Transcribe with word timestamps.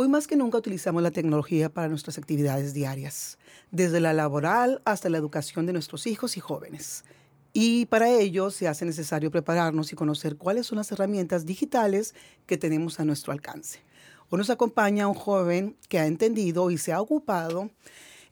Hoy 0.00 0.06
más 0.06 0.28
que 0.28 0.36
nunca 0.36 0.58
utilizamos 0.58 1.02
la 1.02 1.10
tecnología 1.10 1.70
para 1.70 1.88
nuestras 1.88 2.18
actividades 2.18 2.72
diarias, 2.72 3.36
desde 3.72 3.98
la 3.98 4.12
laboral 4.12 4.80
hasta 4.84 5.08
la 5.08 5.18
educación 5.18 5.66
de 5.66 5.72
nuestros 5.72 6.06
hijos 6.06 6.36
y 6.36 6.40
jóvenes. 6.40 7.04
Y 7.52 7.86
para 7.86 8.08
ello 8.08 8.52
se 8.52 8.68
hace 8.68 8.84
necesario 8.84 9.32
prepararnos 9.32 9.92
y 9.92 9.96
conocer 9.96 10.36
cuáles 10.36 10.68
son 10.68 10.78
las 10.78 10.92
herramientas 10.92 11.46
digitales 11.46 12.14
que 12.46 12.56
tenemos 12.56 13.00
a 13.00 13.04
nuestro 13.04 13.32
alcance. 13.32 13.80
Hoy 14.28 14.38
nos 14.38 14.50
acompaña 14.50 15.08
un 15.08 15.14
joven 15.14 15.76
que 15.88 15.98
ha 15.98 16.06
entendido 16.06 16.70
y 16.70 16.78
se 16.78 16.92
ha 16.92 17.00
ocupado 17.00 17.68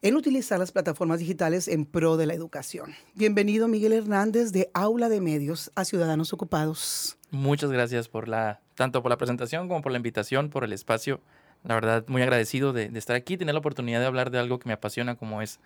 en 0.03 0.15
utilizar 0.15 0.61
las 0.61 0.71
plataformas 0.71 1.19
digitales 1.19 1.67
en 1.67 1.85
pro 1.85 2.17
de 2.17 2.27
la 2.27 2.35
educación. 2.35 2.95
Bienvenido 3.17 3.67
Miguel 3.67 3.93
Hernández 3.93 4.53
de 4.53 4.71
Aula 4.73 5.09
de 5.09 5.21
Medios 5.21 5.73
a 5.75 5.85
Ciudadanos 5.85 6.33
Ocupados. 6.33 7.19
Muchas 7.33 7.73
gracias 7.73 8.07
por 8.07 8.29
la, 8.29 8.61
tanto 8.77 9.03
por 9.03 9.11
la 9.11 9.19
presentación 9.19 9.67
como 9.67 9.83
por 9.83 9.91
la 9.91 9.99
invitación, 9.99 10.49
por 10.49 10.63
el 10.63 10.73
espacio. 10.73 11.21
La 11.65 11.75
verdad, 11.75 12.05
muy 12.09 12.23
agradecido 12.23 12.73
de, 12.73 12.91
estar 12.95 13.17
aquí, 13.17 13.37
tener 13.37 13.55
la 13.55 13.59
oportunidad 13.61 14.01
de 14.01 14.07
hablar 14.07 14.31
de 14.31 14.39
algo 14.39 14.59
que 14.59 14.69
me 14.69 14.73
apasiona 14.73 15.17
como 15.17 15.43
es, 15.43 15.59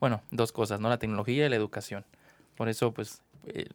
bueno, 0.00 0.22
dos 0.30 0.52
cosas, 0.52 0.80
¿no? 0.80 0.88
La 0.88 0.98
tecnología 0.98 1.46
y 1.46 1.48
la 1.48 1.56
educación. 1.56 2.04
Por 2.56 2.68
eso, 2.68 2.92
pues, 2.92 3.22
eh, 3.46 3.66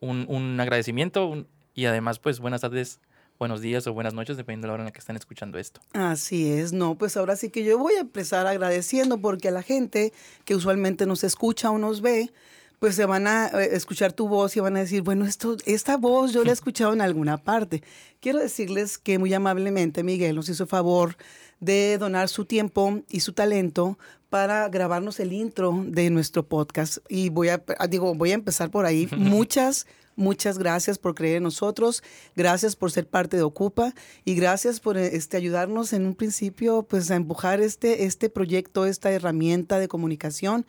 un, 0.00 0.26
un, 0.28 0.58
agradecimiento 0.60 1.46
y 1.74 1.86
además, 1.86 2.18
pues, 2.18 2.40
buenas 2.40 2.60
tardes 2.60 3.00
buenos 3.38 3.60
días 3.60 3.86
o 3.86 3.92
buenas 3.92 4.14
noches, 4.14 4.36
dependiendo 4.36 4.66
de 4.66 4.68
la 4.68 4.74
hora 4.74 4.82
en 4.82 4.86
la 4.86 4.92
que 4.92 4.98
están 4.98 5.16
escuchando 5.16 5.58
esto. 5.58 5.80
Así 5.92 6.50
es, 6.50 6.72
no, 6.72 6.96
pues 6.96 7.16
ahora 7.16 7.36
sí 7.36 7.50
que 7.50 7.64
yo 7.64 7.78
voy 7.78 7.94
a 7.94 8.00
empezar 8.00 8.46
agradeciendo 8.46 9.20
porque 9.20 9.48
a 9.48 9.50
la 9.52 9.62
gente 9.62 10.12
que 10.44 10.54
usualmente 10.54 11.06
nos 11.06 11.24
escucha 11.24 11.70
o 11.70 11.78
nos 11.78 12.00
ve, 12.00 12.32
pues 12.78 12.94
se 12.94 13.06
van 13.06 13.26
a 13.26 13.48
eh, 13.48 13.70
escuchar 13.72 14.12
tu 14.12 14.28
voz 14.28 14.56
y 14.56 14.60
van 14.60 14.76
a 14.76 14.80
decir, 14.80 15.02
bueno, 15.02 15.24
esto, 15.24 15.56
esta 15.66 15.96
voz 15.96 16.32
yo 16.32 16.44
la 16.44 16.50
he 16.50 16.52
escuchado 16.52 16.92
en 16.92 17.00
alguna 17.00 17.36
parte. 17.36 17.82
Quiero 18.20 18.38
decirles 18.38 18.98
que 18.98 19.18
muy 19.18 19.32
amablemente 19.34 20.02
Miguel 20.02 20.36
nos 20.36 20.48
hizo 20.48 20.66
favor 20.66 21.16
de 21.60 21.98
donar 21.98 22.28
su 22.28 22.44
tiempo 22.44 23.00
y 23.08 23.20
su 23.20 23.32
talento 23.32 23.98
para 24.30 24.68
grabarnos 24.68 25.20
el 25.20 25.32
intro 25.32 25.84
de 25.86 26.10
nuestro 26.10 26.46
podcast. 26.46 26.98
Y 27.08 27.30
voy 27.30 27.48
a, 27.48 27.62
digo, 27.88 28.14
voy 28.14 28.32
a 28.32 28.34
empezar 28.34 28.70
por 28.70 28.86
ahí. 28.86 29.08
Muchas, 29.16 29.86
Muchas 30.18 30.58
gracias 30.58 30.98
por 30.98 31.14
creer 31.14 31.36
en 31.36 31.44
nosotros, 31.44 32.02
gracias 32.34 32.74
por 32.74 32.90
ser 32.90 33.06
parte 33.06 33.36
de 33.36 33.44
Ocupa 33.44 33.94
y 34.24 34.34
gracias 34.34 34.80
por 34.80 34.98
este, 34.98 35.36
ayudarnos 35.36 35.92
en 35.92 36.06
un 36.06 36.16
principio 36.16 36.82
pues, 36.82 37.08
a 37.12 37.14
empujar 37.14 37.60
este, 37.60 38.02
este 38.02 38.28
proyecto, 38.28 38.84
esta 38.84 39.12
herramienta 39.12 39.78
de 39.78 39.86
comunicación 39.86 40.66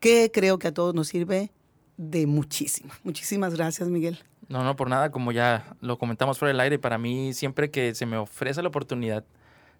que 0.00 0.32
creo 0.34 0.58
que 0.58 0.66
a 0.66 0.74
todos 0.74 0.96
nos 0.96 1.06
sirve 1.06 1.52
de 1.96 2.26
muchísimo. 2.26 2.92
Muchísimas 3.04 3.54
gracias, 3.54 3.88
Miguel. 3.88 4.18
No, 4.48 4.64
no, 4.64 4.74
por 4.74 4.90
nada, 4.90 5.12
como 5.12 5.30
ya 5.30 5.76
lo 5.80 5.96
comentamos 5.96 6.36
fuera 6.36 6.50
del 6.50 6.58
aire, 6.58 6.80
para 6.80 6.98
mí 6.98 7.32
siempre 7.34 7.70
que 7.70 7.94
se 7.94 8.04
me 8.04 8.16
ofrece 8.16 8.62
la 8.62 8.68
oportunidad 8.68 9.24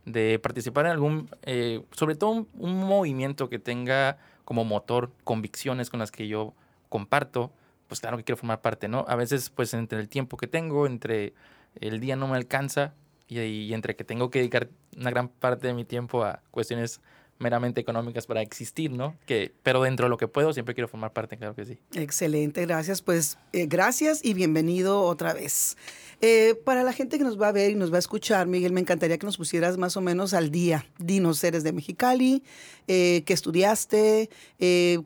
de 0.04 0.38
participar 0.38 0.86
en 0.86 0.92
algún, 0.92 1.28
eh, 1.42 1.82
sobre 1.90 2.14
todo 2.14 2.30
un, 2.30 2.48
un, 2.56 2.76
movimiento 2.86 3.48
que 3.48 3.58
tenga 3.58 4.16
como 4.44 4.64
motor 4.64 5.10
convicciones 5.24 5.90
con 5.90 5.98
las 5.98 6.12
que 6.12 6.28
yo 6.28 6.54
comparto, 6.88 7.50
pues 7.88 8.00
claro 8.00 8.16
que 8.16 8.24
quiero 8.24 8.36
formar 8.36 8.60
parte, 8.60 8.86
¿no? 8.86 9.04
A 9.08 9.16
veces, 9.16 9.50
pues 9.50 9.74
entre 9.74 9.98
el 9.98 10.08
tiempo 10.08 10.36
que 10.36 10.46
tengo, 10.46 10.86
entre 10.86 11.34
el 11.80 12.00
día 12.00 12.16
no 12.16 12.28
me 12.28 12.36
alcanza 12.36 12.94
y, 13.26 13.72
entre 13.72 13.96
que 13.96 14.04
tengo 14.04 14.30
que 14.30 14.38
dedicar 14.38 14.68
una 14.96 15.10
gran 15.10 15.28
parte 15.28 15.66
de 15.66 15.74
mi 15.74 15.84
tiempo 15.84 16.24
a 16.24 16.42
cuestiones 16.50 17.00
meramente 17.38 17.80
económicas 17.80 18.26
para 18.26 18.42
existir, 18.42 18.90
¿no? 18.90 19.16
Que, 19.26 19.52
pero 19.62 19.82
dentro 19.82 20.06
de 20.06 20.10
lo 20.10 20.16
que 20.16 20.28
puedo 20.28 20.52
siempre 20.52 20.74
quiero 20.74 20.88
formar 20.88 21.12
parte, 21.12 21.36
claro 21.36 21.54
que 21.54 21.64
sí. 21.64 21.78
Excelente, 21.94 22.62
gracias. 22.66 23.02
Pues 23.02 23.38
eh, 23.52 23.66
gracias 23.66 24.24
y 24.24 24.34
bienvenido 24.34 25.02
otra 25.02 25.32
vez. 25.34 25.76
Eh, 26.20 26.56
para 26.64 26.82
la 26.82 26.92
gente 26.92 27.16
que 27.16 27.24
nos 27.24 27.40
va 27.40 27.48
a 27.48 27.52
ver 27.52 27.70
y 27.70 27.74
nos 27.76 27.92
va 27.92 27.96
a 27.96 28.00
escuchar, 28.00 28.48
Miguel, 28.48 28.72
me 28.72 28.80
encantaría 28.80 29.18
que 29.18 29.26
nos 29.26 29.36
pusieras 29.36 29.78
más 29.78 29.96
o 29.96 30.00
menos 30.00 30.34
al 30.34 30.50
día. 30.50 30.84
Dinos, 30.98 31.42
eres 31.44 31.62
de 31.62 31.72
Mexicali, 31.72 32.42
eh, 32.88 33.22
qué 33.24 33.32
estudiaste, 33.32 34.28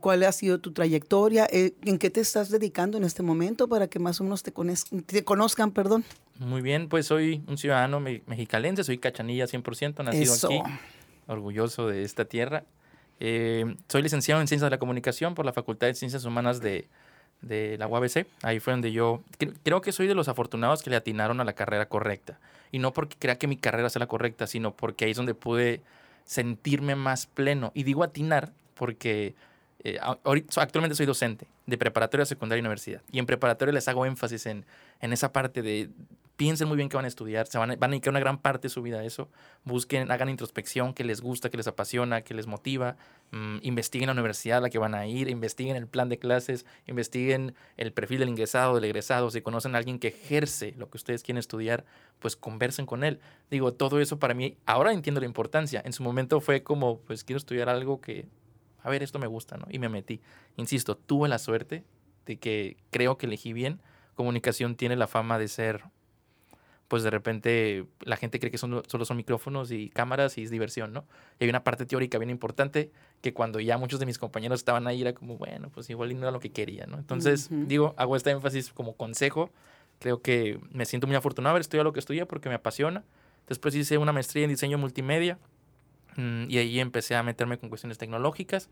cuál 0.00 0.22
ha 0.22 0.32
sido 0.32 0.58
tu 0.58 0.72
trayectoria, 0.72 1.46
en 1.50 1.98
qué 1.98 2.08
te 2.08 2.20
estás 2.20 2.48
dedicando 2.48 2.96
en 2.96 3.04
este 3.04 3.22
momento 3.22 3.68
para 3.68 3.88
que 3.88 3.98
más 3.98 4.20
o 4.20 4.24
menos 4.24 4.42
te, 4.42 4.52
te 5.04 5.24
conozcan, 5.24 5.70
perdón. 5.72 6.04
Muy 6.38 6.62
bien, 6.62 6.88
pues 6.88 7.06
soy 7.06 7.42
un 7.46 7.58
ciudadano 7.58 8.00
mexicalense, 8.00 8.82
soy 8.82 8.96
cachanilla 8.96 9.46
100%, 9.46 10.02
nacido 10.02 10.34
Eso. 10.34 10.46
aquí 10.46 10.62
orgulloso 11.26 11.88
de 11.88 12.02
esta 12.02 12.24
tierra. 12.24 12.64
Eh, 13.20 13.76
soy 13.88 14.02
licenciado 14.02 14.40
en 14.40 14.48
Ciencias 14.48 14.66
de 14.66 14.74
la 14.74 14.78
Comunicación 14.78 15.34
por 15.34 15.44
la 15.44 15.52
Facultad 15.52 15.86
de 15.86 15.94
Ciencias 15.94 16.24
Humanas 16.24 16.60
de, 16.60 16.88
de 17.40 17.76
la 17.78 17.86
UABC. 17.86 18.26
Ahí 18.42 18.60
fue 18.60 18.72
donde 18.72 18.92
yo 18.92 19.22
creo 19.62 19.80
que 19.80 19.92
soy 19.92 20.06
de 20.06 20.14
los 20.14 20.28
afortunados 20.28 20.82
que 20.82 20.90
le 20.90 20.96
atinaron 20.96 21.40
a 21.40 21.44
la 21.44 21.52
carrera 21.52 21.86
correcta. 21.86 22.38
Y 22.70 22.78
no 22.78 22.92
porque 22.92 23.16
crea 23.18 23.36
que 23.36 23.46
mi 23.46 23.56
carrera 23.56 23.90
sea 23.90 24.00
la 24.00 24.06
correcta, 24.06 24.46
sino 24.46 24.74
porque 24.74 25.04
ahí 25.04 25.10
es 25.10 25.16
donde 25.16 25.34
pude 25.34 25.82
sentirme 26.24 26.96
más 26.96 27.26
pleno. 27.26 27.70
Y 27.74 27.82
digo 27.82 28.02
atinar 28.02 28.52
porque 28.74 29.34
eh, 29.84 29.98
actualmente 30.56 30.94
soy 30.94 31.06
docente 31.06 31.46
de 31.66 31.78
preparatoria, 31.78 32.24
secundaria 32.24 32.60
y 32.60 32.62
universidad. 32.62 33.02
Y 33.10 33.18
en 33.18 33.26
preparatoria 33.26 33.72
les 33.72 33.86
hago 33.88 34.06
énfasis 34.06 34.46
en, 34.46 34.64
en 35.00 35.12
esa 35.12 35.32
parte 35.32 35.62
de 35.62 35.90
piensen 36.42 36.66
muy 36.66 36.76
bien 36.76 36.88
que 36.88 36.96
van 36.96 37.04
a 37.04 37.08
estudiar, 37.08 37.46
se 37.46 37.56
van 37.56 37.70
a, 37.70 37.76
van 37.76 37.94
a 37.94 38.10
una 38.10 38.18
gran 38.18 38.36
parte 38.36 38.66
de 38.66 38.70
su 38.70 38.82
vida 38.82 38.98
a 38.98 39.04
eso, 39.04 39.28
busquen, 39.62 40.10
hagan 40.10 40.28
introspección, 40.28 40.92
que 40.92 41.04
les 41.04 41.20
gusta, 41.20 41.50
que 41.50 41.56
les 41.56 41.68
apasiona, 41.68 42.22
que 42.22 42.34
les 42.34 42.48
motiva, 42.48 42.96
mm, 43.30 43.58
investiguen 43.62 44.08
la 44.08 44.12
universidad 44.12 44.58
a 44.58 44.60
la 44.62 44.68
que 44.68 44.78
van 44.78 44.96
a 44.96 45.06
ir, 45.06 45.28
investiguen 45.28 45.76
el 45.76 45.86
plan 45.86 46.08
de 46.08 46.18
clases, 46.18 46.66
investiguen 46.88 47.54
el 47.76 47.92
perfil 47.92 48.18
del 48.18 48.28
ingresado, 48.28 48.74
del 48.74 48.82
egresado, 48.82 49.30
si 49.30 49.40
conocen 49.40 49.76
a 49.76 49.78
alguien 49.78 50.00
que 50.00 50.08
ejerce 50.08 50.74
lo 50.76 50.90
que 50.90 50.96
ustedes 50.96 51.22
quieren 51.22 51.38
estudiar, 51.38 51.84
pues 52.18 52.34
conversen 52.34 52.86
con 52.86 53.04
él. 53.04 53.20
Digo, 53.48 53.72
todo 53.74 54.00
eso 54.00 54.18
para 54.18 54.34
mí, 54.34 54.56
ahora 54.66 54.92
entiendo 54.92 55.20
la 55.20 55.26
importancia, 55.26 55.80
en 55.84 55.92
su 55.92 56.02
momento 56.02 56.40
fue 56.40 56.64
como, 56.64 56.98
pues 57.02 57.22
quiero 57.22 57.38
estudiar 57.38 57.68
algo 57.68 58.00
que, 58.00 58.26
a 58.82 58.90
ver, 58.90 59.04
esto 59.04 59.20
me 59.20 59.28
gusta, 59.28 59.58
¿no? 59.58 59.66
Y 59.70 59.78
me 59.78 59.88
metí. 59.88 60.20
Insisto, 60.56 60.96
tuve 60.96 61.28
la 61.28 61.38
suerte 61.38 61.84
de 62.26 62.38
que 62.40 62.78
creo 62.90 63.16
que 63.16 63.26
elegí 63.26 63.52
bien. 63.52 63.80
Comunicación 64.16 64.74
tiene 64.74 64.96
la 64.96 65.06
fama 65.06 65.38
de 65.38 65.46
ser 65.46 65.84
pues 66.92 67.02
de 67.02 67.08
repente 67.08 67.86
la 68.02 68.18
gente 68.18 68.38
cree 68.38 68.50
que 68.50 68.58
son, 68.58 68.82
solo 68.86 69.06
son 69.06 69.16
micrófonos 69.16 69.70
y 69.70 69.88
cámaras 69.88 70.36
y 70.36 70.42
es 70.42 70.50
diversión, 70.50 70.92
¿no? 70.92 71.06
Y 71.40 71.44
hay 71.44 71.48
una 71.48 71.64
parte 71.64 71.86
teórica 71.86 72.18
bien 72.18 72.28
importante 72.28 72.90
que 73.22 73.32
cuando 73.32 73.60
ya 73.60 73.78
muchos 73.78 73.98
de 73.98 74.04
mis 74.04 74.18
compañeros 74.18 74.60
estaban 74.60 74.86
ahí 74.86 75.00
era 75.00 75.14
como, 75.14 75.38
bueno, 75.38 75.70
pues 75.70 75.88
igual 75.88 76.12
no 76.12 76.20
era 76.20 76.30
lo 76.30 76.38
que 76.38 76.50
quería, 76.50 76.84
¿no? 76.84 76.98
Entonces, 76.98 77.48
digo, 77.50 77.94
hago 77.96 78.14
este 78.14 78.32
énfasis 78.32 78.74
como 78.74 78.94
consejo. 78.94 79.48
Creo 80.00 80.20
que 80.20 80.60
me 80.70 80.84
siento 80.84 81.06
muy 81.06 81.16
afortunado 81.16 81.52
de 81.52 81.52
haber 81.52 81.60
estudiado 81.62 81.84
lo 81.84 81.94
que 81.94 82.00
estudié 82.00 82.26
porque 82.26 82.50
me 82.50 82.56
apasiona. 82.56 83.04
Después 83.48 83.74
hice 83.74 83.96
una 83.96 84.12
maestría 84.12 84.44
en 84.44 84.50
diseño 84.50 84.76
multimedia 84.76 85.38
mm, 86.16 86.50
y 86.50 86.58
ahí 86.58 86.78
empecé 86.78 87.14
a 87.14 87.22
meterme 87.22 87.56
con 87.56 87.70
cuestiones 87.70 87.96
tecnológicas. 87.96 88.68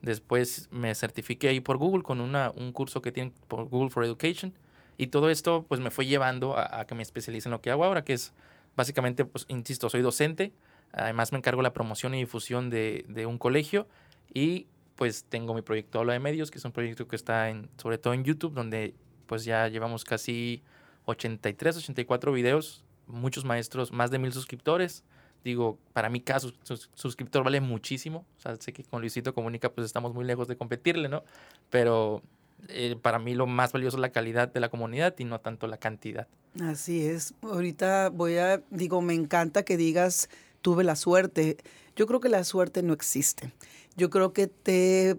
Después 0.00 0.68
me 0.72 0.92
certifiqué 0.96 1.50
ahí 1.50 1.60
por 1.60 1.76
Google 1.76 2.02
con 2.02 2.20
una, 2.20 2.50
un 2.56 2.72
curso 2.72 3.02
que 3.02 3.12
tiene 3.12 3.30
por 3.46 3.68
Google 3.68 3.90
for 3.90 4.04
Education 4.04 4.52
y 4.96 5.08
todo 5.08 5.30
esto 5.30 5.64
pues 5.68 5.80
me 5.80 5.90
fue 5.90 6.06
llevando 6.06 6.56
a, 6.56 6.84
que 6.86 6.94
me 6.94 7.02
especialice 7.02 7.48
en 7.48 7.52
lo 7.52 7.60
que 7.60 7.70
hago 7.70 7.84
ahora, 7.84 8.04
que 8.04 8.12
es 8.12 8.32
básicamente, 8.76 9.24
pues 9.24 9.44
insisto, 9.48 9.90
soy 9.90 10.02
docente, 10.02 10.52
además 10.92 11.32
me 11.32 11.38
encargo 11.38 11.60
de 11.60 11.64
la 11.64 11.72
promoción 11.72 12.14
y 12.14 12.18
difusión 12.18 12.70
de, 12.70 13.04
de 13.08 13.26
un 13.26 13.38
colegio 13.38 13.86
y 14.32 14.66
pues 14.96 15.24
tengo 15.24 15.54
mi 15.54 15.62
proyecto 15.62 15.98
Habla 15.98 16.12
de 16.12 16.20
Medios, 16.20 16.50
que 16.50 16.58
es 16.58 16.64
un 16.64 16.72
proyecto 16.72 17.08
que 17.08 17.16
está 17.16 17.50
en, 17.50 17.68
sobre 17.76 17.98
todo 17.98 18.14
en 18.14 18.24
YouTube, 18.24 18.54
donde 18.54 18.94
pues 19.26 19.44
ya 19.44 19.68
llevamos 19.68 20.04
casi 20.04 20.62
83, 21.06 21.78
84 21.78 22.32
videos, 22.32 22.84
muchos 23.06 23.44
maestros, 23.44 23.92
más 23.92 24.10
de 24.10 24.18
mil 24.18 24.32
suscriptores. 24.32 25.04
Digo, 25.44 25.78
para 25.92 26.08
mí 26.08 26.20
cada 26.20 26.40
suscriptor 26.40 27.42
vale 27.42 27.60
muchísimo. 27.60 28.24
O 28.36 28.40
sea, 28.40 28.54
sé 28.56 28.72
que 28.72 28.84
con 28.84 29.00
Luisito 29.00 29.34
Comunica 29.34 29.72
pues 29.72 29.86
estamos 29.86 30.14
muy 30.14 30.24
lejos 30.24 30.46
de 30.46 30.56
competirle, 30.56 31.08
¿no? 31.08 31.24
Pero 31.68 32.22
eh, 32.68 32.96
para 33.00 33.18
mí 33.18 33.34
lo 33.34 33.46
más 33.46 33.72
valioso 33.72 33.96
es 33.96 34.00
la 34.00 34.10
calidad 34.10 34.52
de 34.52 34.60
la 34.60 34.68
comunidad 34.68 35.14
y 35.18 35.24
no 35.24 35.40
tanto 35.40 35.66
la 35.66 35.76
cantidad. 35.76 36.28
Así 36.60 37.06
es. 37.06 37.34
Ahorita 37.42 38.10
voy 38.10 38.36
a, 38.36 38.62
digo, 38.70 39.00
me 39.02 39.14
encanta 39.14 39.64
que 39.64 39.76
digas, 39.76 40.28
tuve 40.60 40.84
la 40.84 40.96
suerte. 40.96 41.56
Yo 41.96 42.06
creo 42.06 42.20
que 42.20 42.28
la 42.28 42.44
suerte 42.44 42.82
no 42.82 42.92
existe. 42.92 43.52
Yo 43.96 44.10
creo 44.10 44.32
que 44.32 44.46
te 44.46 45.18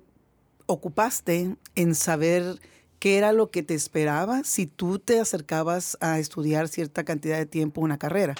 ocupaste 0.65 1.55
en 1.75 1.95
saber 1.95 2.59
qué 2.99 3.17
era 3.17 3.33
lo 3.33 3.51
que 3.51 3.63
te 3.63 3.73
esperaba 3.73 4.43
si 4.43 4.65
tú 4.65 4.97
te 4.97 5.19
acercabas 5.19 5.97
a 5.99 6.19
estudiar 6.19 6.67
cierta 6.69 7.03
cantidad 7.03 7.37
de 7.37 7.45
tiempo 7.45 7.81
una 7.81 7.97
carrera. 7.97 8.35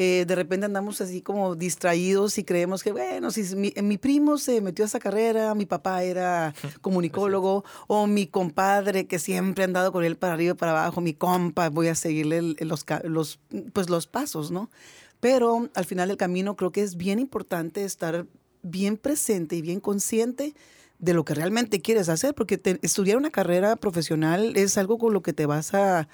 Eh, 0.00 0.24
de 0.28 0.36
repente 0.36 0.64
andamos 0.64 1.00
así 1.00 1.22
como 1.22 1.56
distraídos 1.56 2.38
y 2.38 2.44
creemos 2.44 2.84
que, 2.84 2.92
bueno, 2.92 3.32
si 3.32 3.56
mi, 3.56 3.72
mi, 3.82 3.98
primo 3.98 4.38
se 4.38 4.60
metió 4.60 4.84
a 4.84 4.86
esa 4.86 5.00
carrera, 5.00 5.56
mi 5.56 5.66
papá 5.66 6.04
era 6.04 6.54
comunicólogo, 6.80 7.64
o 7.88 8.06
mi 8.06 8.28
compadre 8.28 9.08
que 9.08 9.18
siempre 9.18 9.64
ha 9.64 9.66
andado 9.66 9.90
con 9.90 10.04
él 10.04 10.16
para 10.16 10.34
arriba 10.34 10.52
y 10.52 10.56
para 10.56 10.70
abajo, 10.70 11.00
mi 11.00 11.14
compa, 11.14 11.68
voy 11.68 11.88
a 11.88 11.96
seguirle 11.96 12.40
los, 12.60 12.86
los, 13.02 13.40
pues 13.72 13.90
los 13.90 14.06
pasos, 14.06 14.52
¿no? 14.52 14.70
Pero 15.18 15.68
al 15.74 15.84
final 15.84 16.06
del 16.06 16.16
camino 16.16 16.54
creo 16.54 16.70
que 16.70 16.82
es 16.82 16.96
bien 16.96 17.18
importante 17.18 17.82
estar 17.82 18.24
bien 18.62 18.98
presente 18.98 19.56
y 19.56 19.62
bien 19.62 19.80
consciente 19.80 20.54
de 21.00 21.12
lo 21.12 21.24
que 21.24 21.34
realmente 21.34 21.80
quieres 21.80 22.08
hacer, 22.08 22.36
porque 22.36 22.60
estudiar 22.82 23.16
una 23.16 23.30
carrera 23.30 23.74
profesional 23.74 24.56
es 24.56 24.78
algo 24.78 24.96
con 24.96 25.12
lo 25.12 25.22
que 25.22 25.32
te 25.32 25.46
vas 25.46 25.74
a, 25.74 26.08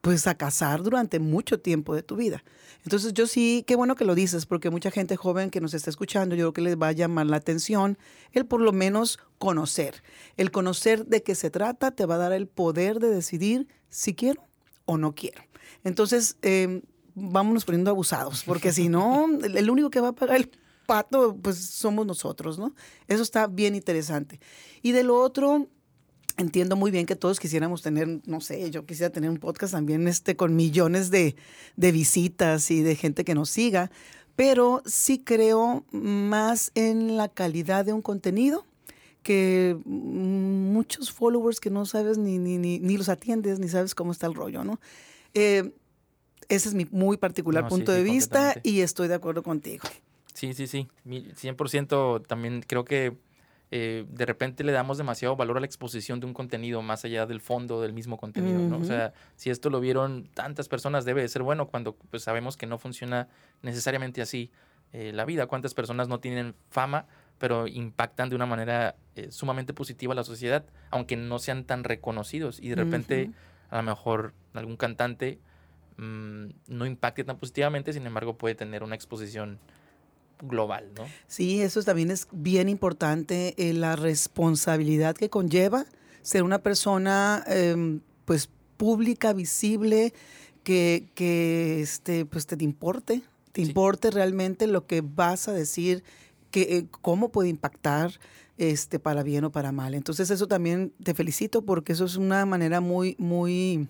pues, 0.00 0.26
a 0.26 0.36
casar 0.36 0.82
durante 0.82 1.18
mucho 1.18 1.60
tiempo 1.60 1.94
de 1.94 2.02
tu 2.02 2.16
vida. 2.16 2.42
Entonces 2.84 3.12
yo 3.12 3.26
sí, 3.26 3.64
qué 3.66 3.76
bueno 3.76 3.96
que 3.96 4.04
lo 4.04 4.14
dices, 4.14 4.46
porque 4.46 4.70
mucha 4.70 4.90
gente 4.90 5.16
joven 5.16 5.50
que 5.50 5.60
nos 5.60 5.74
está 5.74 5.90
escuchando, 5.90 6.34
yo 6.34 6.44
creo 6.44 6.52
que 6.52 6.62
les 6.62 6.80
va 6.80 6.88
a 6.88 6.92
llamar 6.92 7.26
la 7.26 7.36
atención 7.36 7.98
el 8.32 8.46
por 8.46 8.60
lo 8.60 8.72
menos 8.72 9.18
conocer. 9.38 10.02
El 10.36 10.50
conocer 10.50 11.06
de 11.06 11.22
qué 11.22 11.34
se 11.34 11.50
trata 11.50 11.90
te 11.90 12.06
va 12.06 12.14
a 12.14 12.18
dar 12.18 12.32
el 12.32 12.46
poder 12.46 12.98
de 13.00 13.10
decidir 13.10 13.68
si 13.88 14.14
quiero 14.14 14.46
o 14.84 14.96
no 14.96 15.14
quiero. 15.14 15.42
Entonces, 15.84 16.36
eh, 16.42 16.82
vámonos 17.14 17.64
poniendo 17.64 17.90
abusados, 17.90 18.44
porque 18.44 18.72
si 18.72 18.88
no, 18.88 19.26
el 19.42 19.70
único 19.70 19.90
que 19.90 20.00
va 20.00 20.08
a 20.08 20.12
pagar 20.12 20.36
el 20.36 20.50
pato, 20.86 21.36
pues 21.36 21.58
somos 21.58 22.06
nosotros, 22.06 22.58
¿no? 22.58 22.74
Eso 23.08 23.22
está 23.22 23.46
bien 23.46 23.74
interesante. 23.74 24.40
Y 24.80 24.92
de 24.92 25.02
lo 25.02 25.20
otro, 25.20 25.68
entiendo 26.38 26.76
muy 26.76 26.90
bien 26.90 27.04
que 27.04 27.16
todos 27.16 27.38
quisiéramos 27.38 27.82
tener, 27.82 28.20
no 28.24 28.40
sé, 28.40 28.70
yo 28.70 28.86
quisiera 28.86 29.12
tener 29.12 29.28
un 29.28 29.38
podcast 29.38 29.72
también 29.72 30.08
este, 30.08 30.36
con 30.36 30.56
millones 30.56 31.10
de, 31.10 31.36
de 31.76 31.92
visitas 31.92 32.70
y 32.70 32.82
de 32.82 32.96
gente 32.96 33.24
que 33.24 33.34
nos 33.34 33.50
siga, 33.50 33.90
pero 34.36 34.82
sí 34.86 35.18
creo 35.18 35.84
más 35.90 36.70
en 36.74 37.16
la 37.16 37.28
calidad 37.28 37.84
de 37.84 37.92
un 37.92 38.02
contenido 38.02 38.64
que 39.22 39.76
muchos 39.84 41.12
followers 41.12 41.60
que 41.60 41.70
no 41.70 41.84
sabes 41.84 42.16
ni, 42.18 42.38
ni, 42.38 42.56
ni, 42.56 42.78
ni 42.78 42.96
los 42.96 43.08
atiendes, 43.08 43.58
ni 43.58 43.68
sabes 43.68 43.94
cómo 43.94 44.12
está 44.12 44.26
el 44.26 44.34
rollo, 44.34 44.64
¿no? 44.64 44.80
Eh, 45.34 45.72
ese 46.48 46.68
es 46.68 46.74
mi 46.74 46.86
muy 46.90 47.16
particular 47.16 47.68
punto 47.68 47.92
de 47.92 48.02
vista 48.02 48.54
y 48.62 48.80
estoy 48.80 49.08
de 49.08 49.14
acuerdo 49.14 49.42
contigo. 49.42 49.86
Sí, 50.32 50.54
sí, 50.54 50.66
sí. 50.66 50.88
100% 51.04 52.26
también 52.26 52.64
creo 52.66 52.84
que 52.84 53.16
eh, 53.70 54.06
de 54.08 54.24
repente 54.24 54.64
le 54.64 54.72
damos 54.72 54.96
demasiado 54.96 55.36
valor 55.36 55.58
a 55.58 55.60
la 55.60 55.66
exposición 55.66 56.20
de 56.20 56.26
un 56.26 56.32
contenido 56.32 56.80
más 56.80 57.04
allá 57.04 57.26
del 57.26 57.40
fondo 57.40 57.82
del 57.82 57.92
mismo 57.92 58.16
contenido, 58.16 58.60
¿no? 58.60 58.78
O 58.78 58.84
sea, 58.84 59.12
si 59.36 59.50
esto 59.50 59.68
lo 59.68 59.78
vieron 59.80 60.28
tantas 60.32 60.68
personas, 60.68 61.04
debe 61.04 61.20
de 61.20 61.28
ser 61.28 61.42
bueno 61.42 61.68
cuando 61.68 61.94
pues, 61.94 62.22
sabemos 62.22 62.56
que 62.56 62.66
no 62.66 62.78
funciona 62.78 63.28
necesariamente 63.60 64.22
así 64.22 64.50
eh, 64.94 65.12
la 65.12 65.26
vida. 65.26 65.46
¿Cuántas 65.46 65.74
personas 65.74 66.08
no 66.08 66.18
tienen 66.18 66.54
fama, 66.70 67.06
pero 67.38 67.66
impactan 67.66 68.30
de 68.30 68.36
una 68.36 68.46
manera 68.46 68.96
eh, 69.16 69.30
sumamente 69.30 69.74
positiva 69.74 70.14
a 70.14 70.16
la 70.16 70.24
sociedad, 70.24 70.64
aunque 70.90 71.16
no 71.16 71.38
sean 71.38 71.64
tan 71.64 71.84
reconocidos? 71.84 72.60
Y 72.60 72.70
de 72.70 72.76
repente, 72.76 73.30
a 73.68 73.76
lo 73.76 73.82
mejor 73.82 74.32
algún 74.54 74.78
cantante 74.78 75.40
mmm, 75.98 76.46
no 76.68 76.86
impacte 76.86 77.22
tan 77.22 77.36
positivamente, 77.36 77.92
sin 77.92 78.06
embargo, 78.06 78.38
puede 78.38 78.54
tener 78.54 78.82
una 78.82 78.94
exposición 78.94 79.58
global, 80.40 80.90
¿no? 80.96 81.04
Sí, 81.26 81.60
eso 81.60 81.82
también 81.82 82.10
es 82.10 82.28
bien 82.32 82.68
importante, 82.68 83.54
eh, 83.56 83.72
la 83.72 83.96
responsabilidad 83.96 85.16
que 85.16 85.30
conlleva 85.30 85.86
ser 86.22 86.42
una 86.42 86.58
persona, 86.58 87.44
eh, 87.48 88.00
pues, 88.24 88.50
pública, 88.76 89.32
visible, 89.32 90.12
que, 90.62 91.08
que 91.14 91.80
este, 91.80 92.26
pues, 92.26 92.46
te 92.46 92.62
importe, 92.62 93.22
te 93.52 93.62
sí. 93.62 93.68
importe 93.68 94.10
realmente 94.10 94.66
lo 94.66 94.86
que 94.86 95.00
vas 95.00 95.48
a 95.48 95.52
decir, 95.52 96.04
que, 96.50 96.62
eh, 96.76 96.86
cómo 96.90 97.30
puede 97.30 97.48
impactar 97.48 98.12
este, 98.58 98.98
para 98.98 99.22
bien 99.22 99.44
o 99.44 99.50
para 99.50 99.72
mal. 99.72 99.94
Entonces, 99.94 100.30
eso 100.30 100.46
también 100.46 100.92
te 101.02 101.14
felicito 101.14 101.62
porque 101.62 101.92
eso 101.92 102.04
es 102.04 102.16
una 102.16 102.44
manera 102.44 102.80
muy, 102.80 103.16
muy 103.18 103.88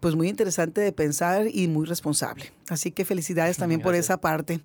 pues 0.00 0.16
muy 0.16 0.28
interesante 0.28 0.80
de 0.80 0.92
pensar 0.92 1.46
y 1.52 1.68
muy 1.68 1.86
responsable. 1.86 2.52
Así 2.68 2.90
que 2.90 3.04
felicidades 3.04 3.56
también 3.58 3.80
por 3.80 3.94
esa 3.94 4.20
parte. 4.20 4.60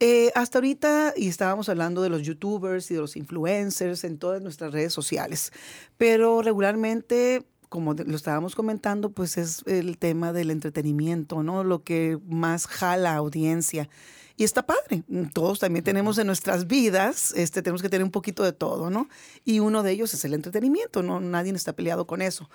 Eh, 0.00 0.30
hasta 0.34 0.58
ahorita, 0.58 1.14
y 1.16 1.28
estábamos 1.28 1.68
hablando 1.68 2.02
de 2.02 2.08
los 2.08 2.22
youtubers 2.22 2.90
y 2.90 2.94
de 2.94 3.00
los 3.00 3.16
influencers 3.16 4.04
en 4.04 4.18
todas 4.18 4.42
nuestras 4.42 4.72
redes 4.72 4.92
sociales, 4.92 5.52
pero 5.96 6.42
regularmente 6.42 7.44
como 7.68 7.92
lo 7.92 8.16
estábamos 8.16 8.54
comentando, 8.54 9.10
pues 9.10 9.36
es 9.36 9.62
el 9.66 9.98
tema 9.98 10.32
del 10.32 10.50
entretenimiento, 10.50 11.42
¿no? 11.42 11.64
Lo 11.64 11.82
que 11.82 12.18
más 12.26 12.66
jala 12.66 13.14
audiencia. 13.14 13.90
Y 14.38 14.44
está 14.44 14.64
padre. 14.64 15.02
Todos 15.34 15.58
también 15.58 15.84
tenemos 15.84 16.16
en 16.16 16.28
nuestras 16.28 16.68
vidas, 16.68 17.34
este, 17.36 17.60
tenemos 17.60 17.82
que 17.82 17.88
tener 17.88 18.04
un 18.04 18.12
poquito 18.12 18.44
de 18.44 18.52
todo, 18.52 18.88
¿no? 18.88 19.08
Y 19.44 19.58
uno 19.58 19.82
de 19.82 19.90
ellos 19.90 20.14
es 20.14 20.24
el 20.24 20.32
entretenimiento, 20.32 21.02
¿no? 21.02 21.18
Nadie 21.18 21.52
está 21.52 21.72
peleado 21.74 22.06
con 22.06 22.22
eso. 22.22 22.48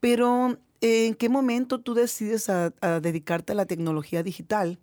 Pero 0.00 0.58
¿en 0.82 1.14
qué 1.14 1.30
momento 1.30 1.80
tú 1.80 1.94
decides 1.94 2.50
a, 2.50 2.74
a 2.82 3.00
dedicarte 3.00 3.54
a 3.54 3.56
la 3.56 3.64
tecnología 3.64 4.22
digital 4.22 4.78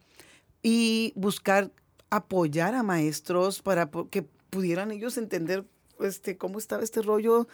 y 0.64 1.14
buscar 1.16 1.72
apoyar 2.10 2.74
a 2.74 2.82
maestros 2.82 3.62
para 3.62 3.92
que 4.10 4.24
pudieran 4.50 4.90
ellos 4.90 5.16
entender 5.20 5.64
este, 6.00 6.38
cómo 6.38 6.58
estaba 6.58 6.84
este 6.84 7.04
rollo 7.04 7.48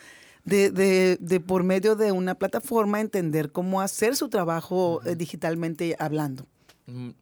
de, 0.46 0.72
de, 0.72 1.18
de, 1.20 1.40
por 1.42 1.64
medio 1.64 1.98
de 1.98 2.14
una 2.14 2.36
plataforma 2.36 3.02
entender 3.02 3.52
cómo 3.52 3.82
hacer 3.82 4.16
su 4.16 4.30
trabajo 4.30 5.02
-huh. 5.02 5.18
digitalmente 5.18 5.98
hablando. 6.00 6.46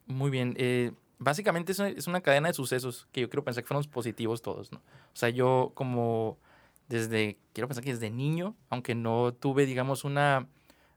Muy 0.06 0.30
bien. 0.30 0.54
Eh, 0.58 0.92
básicamente 1.22 1.72
es 1.72 2.08
una, 2.08 2.22
cadena 2.22 2.48
de 2.48 2.56
sucesos 2.56 3.08
que 3.12 3.22
yo 3.22 3.30
quiero 3.30 3.44
pensar 3.44 3.64
que 3.64 3.68
fueron 3.68 3.88
positivos 3.92 4.42
todos, 4.42 4.72
¿no? 4.72 4.80
O 4.80 5.16
sea, 5.16 5.30
yo 5.30 5.72
como 5.76 6.40
desde, 6.90 7.38
quiero 7.54 7.68
pensar 7.68 7.84
que 7.84 7.94
desde 7.94 8.10
niño, 8.10 8.56
aunque 8.70 8.96
no 8.96 9.32
tuve, 9.32 9.68
digamos, 9.68 10.04
una, 10.04 10.48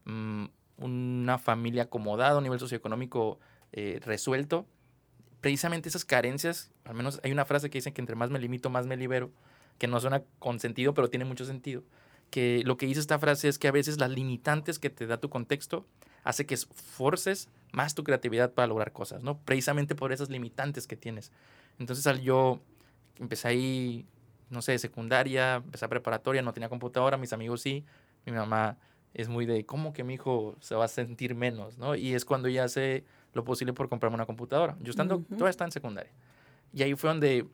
um, 0.07 0.47
una 0.77 1.37
familia 1.37 1.83
acomodada, 1.83 2.37
un 2.37 2.43
nivel 2.43 2.59
socioeconómico 2.59 3.39
eh, 3.71 3.99
resuelto, 4.03 4.65
precisamente 5.41 5.89
esas 5.89 6.05
carencias, 6.05 6.71
al 6.85 6.95
menos 6.95 7.19
hay 7.23 7.31
una 7.31 7.45
frase 7.45 7.69
que 7.69 7.77
dice 7.77 7.93
que 7.93 8.01
entre 8.01 8.15
más 8.15 8.31
me 8.31 8.39
limito, 8.39 8.71
más 8.71 8.87
me 8.87 8.97
libero, 8.97 9.31
que 9.77 9.87
no 9.87 9.99
suena 9.99 10.23
con 10.39 10.59
sentido, 10.59 10.95
pero 10.95 11.07
tiene 11.07 11.25
mucho 11.25 11.45
sentido 11.45 11.83
que 12.31 12.63
lo 12.65 12.77
que 12.77 12.87
dice 12.87 12.99
esta 12.99 13.19
frase 13.19 13.47
es 13.47 13.59
que 13.59 13.67
a 13.67 13.71
veces 13.71 13.99
las 13.99 14.09
limitantes 14.09 14.79
que 14.79 14.89
te 14.89 15.05
da 15.05 15.17
tu 15.17 15.29
contexto 15.29 15.85
hace 16.25 16.45
que 16.45 16.57
forces 16.57 17.49
más 17.71 17.95
tu 17.95 18.03
creatividad 18.03 18.51
para 18.53 18.67
lograr 18.67 18.91
cosas, 18.91 19.23
¿no? 19.23 19.37
Precisamente 19.39 19.95
por 19.95 20.11
esas 20.11 20.29
limitantes 20.29 20.87
que 20.87 20.97
tienes. 20.97 21.31
Entonces, 21.79 22.05
al 22.07 22.21
yo 22.21 22.59
empecé 23.17 23.47
ahí, 23.47 24.05
no 24.49 24.61
sé, 24.61 24.77
secundaria, 24.79 25.55
empecé 25.55 25.85
a 25.85 25.87
preparatoria, 25.87 26.41
no 26.41 26.51
tenía 26.51 26.67
computadora, 26.67 27.17
mis 27.17 27.31
amigos 27.31 27.61
sí, 27.61 27.85
mi 28.25 28.33
mamá 28.33 28.77
es 29.13 29.29
muy 29.29 29.45
de, 29.45 29.65
¿cómo 29.65 29.93
que 29.93 30.03
mi 30.03 30.15
hijo 30.15 30.55
se 30.59 30.75
va 30.75 30.85
a 30.85 30.89
sentir 30.89 31.35
menos, 31.35 31.77
no? 31.77 31.95
Y 31.95 32.13
es 32.13 32.25
cuando 32.25 32.49
ella 32.49 32.65
hace 32.65 33.05
lo 33.33 33.43
posible 33.43 33.73
por 33.73 33.87
comprarme 33.87 34.15
una 34.15 34.25
computadora. 34.25 34.75
Yo 34.81 34.89
estando, 34.89 35.17
uh 35.17 35.19
-huh. 35.19 35.27
todavía 35.27 35.51
estaba 35.51 35.67
en 35.67 35.71
secundaria. 35.71 36.11
Y 36.73 36.83
ahí 36.83 36.95
fue 36.95 37.09
donde 37.09 37.47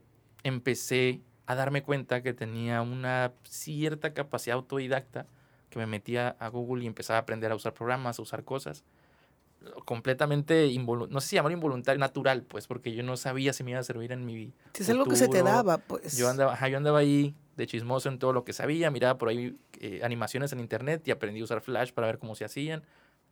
empecé 0.44 1.22
a 1.46 1.56
darme 1.56 1.84
cuenta 1.84 2.24
que 2.24 2.34
tenía 2.34 2.82
una 2.82 3.34
cierta 3.44 4.14
capacidad 4.14 4.56
autodidacta, 4.56 5.28
que 5.72 5.80
me 5.80 5.88
metía 5.88 6.36
a 6.40 6.50
Google 6.50 6.84
y 6.84 6.88
empezaba 6.88 7.18
a 7.18 7.22
aprender 7.22 7.52
a 7.52 7.56
usar 7.56 7.74
programas, 7.74 8.20
a 8.20 8.22
usar 8.22 8.44
cosas, 8.44 8.84
completamente, 9.86 10.72
no 11.10 11.22
sé 11.22 11.28
si 11.28 11.36
llamar 11.36 11.52
involuntario, 11.52 12.00
natural, 12.00 12.44
pues, 12.44 12.68
porque 12.68 12.94
yo 12.94 13.04
no 13.04 13.18
sabía 13.18 13.54
si 13.54 13.64
me 13.64 13.72
iba 13.72 13.80
a 13.80 13.84
servir 13.84 14.12
en 14.12 14.26
mi 14.26 14.52
Si 14.74 14.84
es 14.84 14.90
algo 14.90 15.06
que 15.06 15.16
se 15.16 15.28
te 15.28 15.44
daba, 15.44 15.78
pues. 15.78 16.18
Yo 16.18 16.30
andaba, 16.30 16.54
ajá, 16.54 16.68
yo 16.68 16.78
andaba 16.78 17.00
ahí 17.00 17.36
de 17.58 17.68
chismoso 17.68 18.10
en 18.10 18.18
todo 18.18 18.34
lo 18.34 18.44
que 18.44 18.54
sabía, 18.54 18.90
miraba 18.92 19.18
por 19.18 19.30
ahí 19.30 19.58
eh, 19.80 20.02
animaciones 20.04 20.52
en 20.52 20.60
internet 20.60 21.08
y 21.08 21.12
aprendí 21.12 21.42
a 21.42 21.44
usar 21.44 21.62
Flash 21.62 21.92
para 21.92 22.08
ver 22.08 22.18
cómo 22.18 22.36
se 22.36 22.46
hacían, 22.46 22.84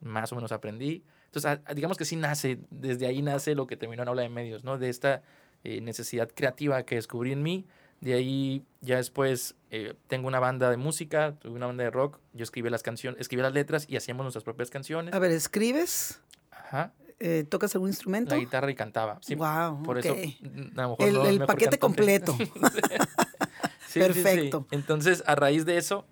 más 0.01 0.31
o 0.31 0.35
menos 0.35 0.51
aprendí. 0.51 1.03
Entonces, 1.25 1.59
a, 1.65 1.73
digamos 1.73 1.97
que 1.97 2.05
sí 2.05 2.15
nace, 2.15 2.59
desde 2.69 3.07
ahí 3.07 3.21
nace 3.21 3.55
lo 3.55 3.65
que 3.65 3.75
terminó 3.75 4.03
en 4.03 4.09
Aula 4.09 4.21
de 4.21 4.29
Medios, 4.29 4.63
¿no? 4.63 4.77
De 4.77 4.89
esta 4.89 5.23
eh, 5.63 5.81
necesidad 5.81 6.29
creativa 6.33 6.83
que 6.83 6.95
descubrí 6.95 7.31
en 7.31 7.41
mí, 7.41 7.65
de 8.01 8.13
ahí 8.13 8.65
ya 8.81 8.97
después 8.97 9.55
eh, 9.71 9.95
tengo 10.07 10.27
una 10.27 10.39
banda 10.39 10.69
de 10.69 10.77
música, 10.77 11.35
tuve 11.39 11.53
una 11.53 11.67
banda 11.67 11.83
de 11.83 11.91
rock, 11.91 12.19
yo 12.33 12.43
escribí 12.43 12.69
las 12.69 12.83
canciones, 12.83 13.19
escribí 13.19 13.41
las 13.41 13.53
letras 13.53 13.85
y 13.89 13.97
hacíamos 13.97 14.23
nuestras 14.23 14.43
propias 14.43 14.69
canciones. 14.69 15.13
A 15.13 15.19
ver, 15.19 15.31
¿escribes? 15.31 16.21
Ajá. 16.51 16.93
Eh, 17.19 17.43
¿Tocas 17.47 17.75
algún 17.75 17.89
instrumento? 17.89 18.33
La 18.33 18.39
guitarra 18.39 18.71
y 18.71 18.75
cantaba. 18.75 19.19
Sí, 19.21 19.35
wow, 19.35 19.83
por 19.83 19.97
okay. 19.97 20.37
eso 20.41 20.49
a 20.77 20.81
lo 20.83 20.89
mejor 20.89 21.07
el, 21.07 21.13
no 21.13 21.25
el 21.25 21.39
paquete 21.39 21.77
cantante. 21.77 21.79
completo. 21.79 22.37
sí, 23.87 23.99
Perfecto. 23.99 24.65
Sí. 24.69 24.75
Entonces, 24.75 25.23
a 25.27 25.35
raíz 25.35 25.65
de 25.65 25.77
eso, 25.77 26.05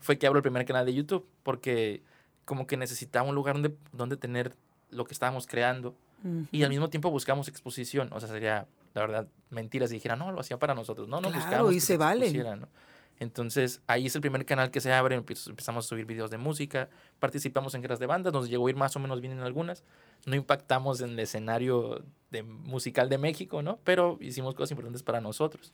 fue 0.00 0.18
que 0.18 0.26
abro 0.26 0.38
el 0.38 0.42
primer 0.42 0.64
canal 0.64 0.86
de 0.86 0.94
YouTube, 0.94 1.26
porque 1.42 2.02
como 2.46 2.66
que 2.66 2.76
necesitaba 2.76 3.28
un 3.28 3.34
lugar 3.34 3.56
donde, 3.56 3.76
donde 3.92 4.16
tener 4.16 4.56
lo 4.90 5.04
que 5.04 5.12
estábamos 5.12 5.46
creando 5.46 5.94
y 6.50 6.62
al 6.62 6.70
mismo 6.70 6.88
tiempo 6.88 7.10
buscamos 7.10 7.48
exposición. 7.48 8.08
O 8.12 8.20
sea, 8.20 8.30
sería, 8.30 8.66
la 8.94 9.00
verdad, 9.02 9.28
mentira 9.50 9.86
si 9.88 9.94
dijera, 9.94 10.16
no, 10.16 10.32
lo 10.32 10.40
hacía 10.40 10.58
para 10.58 10.74
nosotros. 10.74 11.08
No, 11.08 11.20
no 11.20 11.28
Claro, 11.28 11.44
buscamos. 11.44 11.74
y 11.74 11.80
se 11.80 11.96
vale. 11.96 12.32
¿no? 12.56 12.68
Entonces, 13.20 13.80
ahí 13.86 14.06
es 14.06 14.14
el 14.16 14.20
primer 14.20 14.44
canal 14.44 14.70
que 14.72 14.80
se 14.80 14.92
abre, 14.92 15.16
empe- 15.16 15.48
empezamos 15.48 15.84
a 15.84 15.88
subir 15.88 16.04
videos 16.04 16.30
de 16.30 16.38
música, 16.38 16.88
participamos 17.20 17.74
en 17.74 17.82
guerras 17.82 18.00
de 18.00 18.06
bandas, 18.06 18.32
nos 18.32 18.48
llegó 18.48 18.66
a 18.66 18.70
ir 18.70 18.76
más 18.76 18.96
o 18.96 18.98
menos 18.98 19.20
bien 19.20 19.32
en 19.32 19.40
algunas, 19.40 19.84
no 20.26 20.34
impactamos 20.34 21.00
en 21.00 21.10
el 21.10 21.18
escenario 21.20 22.02
de, 22.30 22.42
musical 22.42 23.08
de 23.08 23.18
México, 23.18 23.62
¿no? 23.62 23.78
Pero 23.84 24.18
hicimos 24.20 24.54
cosas 24.56 24.72
importantes 24.72 25.02
para 25.04 25.20
nosotros. 25.20 25.72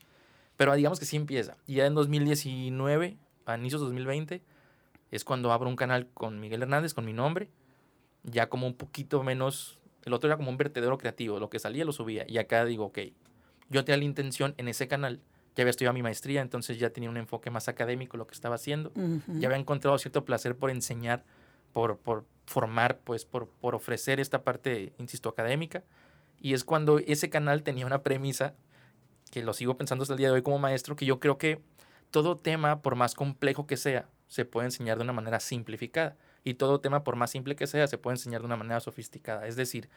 Pero 0.58 0.74
digamos 0.74 0.98
que 1.00 1.06
sí 1.06 1.16
empieza. 1.16 1.56
Y 1.66 1.76
ya 1.76 1.86
en 1.86 1.94
2019, 1.94 3.16
a 3.46 3.56
inicios 3.56 3.80
de 3.80 3.86
2020, 3.86 4.42
es 5.10 5.24
cuando 5.24 5.50
abro 5.52 5.68
un 5.70 5.76
canal 5.76 6.08
con 6.12 6.40
Miguel 6.40 6.60
Hernández, 6.62 6.92
con 6.92 7.06
mi 7.06 7.14
nombre, 7.14 7.48
ya 8.22 8.50
como 8.50 8.66
un 8.66 8.74
poquito 8.74 9.22
menos, 9.22 9.79
el 10.04 10.12
otro 10.12 10.28
era 10.28 10.37
como 10.37 10.50
un 10.50 10.57
vertedero 10.57 10.99
creativo, 10.99 11.38
lo 11.38 11.50
que 11.50 11.59
salía 11.59 11.85
lo 11.85 11.92
subía, 11.92 12.25
y 12.28 12.38
acá 12.38 12.64
digo, 12.64 12.87
ok, 12.87 12.99
yo 13.69 13.85
tenía 13.85 13.99
la 13.99 14.04
intención 14.04 14.54
en 14.57 14.69
ese 14.69 14.88
canal, 14.88 15.21
ya 15.54 15.62
había 15.62 15.71
estudiado 15.71 15.95
mi 15.95 16.02
maestría, 16.02 16.40
entonces 16.40 16.78
ya 16.78 16.90
tenía 16.90 17.11
un 17.11 17.16
enfoque 17.16 17.50
más 17.50 17.69
académico 17.69 18.16
lo 18.16 18.26
que 18.26 18.35
estaba 18.35 18.54
haciendo, 18.54 18.90
Ujú. 18.95 19.38
ya 19.38 19.49
había 19.49 19.59
encontrado 19.59 19.97
cierto 19.99 20.25
placer 20.25 20.57
por 20.57 20.71
enseñar, 20.71 21.25
por, 21.73 21.99
por 21.99 22.25
formar, 22.47 22.99
pues 22.99 23.25
por, 23.25 23.49
por 23.49 23.75
ofrecer 23.75 24.21
esta 24.21 24.42
parte, 24.42 24.92
insisto, 24.99 25.28
académica, 25.28 25.85
y 26.40 26.54
es 26.54 26.64
cuando 26.64 26.99
ese 26.99 27.30
canal 27.30 27.62
tenía 27.62 27.87
una 27.87 28.02
premisa, 28.02 28.54
que 29.30 29.42
lo 29.42 29.52
sigo 29.52 29.76
pensando 29.76 30.02
hasta 30.02 30.14
el 30.14 30.19
día 30.19 30.28
de 30.28 30.35
hoy 30.35 30.42
como 30.42 30.59
maestro, 30.59 30.97
que 30.97 31.07
yo 31.07 31.21
creo 31.21 31.38
que 31.38 31.61
todo 32.11 32.37
tema, 32.37 32.83
por 32.83 32.97
más 32.97 33.14
complejo 33.14 33.66
que 33.66 33.76
sea, 33.76 34.09
se 34.26 34.45
puede 34.45 34.66
enseñar 34.66 34.97
de 34.97 35.04
una 35.04 35.12
manera 35.12 35.38
simplificada. 35.38 36.16
Y 36.44 36.54
todo 36.54 36.80
tema, 36.80 37.04
por 37.04 37.16
más 37.16 37.30
simple 37.30 37.56
que 37.56 37.66
sea, 37.66 37.87
se 37.87 37.99
puede 37.99 38.14
enseñar 38.14 38.40
de 38.40 38.47
una 38.47 38.56
manera 38.56 38.80
sofisticada. 38.80 39.47
Es 39.47 39.56
decir, 39.56 39.88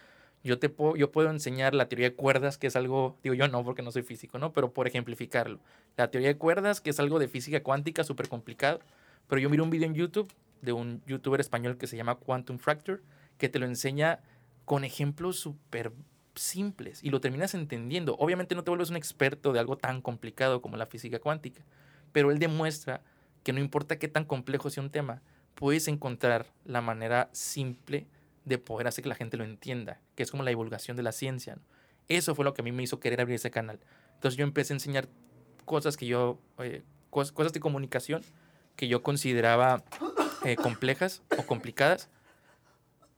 yo, 0.44 0.60
te 0.60 0.70
puedo, 0.70 0.96
yo 0.96 1.12
puedo 1.12 1.30
enseñar 1.30 1.74
la 1.74 1.88
teoría 1.88 2.10
de 2.10 2.16
cuerdas, 2.16 2.58
que 2.58 2.68
es 2.68 2.76
algo, 2.76 3.18
digo 3.24 3.36
yo 3.36 3.48
no, 3.48 3.64
porque 3.64 3.82
no 3.82 3.92
soy 3.92 4.04
físico, 4.04 4.38
¿no? 4.40 4.52
Pero 4.52 4.74
por 4.74 4.88
ejemplificarlo. 4.88 5.60
La 5.96 6.12
teoría 6.12 6.30
de 6.30 6.38
cuerdas, 6.38 6.82
que 6.82 6.90
es 6.90 7.00
algo 7.00 7.20
de 7.20 7.28
física 7.28 7.64
cuántica 7.64 8.04
súper 8.04 8.28
complicado. 8.28 8.80
Pero 9.28 9.40
yo 9.40 9.50
miro 9.50 9.64
un 9.64 9.70
video 9.70 9.88
en 9.88 9.96
YouTube 9.96 10.32
de 10.62 10.74
un 10.74 11.02
youtuber 11.06 11.40
español 11.40 11.78
que 11.78 11.88
se 11.88 11.98
llama 11.98 12.16
Quantum 12.16 12.58
Fracture, 12.58 13.02
que 13.38 13.50
te 13.50 13.60
lo 13.60 13.66
enseña 13.66 14.20
con 14.66 14.84
ejemplos 14.84 15.38
súper 15.38 15.92
simples 16.36 17.04
y 17.04 17.10
lo 17.10 17.22
terminas 17.22 17.54
entendiendo. 17.54 18.16
Obviamente 18.18 18.56
no 18.56 18.64
te 18.64 18.72
vuelves 18.72 18.90
un 18.90 18.96
experto 18.96 19.54
de 19.54 19.60
algo 19.60 19.78
tan 19.78 20.02
complicado 20.02 20.62
como 20.62 20.78
la 20.78 20.86
física 20.86 21.20
cuántica, 21.20 21.62
pero 22.12 22.32
él 22.32 22.40
demuestra 22.40 23.02
que 23.44 23.54
no 23.54 23.60
importa 23.60 24.00
qué 24.00 24.08
tan 24.08 24.26
complejo 24.26 24.70
sea 24.70 24.84
un 24.84 24.90
tema, 24.90 25.22
puedes 25.56 25.88
encontrar 25.88 26.48
la 26.66 26.82
manera 26.82 27.30
simple 27.32 28.08
de 28.46 28.58
poder 28.58 28.88
hacer 28.88 29.04
que 29.04 29.10
la 29.10 29.16
gente 29.16 29.38
lo 29.38 29.44
entienda, 29.44 30.00
que 30.16 30.24
es 30.24 30.32
como 30.32 30.44
la 30.44 30.50
divulgación 30.50 30.98
de 30.98 31.04
la 31.04 31.12
ciencia. 31.12 31.58
Eso 32.10 32.36
fue 32.36 32.44
lo 32.46 32.54
que 32.54 32.62
a 32.62 32.64
mí 32.66 32.72
me 32.72 32.84
hizo 32.84 33.00
querer 33.00 33.22
abrir 33.22 33.36
ese 33.36 33.52
canal. 33.52 33.80
Entonces 34.16 34.38
yo 34.38 34.44
empecé 34.44 34.74
a 34.74 34.76
enseñar 34.76 35.08
cosas 35.66 35.96
que 35.96 36.06
yo, 36.06 36.40
eh, 36.60 36.84
cos- 37.10 37.32
cosas 37.32 37.54
de 37.54 37.60
comunicación 37.60 38.22
que 38.76 38.88
yo 38.88 39.02
consideraba 39.04 39.84
eh, 40.44 40.56
complejas 40.58 41.22
o 41.38 41.44
complicadas, 41.44 42.10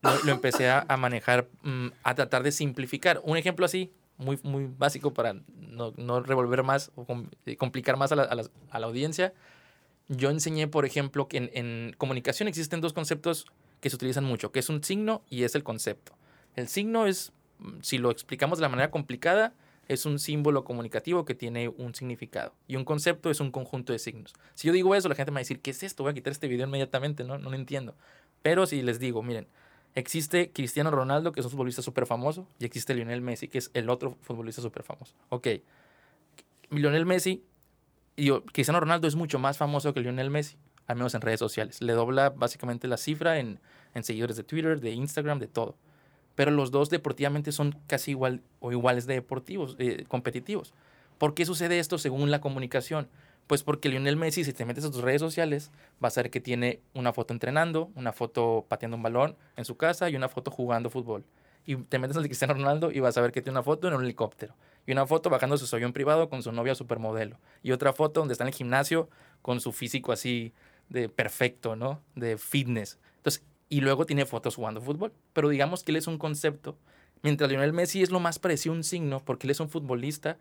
lo, 0.01 0.11
lo 0.23 0.31
empecé 0.31 0.69
a, 0.69 0.85
manejar, 0.97 1.47
mm, 1.63 1.87
a 2.03 2.13
tratar 2.13 2.43
de 2.43 2.51
simplificar. 2.51 3.21
Un 3.23 3.37
ejemplo 3.37 3.65
así, 3.65 3.91
muy, 4.17 4.39
muy 4.43 4.67
básico 4.67 5.13
para 5.13 5.33
no, 5.55 5.93
no 5.97 6.21
revolver 6.21 6.61
más 6.63 6.91
o 6.95 7.05
eh, 7.47 7.57
complicar 7.57 7.97
más 7.97 8.11
a 8.11 8.15
la, 8.15 8.23
a 8.23 8.35
la- 8.35 8.49
a 8.69 8.79
la 8.79 8.85
audiencia. 8.85 9.33
Yo 10.07 10.29
enseñé, 10.29 10.67
por 10.67 10.85
ejemplo, 10.85 11.27
que 11.27 11.49
en, 11.53 11.93
comunicación 11.97 12.47
existen 12.47 12.81
dos 12.81 12.93
conceptos 12.93 13.47
que 13.81 13.89
se 13.89 13.95
utilizan 13.95 14.23
mucho, 14.23 14.51
que 14.51 14.59
es 14.59 14.69
un 14.69 14.83
signo 14.83 15.23
y 15.29 15.43
es 15.43 15.55
el 15.55 15.63
concepto. 15.63 16.13
El 16.55 16.67
signo 16.67 17.07
es, 17.07 17.33
mm, 17.59 17.81
si 17.81 17.97
lo 17.97 18.11
explicamos 18.11 18.59
de 18.59 18.63
la 18.63 18.69
manera 18.69 18.91
complicada, 18.91 19.53
es 19.87 20.05
un 20.05 20.19
símbolo 20.19 20.63
comunicativo 20.63 21.25
que 21.25 21.35
tiene 21.35 21.69
un 21.69 21.93
significado. 21.93 22.53
Y 22.67 22.75
un 22.75 22.85
concepto 22.85 23.29
es 23.29 23.39
un 23.39 23.51
conjunto 23.51 23.93
de 23.93 23.99
signos. 23.99 24.33
Si 24.55 24.67
yo 24.67 24.73
digo 24.73 24.95
eso, 24.95 25.09
la 25.09 25.15
gente 25.15 25.31
me 25.31 25.35
va 25.35 25.39
a 25.39 25.41
decir, 25.41 25.59
¿qué 25.59 25.71
es 25.71 25.83
esto? 25.83 26.03
Voy 26.03 26.11
a 26.11 26.13
quitar 26.13 26.31
este 26.31 26.47
video 26.47 26.67
inmediatamente, 26.67 27.23
¿no? 27.23 27.37
No 27.37 27.49
lo 27.49 27.55
entiendo. 27.55 27.95
Pero 28.41 28.65
si 28.65 28.81
les 28.81 28.99
digo, 28.99 29.21
miren, 29.21 29.47
existe 29.95 30.51
Cristiano 30.51 30.91
Ronaldo, 30.91 31.31
que 31.31 31.39
es 31.39 31.45
un 31.45 31.51
futbolista 31.51 31.81
súper 31.81 32.05
famoso, 32.05 32.47
y 32.59 32.65
existe 32.65 32.93
Lionel 32.95 33.21
Messi, 33.21 33.47
que 33.47 33.59
es 33.59 33.71
el 33.73 33.89
otro 33.89 34.17
futbolista 34.21 34.61
súper 34.61 34.83
famoso. 34.83 35.13
Ok. 35.29 35.47
Lionel 36.69 37.05
Messi, 37.05 37.43
y 38.15 38.31
Cristiano 38.51 38.79
Ronaldo 38.79 39.07
es 39.07 39.15
mucho 39.15 39.39
más 39.39 39.57
famoso 39.57 39.93
que 39.93 39.99
Lionel 39.99 40.29
Messi, 40.29 40.57
al 40.87 40.95
menos 40.95 41.13
en 41.15 41.21
redes 41.21 41.39
sociales. 41.39 41.81
Le 41.81 41.93
dobla 41.93 42.29
básicamente 42.29 42.87
la 42.87 42.97
cifra 42.97 43.39
en, 43.39 43.59
en 43.93 44.03
seguidores 44.03 44.37
de 44.37 44.43
Twitter, 44.43 44.79
de 44.79 44.91
Instagram, 44.91 45.39
de 45.39 45.47
todo. 45.47 45.75
Pero 46.35 46.51
los 46.51 46.71
dos 46.71 46.89
deportivamente 46.89 47.51
son 47.51 47.79
casi 47.87 48.11
igual 48.11 48.41
o 48.59 48.71
iguales 48.71 49.05
de 49.05 49.15
deportivos, 49.15 49.75
eh, 49.79 50.05
competitivos. 50.07 50.73
¿Por 51.17 51.33
qué 51.33 51.45
sucede 51.45 51.79
esto 51.79 51.97
según 51.97 52.31
la 52.31 52.41
comunicación? 52.41 53.07
Pues 53.47 53.63
porque 53.63 53.89
Lionel 53.89 54.17
Messi, 54.17 54.43
si 54.43 54.53
te 54.53 54.65
metes 54.65 54.85
a 54.85 54.91
tus 54.91 55.01
redes 55.01 55.21
sociales, 55.21 55.71
vas 55.99 56.17
a 56.17 56.23
ver 56.23 56.31
que 56.31 56.41
tiene 56.41 56.81
una 56.93 57.13
foto 57.13 57.33
entrenando, 57.33 57.91
una 57.95 58.11
foto 58.11 58.65
pateando 58.67 58.97
un 58.97 59.03
balón 59.03 59.35
en 59.55 59.65
su 59.65 59.77
casa 59.77 60.09
y 60.09 60.15
una 60.15 60.29
foto 60.29 60.51
jugando 60.51 60.89
fútbol. 60.89 61.23
Y 61.65 61.75
te 61.77 61.99
metes 61.99 62.17
al 62.17 62.23
de 62.23 62.29
Cristiano 62.29 62.53
Ronaldo 62.53 62.91
y 62.91 62.99
vas 62.99 63.17
a 63.17 63.21
ver 63.21 63.31
que 63.31 63.41
tiene 63.41 63.57
una 63.57 63.63
foto 63.63 63.87
en 63.87 63.93
un 63.95 64.03
helicóptero. 64.03 64.55
Y 64.87 64.91
una 64.91 65.05
foto 65.05 65.29
bajando 65.29 65.57
su 65.57 65.75
avión 65.75 65.93
privado 65.93 66.29
con 66.29 66.43
su 66.43 66.51
novia 66.51 66.75
supermodelo. 66.75 67.37
Y 67.63 67.71
otra 67.71 67.93
foto 67.93 68.19
donde 68.21 68.33
está 68.33 68.43
en 68.43 68.49
el 68.49 68.53
gimnasio 68.53 69.09
con 69.41 69.59
su 69.59 69.71
físico 69.71 70.11
así 70.11 70.53
de 70.89 71.09
perfecto, 71.09 71.75
¿no? 71.75 72.01
De 72.15 72.37
fitness. 72.37 72.99
Entonces, 73.17 73.43
y 73.69 73.81
luego 73.81 74.05
tiene 74.05 74.25
fotos 74.25 74.55
jugando 74.55 74.81
fútbol. 74.81 75.11
Pero 75.33 75.49
digamos 75.49 75.83
que 75.83 75.91
él 75.91 75.97
es 75.97 76.07
un 76.07 76.17
concepto. 76.17 76.77
Mientras 77.23 77.49
Lionel 77.49 77.73
Messi 77.73 78.03
es 78.03 78.11
lo 78.11 78.19
más 78.19 78.37
parecido 78.37 78.73
a 78.73 78.77
un 78.77 78.83
signo 78.83 79.19
porque 79.23 79.47
él 79.47 79.51
es 79.51 79.59
un 79.59 79.69
futbolista 79.69 80.37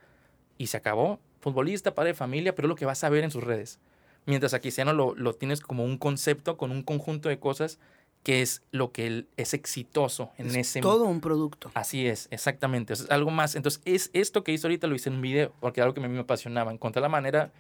y 0.59 0.67
se 0.67 0.77
acabó. 0.77 1.21
Futbolista, 1.41 1.95
padre 1.95 2.11
de 2.11 2.15
familia, 2.15 2.55
pero 2.55 2.67
es 2.67 2.71
lo 2.71 2.77
que 2.77 2.87
vas 2.87 3.05
a 3.05 3.09
ver 3.09 3.25
en 3.25 3.31
sus 3.31 3.43
redes. 3.43 3.79
Mientras 4.27 4.55
a 4.55 4.61
Cristiano 4.61 4.93
lo, 4.93 5.15
lo 5.15 5.35
tienes 5.35 5.61
como 5.61 5.85
un 5.85 5.99
concepto 5.99 6.57
con 6.57 6.71
un 6.71 6.83
conjunto 6.83 7.29
de 7.29 7.39
cosas 7.39 7.79
que 8.25 8.41
es 8.41 8.63
lo 8.73 8.91
que 8.91 9.07
él 9.07 9.29
es 9.37 9.55
exitoso 9.55 10.33
en 10.39 10.47
Es 10.47 10.57
ese 10.57 10.81
todo 10.81 11.05
un 11.05 11.21
producto. 11.21 11.71
Así 11.75 12.07
es, 12.07 12.27
exactamente. 12.31 12.95
Es 12.95 13.09
algo 13.11 13.31
más. 13.31 13.55
Entonces, 13.55 13.83
es 13.85 14.11
esto 14.15 14.43
que 14.43 14.53
hice 14.53 14.67
ahorita 14.67 14.87
lo 14.87 14.97
hice 14.97 15.11
en 15.11 15.17
un 15.17 15.23
video, 15.23 15.53
porque 15.61 15.81
era 15.81 15.85
algo 15.85 15.95
que 15.95 16.01
a 16.03 16.09
mí 16.09 16.15
me 16.15 16.21
apasionaba. 16.21 16.73
Encontrar 16.73 17.03
la 17.03 17.11
manera 17.11 17.53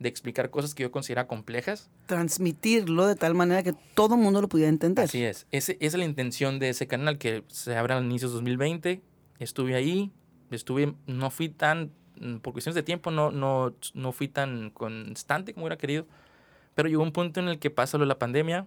de 0.00 0.08
explicar 0.08 0.50
cosas 0.50 0.74
que 0.74 0.82
yo 0.82 0.90
consideraba 0.90 1.28
complejas. 1.28 1.88
Transmitirlo 2.06 3.06
de 3.06 3.14
tal 3.14 3.34
manera 3.34 3.62
que 3.62 3.74
todo 3.94 4.16
el 4.16 4.20
mundo 4.20 4.42
lo 4.42 4.48
pudiera 4.48 4.68
entender. 4.68 5.04
Así 5.04 5.22
es. 5.22 5.46
Ese, 5.52 5.76
esa 5.80 5.96
es 5.96 6.00
la 6.00 6.04
intención 6.04 6.58
de 6.58 6.70
ese 6.70 6.88
canal 6.88 7.18
que 7.18 7.44
se 7.46 7.76
abre 7.76 7.94
al 7.94 8.04
inicio 8.04 8.28
de 8.28 8.34
2020. 8.34 9.00
Estuve 9.38 9.76
ahí, 9.76 10.10
estuve, 10.50 10.94
no 11.06 11.30
fui 11.30 11.48
tan, 11.48 11.92
mm, 12.20 12.38
por 12.38 12.54
cuestiones 12.54 12.74
de 12.74 12.82
tiempo, 12.82 13.12
no, 13.12 13.30
no, 13.30 13.72
no 13.94 14.12
fui 14.12 14.26
tan 14.26 14.70
constante 14.70 15.54
como 15.54 15.66
hubiera 15.66 15.78
querido. 15.78 16.08
Pero 16.74 16.88
llegó 16.88 17.04
un 17.04 17.12
punto 17.12 17.38
en 17.38 17.48
el 17.48 17.60
que 17.60 17.70
pasa 17.70 17.98
lo 17.98 18.02
de 18.02 18.08
la 18.08 18.18
pandemia. 18.18 18.66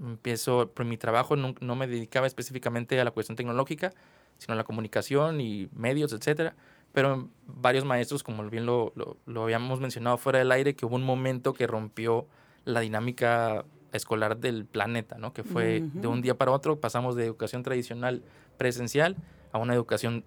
Empiezo, 0.00 0.70
por 0.72 0.84
mi 0.84 0.96
trabajo 0.96 1.36
no, 1.36 1.54
no 1.60 1.76
me 1.76 1.86
dedicaba 1.86 2.26
específicamente 2.26 3.00
a 3.00 3.04
la 3.04 3.10
cuestión 3.10 3.36
tecnológica, 3.36 3.92
sino 4.38 4.54
a 4.54 4.56
la 4.56 4.64
comunicación 4.64 5.40
y 5.40 5.68
medios, 5.72 6.12
etcétera. 6.12 6.54
Pero 6.92 7.28
varios 7.46 7.84
maestros, 7.84 8.22
como 8.22 8.48
bien 8.48 8.66
lo, 8.66 8.92
lo, 8.94 9.16
lo 9.26 9.44
habíamos 9.44 9.80
mencionado 9.80 10.18
fuera 10.18 10.38
del 10.38 10.52
aire, 10.52 10.74
que 10.74 10.86
hubo 10.86 10.96
un 10.96 11.04
momento 11.04 11.52
que 11.52 11.66
rompió 11.66 12.26
la 12.64 12.80
dinámica 12.80 13.64
escolar 13.92 14.38
del 14.38 14.66
planeta, 14.66 15.16
¿no? 15.18 15.32
Que 15.32 15.42
fue 15.42 15.82
de 15.82 16.06
un 16.06 16.20
día 16.22 16.36
para 16.36 16.52
otro, 16.52 16.80
pasamos 16.80 17.16
de 17.16 17.24
educación 17.24 17.62
tradicional 17.62 18.22
presencial 18.58 19.16
a 19.52 19.58
una 19.58 19.74
educación 19.74 20.24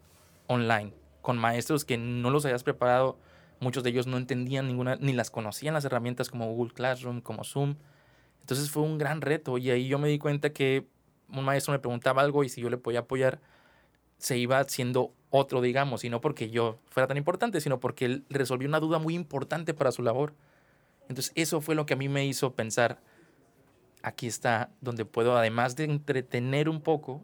online, 0.47 0.93
con 1.21 1.38
maestros 1.38 1.85
que 1.85 1.97
no 1.97 2.29
los 2.29 2.45
habías 2.45 2.63
preparado, 2.63 3.17
muchos 3.59 3.83
de 3.83 3.91
ellos 3.91 4.07
no 4.07 4.17
entendían 4.17 4.67
ninguna, 4.67 4.95
ni 4.95 5.13
las 5.13 5.29
conocían 5.29 5.73
las 5.73 5.85
herramientas 5.85 6.29
como 6.29 6.51
Google 6.51 6.73
Classroom, 6.73 7.21
como 7.21 7.43
Zoom. 7.43 7.75
Entonces 8.41 8.69
fue 8.72 8.84
un 8.84 8.98
gran 8.98 9.22
reto 9.22 9.58
y 9.58 9.69
ahí 9.69 9.88
yo 9.88 10.00
me 10.00 10.08
di 10.08 10.17
cuenta 10.17 10.51
que 10.51 10.88
un 11.29 11.46
maestro 11.46 11.72
me 11.72 11.79
preguntaba 11.79 12.22
algo 12.22 12.43
y 12.43 12.50
si 12.50 12.62
yo 12.62 12.69
le 12.69 12.77
podía 12.77 13.00
apoyar, 13.00 13.39
se 14.17 14.38
iba 14.38 14.60
haciendo 14.60 15.13
otro, 15.29 15.62
digamos, 15.62 16.03
y 16.03 16.10
no 16.10 16.22
porque 16.22 16.50
yo 16.50 16.79
fuera 16.89 17.08
tan 17.08 17.17
importante, 17.17 17.62
sino 17.62 17.79
porque 17.79 18.05
él 18.05 18.25
resolvió 18.29 18.67
una 18.67 18.79
duda 18.79 19.00
muy 19.00 19.15
importante 19.15 19.74
para 19.74 19.91
su 19.91 20.01
labor. 20.03 20.34
Entonces 21.08 21.31
eso 21.36 21.62
fue 21.62 21.75
lo 21.75 21.86
que 21.86 21.93
a 21.93 21.98
mí 21.98 22.10
me 22.10 22.25
hizo 22.25 22.53
pensar, 22.53 23.00
aquí 24.01 24.27
está 24.27 24.72
donde 24.81 25.05
puedo, 25.05 25.38
además 25.38 25.75
de 25.75 25.86
entretener 25.86 26.69
un 26.69 26.81
poco, 26.81 27.24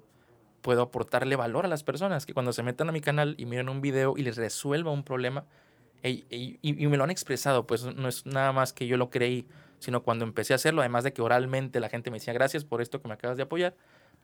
puedo 0.62 0.82
aportarle 0.82 1.36
valor 1.36 1.66
a 1.66 1.68
las 1.68 1.84
personas, 1.84 2.26
que 2.26 2.34
cuando 2.34 2.54
se 2.54 2.64
metan 2.64 2.90
a 2.90 2.92
mi 2.92 3.02
canal 3.02 3.36
y 3.38 3.46
miren 3.46 3.70
un 3.70 3.82
video 3.82 4.16
y 4.18 4.24
les 4.24 4.38
resuelva 4.38 4.92
un 4.92 5.04
problema, 5.04 5.46
y, 6.10 6.26
y, 6.30 6.60
y 6.62 6.88
me 6.88 6.98
lo 6.98 7.04
han 7.04 7.12
expresado, 7.12 7.66
pues 7.66 7.84
no 7.84 8.08
es 8.08 8.26
nada 8.26 8.52
más 8.52 8.74
que 8.74 8.88
yo 8.88 8.98
lo 8.98 9.10
creí, 9.10 9.48
sino 9.80 10.04
cuando 10.04 10.26
empecé 10.26 10.54
a 10.54 10.56
hacerlo, 10.56 10.82
además 10.82 11.04
de 11.04 11.14
que 11.14 11.22
oralmente 11.22 11.80
la 11.80 11.90
gente 11.90 12.12
me 12.12 12.18
decía 12.18 12.34
gracias 12.34 12.64
por 12.64 12.82
esto 12.82 13.02
que 13.02 13.08
me 13.08 13.14
acabas 13.14 13.38
de 13.38 13.44
apoyar, 13.44 13.76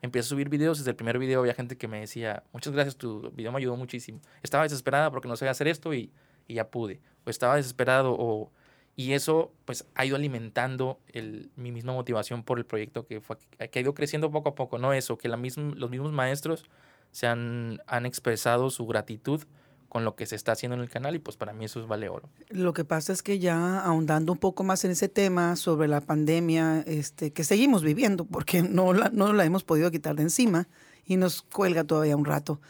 empecé 0.01 0.25
a 0.25 0.29
subir 0.29 0.50
videos, 0.50 0.79
desde 0.79 0.91
el 0.91 0.95
primer 0.95 1.19
video 1.19 1.39
había 1.39 1.53
gente 1.53 1.77
que 1.77 1.88
me 1.88 2.00
decía, 2.00 2.43
muchas 2.53 2.73
gracias, 2.73 2.97
tu 2.97 3.31
video 3.31 3.51
me 3.51 3.59
ayudó 3.59 3.75
muchísimo. 3.75 4.19
Estaba 4.43 4.63
desesperada 4.63 5.11
porque 5.11 5.27
no 5.27 5.35
sabía 5.35 5.51
hacer 5.51 5.67
esto 5.67 5.93
y, 5.93 6.11
y 6.47 6.55
ya 6.55 6.69
pude. 6.69 7.01
O 7.25 7.29
estaba 7.29 7.55
desesperado 7.55 8.15
o... 8.17 8.51
Y 8.95 9.13
eso 9.13 9.53
pues 9.65 9.88
ha 9.95 10.05
ido 10.05 10.17
alimentando 10.17 11.00
el, 11.07 11.50
mi 11.55 11.71
misma 11.71 11.93
motivación 11.93 12.43
por 12.43 12.57
el 12.57 12.65
proyecto 12.65 13.05
que, 13.05 13.21
fue, 13.21 13.38
que 13.71 13.79
ha 13.79 13.81
ido 13.81 13.93
creciendo 13.93 14.31
poco 14.31 14.50
a 14.50 14.55
poco, 14.55 14.79
¿no? 14.79 14.91
Eso, 14.91 15.17
que 15.17 15.29
la 15.29 15.38
misma, 15.38 15.73
los 15.75 15.89
mismos 15.89 16.11
maestros 16.11 16.65
se 17.11 17.25
han, 17.25 17.81
han 17.88 18.05
expresado 18.05 18.69
su 18.69 18.85
gratitud 18.85 19.43
con 19.91 20.05
lo 20.05 20.15
que 20.15 20.25
se 20.25 20.38
está 20.38 20.53
haciendo 20.53 20.77
en 20.77 20.81
el 20.81 20.89
canal 20.89 21.15
y 21.15 21.19
pues 21.19 21.36
para 21.36 21.51
mí 21.51 21.65
eso 21.65 21.81
es 21.81 21.86
vale 21.86 22.07
oro. 22.07 22.29
Lo 22.48 22.71
que 22.71 22.86
pasa 22.86 23.12
es 23.12 23.21
que 23.21 23.39
ya 23.39 23.81
ahondando 23.81 24.31
un 24.31 24.38
poco 24.38 24.63
más 24.63 24.86
en 24.86 24.91
ese 24.91 25.10
tema 25.10 25.57
sobre 25.57 25.89
la 25.89 26.00
pandemia 26.00 26.79
este, 26.88 27.33
que 27.33 27.43
seguimos 27.43 27.83
viviendo 27.83 28.24
porque 28.24 28.62
no 28.62 28.93
la, 28.93 29.10
no 29.10 29.33
la 29.33 29.43
hemos 29.43 29.65
podido 29.65 29.91
quitar 29.91 30.15
de 30.15 30.24
encima 30.24 30.69
y 31.05 31.17
nos 31.17 31.41
cuelga 31.41 31.83
todavía 31.83 32.15
un 32.15 32.24
rato, 32.24 32.62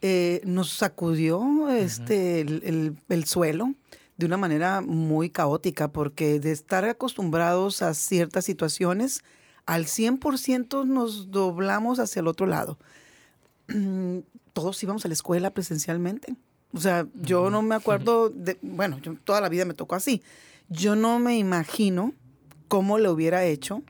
eh, 0.00 0.40
nos 0.46 0.70
sacudió 0.70 1.68
este, 1.68 2.40
el, 2.40 2.62
el, 2.64 2.96
el 3.10 3.24
suelo 3.26 3.74
de 4.16 4.24
una 4.24 4.38
manera 4.38 4.80
muy 4.80 5.28
caótica 5.28 5.92
porque 5.92 6.40
de 6.40 6.52
estar 6.52 6.86
acostumbrados 6.86 7.82
a 7.82 7.92
ciertas 7.92 8.46
situaciones, 8.46 9.22
al 9.66 9.84
100% 9.84 10.86
nos 10.86 11.30
doblamos 11.30 11.98
hacia 11.98 12.20
el 12.20 12.28
otro 12.28 12.46
lado. 12.46 12.78
Todos 14.54 14.82
íbamos 14.82 15.04
a 15.04 15.08
la 15.08 15.14
escuela 15.14 15.50
presencialmente. 15.50 16.34
O 16.74 16.80
sea, 16.80 17.06
yo 17.14 17.50
no 17.50 17.62
me 17.62 17.74
acuerdo, 17.74 18.30
de, 18.30 18.58
bueno, 18.62 18.98
yo, 19.00 19.14
toda 19.24 19.40
la 19.40 19.48
vida 19.48 19.64
me 19.64 19.74
tocó 19.74 19.94
así. 19.94 20.22
Yo 20.68 20.96
no 20.96 21.18
me 21.18 21.36
imagino 21.36 22.14
cómo 22.68 22.98
lo 22.98 23.12
hubiera 23.12 23.44
hecho 23.44 23.82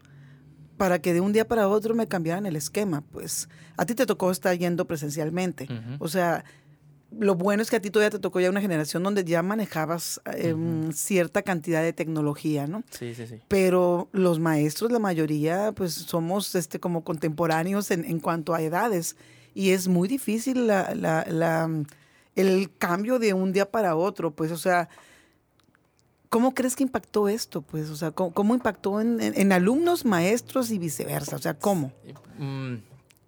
para 0.77 1.01
que 1.01 1.13
de 1.15 1.21
un 1.21 1.33
día 1.33 1.47
para 1.47 1.69
otro 1.69 1.95
me 1.95 2.09
cambiaran 2.09 2.45
el 2.47 2.57
esquema. 2.57 3.03
Pues 3.13 3.49
a 3.77 3.87
ti 3.87 3.95
te 3.95 4.05
tocó 4.05 4.31
estar 4.33 4.57
yendo 4.59 4.87
presencialmente. 4.87 5.69
Uh 5.71 5.75
-huh. 5.75 5.97
O 6.01 6.09
sea, 6.09 6.45
lo 7.17 7.37
bueno 7.37 7.63
es 7.63 7.71
que 7.71 7.77
a 7.77 7.81
ti 7.81 7.91
todavía 7.91 8.11
te 8.11 8.19
tocó 8.19 8.41
ya 8.41 8.51
una 8.51 8.61
generación 8.61 9.03
donde 9.05 9.23
ya 9.23 9.43
manejabas 9.43 10.21
eh, 10.35 10.53
uh 10.53 10.59
-huh. 10.59 10.93
cierta 10.93 11.43
cantidad 11.43 11.83
de 11.83 11.93
tecnología, 11.93 12.67
¿no? 12.67 12.83
Sí, 12.91 13.15
sí, 13.15 13.27
sí. 13.29 13.37
Pero 13.47 14.09
los 14.13 14.41
maestros, 14.41 14.91
la 14.91 14.99
mayoría, 14.99 15.71
pues 15.71 15.93
somos 15.95 16.55
este, 16.57 16.81
como 16.81 17.05
contemporáneos 17.05 17.93
en, 17.93 18.05
en 18.05 18.19
cuanto 18.19 18.55
a 18.55 18.61
edades. 18.61 19.15
Y 19.55 19.71
es 19.71 19.87
muy 19.87 20.09
difícil 20.09 20.67
la, 20.67 20.95
la, 20.97 21.25
la 21.29 21.69
el 22.37 22.71
cambio 22.79 23.19
de 23.19 23.35
un 23.35 23.53
día 23.53 23.71
para 23.71 23.97
otro, 23.97 24.31
pues, 24.31 24.51
o 24.51 24.57
sea, 24.57 24.89
¿cómo 26.29 26.55
crees 26.55 26.77
que 26.77 26.83
impactó 26.83 27.29
esto? 27.29 27.63
Pues, 27.63 27.91
o 27.91 27.97
sea, 27.97 28.11
¿cómo, 28.11 28.33
cómo 28.33 28.55
impactó 28.55 29.01
en, 29.01 29.21
en, 29.21 29.39
en, 29.39 29.53
alumnos, 29.53 30.05
maestros 30.05 30.71
y 30.71 30.79
viceversa? 30.79 31.37
O 31.37 31.39
sea, 31.39 31.55
¿cómo? 31.55 31.93
Mm, 32.39 32.77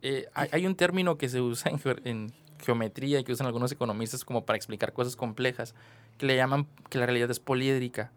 eh, 0.03 0.27
hay, 0.35 0.49
hay, 0.53 0.67
un 0.67 0.75
término 0.75 1.19
que 1.19 1.29
se 1.29 1.41
usa 1.41 1.71
en, 1.71 1.81
en, 2.05 2.33
geometría 2.65 3.21
y 3.21 3.25
que 3.25 3.33
usan 3.33 3.47
algunos 3.47 3.71
economistas 3.73 4.25
como 4.25 4.47
para 4.47 4.57
explicar 4.57 4.95
cosas 4.95 5.17
complejas, 5.17 5.75
que 6.17 6.25
le 6.25 6.37
llaman 6.37 6.67
que 6.89 6.99
la 6.99 7.05
realidad 7.05 7.31
es 7.31 7.39
poliédrica. 7.39 8.11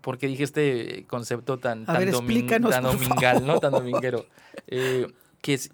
¿Por 0.00 0.18
qué 0.18 0.26
dije 0.26 0.42
este 0.42 1.04
concepto 1.08 1.58
tan, 1.58 1.84
tan, 1.84 1.98
ver, 1.98 2.10
domin, 2.10 2.46
tan 2.46 2.82
domingal, 2.82 3.46
¿no? 3.46 3.60
Tan 3.60 3.72
dominguero? 3.72 4.26
Eh, 4.66 5.06
que 5.40 5.54
es, 5.54 5.70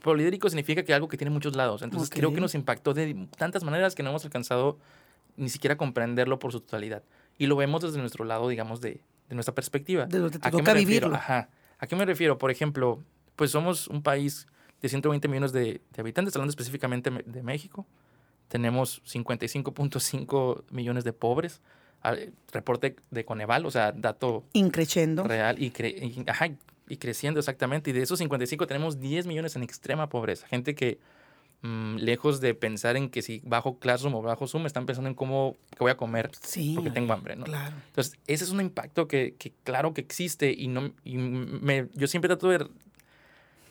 poliédrico 0.00 0.48
significa 0.48 0.82
que 0.84 0.94
algo 0.94 1.08
que 1.08 1.16
tiene 1.16 1.30
muchos 1.30 1.56
lados. 1.56 1.82
Entonces 1.82 2.08
okay. 2.08 2.20
creo 2.20 2.34
que 2.34 2.40
nos 2.40 2.54
impactó 2.54 2.94
de 2.94 3.26
tantas 3.36 3.64
maneras 3.64 3.94
que 3.94 4.02
no 4.02 4.10
hemos 4.10 4.24
alcanzado 4.24 4.78
ni 5.36 5.48
siquiera 5.48 5.76
comprenderlo 5.76 6.38
por 6.38 6.52
su 6.52 6.60
totalidad. 6.60 7.02
Y 7.38 7.46
lo 7.46 7.56
vemos 7.56 7.82
desde 7.82 7.98
nuestro 7.98 8.24
lado, 8.24 8.48
digamos, 8.48 8.80
de, 8.80 9.00
de 9.28 9.34
nuestra 9.34 9.54
perspectiva. 9.54 10.06
De 10.06 10.18
lo 10.18 10.30
que 10.30 10.38
te 10.38 10.48
¿A 10.48 10.50
toca 10.50 10.72
vivirlo. 10.74 11.16
Ajá. 11.16 11.48
¿A 11.78 11.86
qué 11.86 11.96
me 11.96 12.04
refiero? 12.04 12.38
Por 12.38 12.50
ejemplo, 12.50 13.02
pues 13.36 13.50
somos 13.50 13.88
un 13.88 14.02
país 14.02 14.46
de 14.80 14.88
120 14.88 15.26
millones 15.28 15.52
de, 15.52 15.80
de 15.92 16.00
habitantes, 16.00 16.34
hablando 16.36 16.50
específicamente 16.50 17.10
de 17.10 17.42
México. 17.42 17.86
Tenemos 18.48 19.02
55.5 19.04 20.64
millones 20.70 21.04
de 21.04 21.12
pobres. 21.12 21.60
Reporte 22.52 22.96
de 23.10 23.24
Coneval, 23.24 23.64
o 23.64 23.70
sea, 23.70 23.92
dato... 23.92 24.44
Increciendo. 24.52 25.24
Real 25.24 25.60
y, 25.60 25.70
cre 25.70 25.88
y 25.88 26.22
ajá, 26.28 26.50
y 26.88 26.96
creciendo 26.96 27.40
exactamente. 27.40 27.90
Y 27.90 27.92
de 27.92 28.02
esos 28.02 28.18
55 28.18 28.66
tenemos 28.66 29.00
10 29.00 29.26
millones 29.26 29.56
en 29.56 29.62
extrema 29.62 30.08
pobreza. 30.08 30.46
Gente 30.46 30.74
que, 30.74 30.98
mmm, 31.62 31.96
lejos 31.96 32.40
de 32.40 32.54
pensar 32.54 32.96
en 32.96 33.08
que 33.08 33.22
si 33.22 33.40
bajo 33.44 33.78
Classroom 33.78 34.14
o 34.14 34.22
bajo 34.22 34.46
Zoom, 34.46 34.66
están 34.66 34.86
pensando 34.86 35.08
en 35.08 35.14
cómo 35.14 35.56
que 35.70 35.78
voy 35.80 35.90
a 35.90 35.96
comer 35.96 36.30
sí, 36.40 36.72
porque 36.74 36.90
tengo 36.90 37.12
hambre. 37.12 37.36
¿no? 37.36 37.44
Claro. 37.44 37.74
Entonces, 37.88 38.18
ese 38.26 38.44
es 38.44 38.50
un 38.50 38.60
impacto 38.60 39.08
que, 39.08 39.34
que 39.38 39.52
claro 39.64 39.94
que 39.94 40.00
existe 40.00 40.52
y, 40.56 40.68
no, 40.68 40.92
y 41.04 41.16
me, 41.16 41.88
yo 41.94 42.06
siempre 42.06 42.28
trato 42.28 42.48
de... 42.48 42.66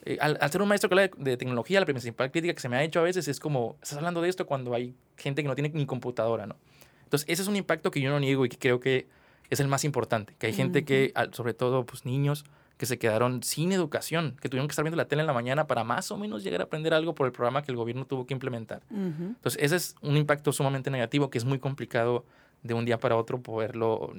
Eh, 0.05 0.17
al, 0.19 0.37
al, 0.41 0.51
ser 0.51 0.61
un 0.61 0.67
maestro 0.67 0.89
que 0.89 0.95
habla 0.95 1.07
de, 1.07 1.31
de, 1.31 1.37
tecnología, 1.37 1.79
la 1.79 1.85
principal 1.85 2.29
crítica 2.29 2.53
que 2.53 2.59
se 2.59 2.67
me 2.67 2.75
ha 2.75 2.83
hecho 2.83 2.99
a 2.99 3.03
veces 3.03 3.29
es 3.29 3.39
como, 3.39 3.77
estás 3.81 3.97
hablando 3.97 4.21
de 4.21 4.27
esto 4.27 4.45
cuando 4.45 4.73
hay 4.73 4.93
gente 5.15 5.43
que 5.43 5.47
no 5.47 5.55
tiene 5.55 5.69
ni 5.69 5.85
computadora, 5.85 6.45
¿no? 6.45 6.57
Entonces, 7.05 7.29
ese 7.29 7.43
es 7.43 7.47
un 7.47 7.55
impacto 7.55 7.89
que 7.89 8.01
yo 8.01 8.09
no 8.09 8.19
niego 8.19 8.43
y 8.43 8.49
que 8.49 8.57
creo 8.57 8.79
que 8.81 9.07
es 9.49 9.59
el 9.59 9.67
más 9.67 9.83
importante, 9.83 10.33
que 10.39 10.47
hay 10.47 10.53
gente 10.53 10.79
uh 10.79 10.81
-huh. 10.81 10.85
que, 10.85 11.13
sobre 11.31 11.53
todo, 11.53 11.85
pues 11.85 12.05
niños, 12.05 12.43
que 12.77 12.85
se 12.85 12.97
quedaron 12.97 13.43
sin 13.43 13.71
educación, 13.71 14.35
que 14.41 14.49
tuvieron 14.49 14.67
que 14.67 14.71
estar 14.71 14.83
viendo 14.83 14.97
la 14.97 15.07
tele 15.07 15.21
en 15.21 15.27
la 15.27 15.33
mañana 15.33 15.67
para 15.67 15.83
más 15.83 16.11
o 16.11 16.17
menos 16.17 16.43
llegar 16.43 16.61
a 16.61 16.63
aprender 16.65 16.93
algo 16.93 17.13
por 17.15 17.27
el 17.27 17.31
programa 17.31 17.61
que 17.63 17.71
el 17.71 17.77
gobierno 17.77 18.05
tuvo 18.05 18.25
que 18.25 18.33
implementar. 18.33 18.81
Uh 18.89 18.95
-huh. 18.95 19.27
Entonces, 19.35 19.61
ese 19.61 19.75
es 19.75 19.95
un 20.01 20.17
impacto 20.17 20.51
sumamente 20.51 20.89
negativo 20.89 21.29
que 21.29 21.37
es 21.37 21.45
muy 21.45 21.59
complicado 21.59 22.25
de 22.63 22.73
un 22.73 22.85
día 22.85 22.99
para 22.99 23.15
otro 23.15 23.41
poderlo 23.41 24.13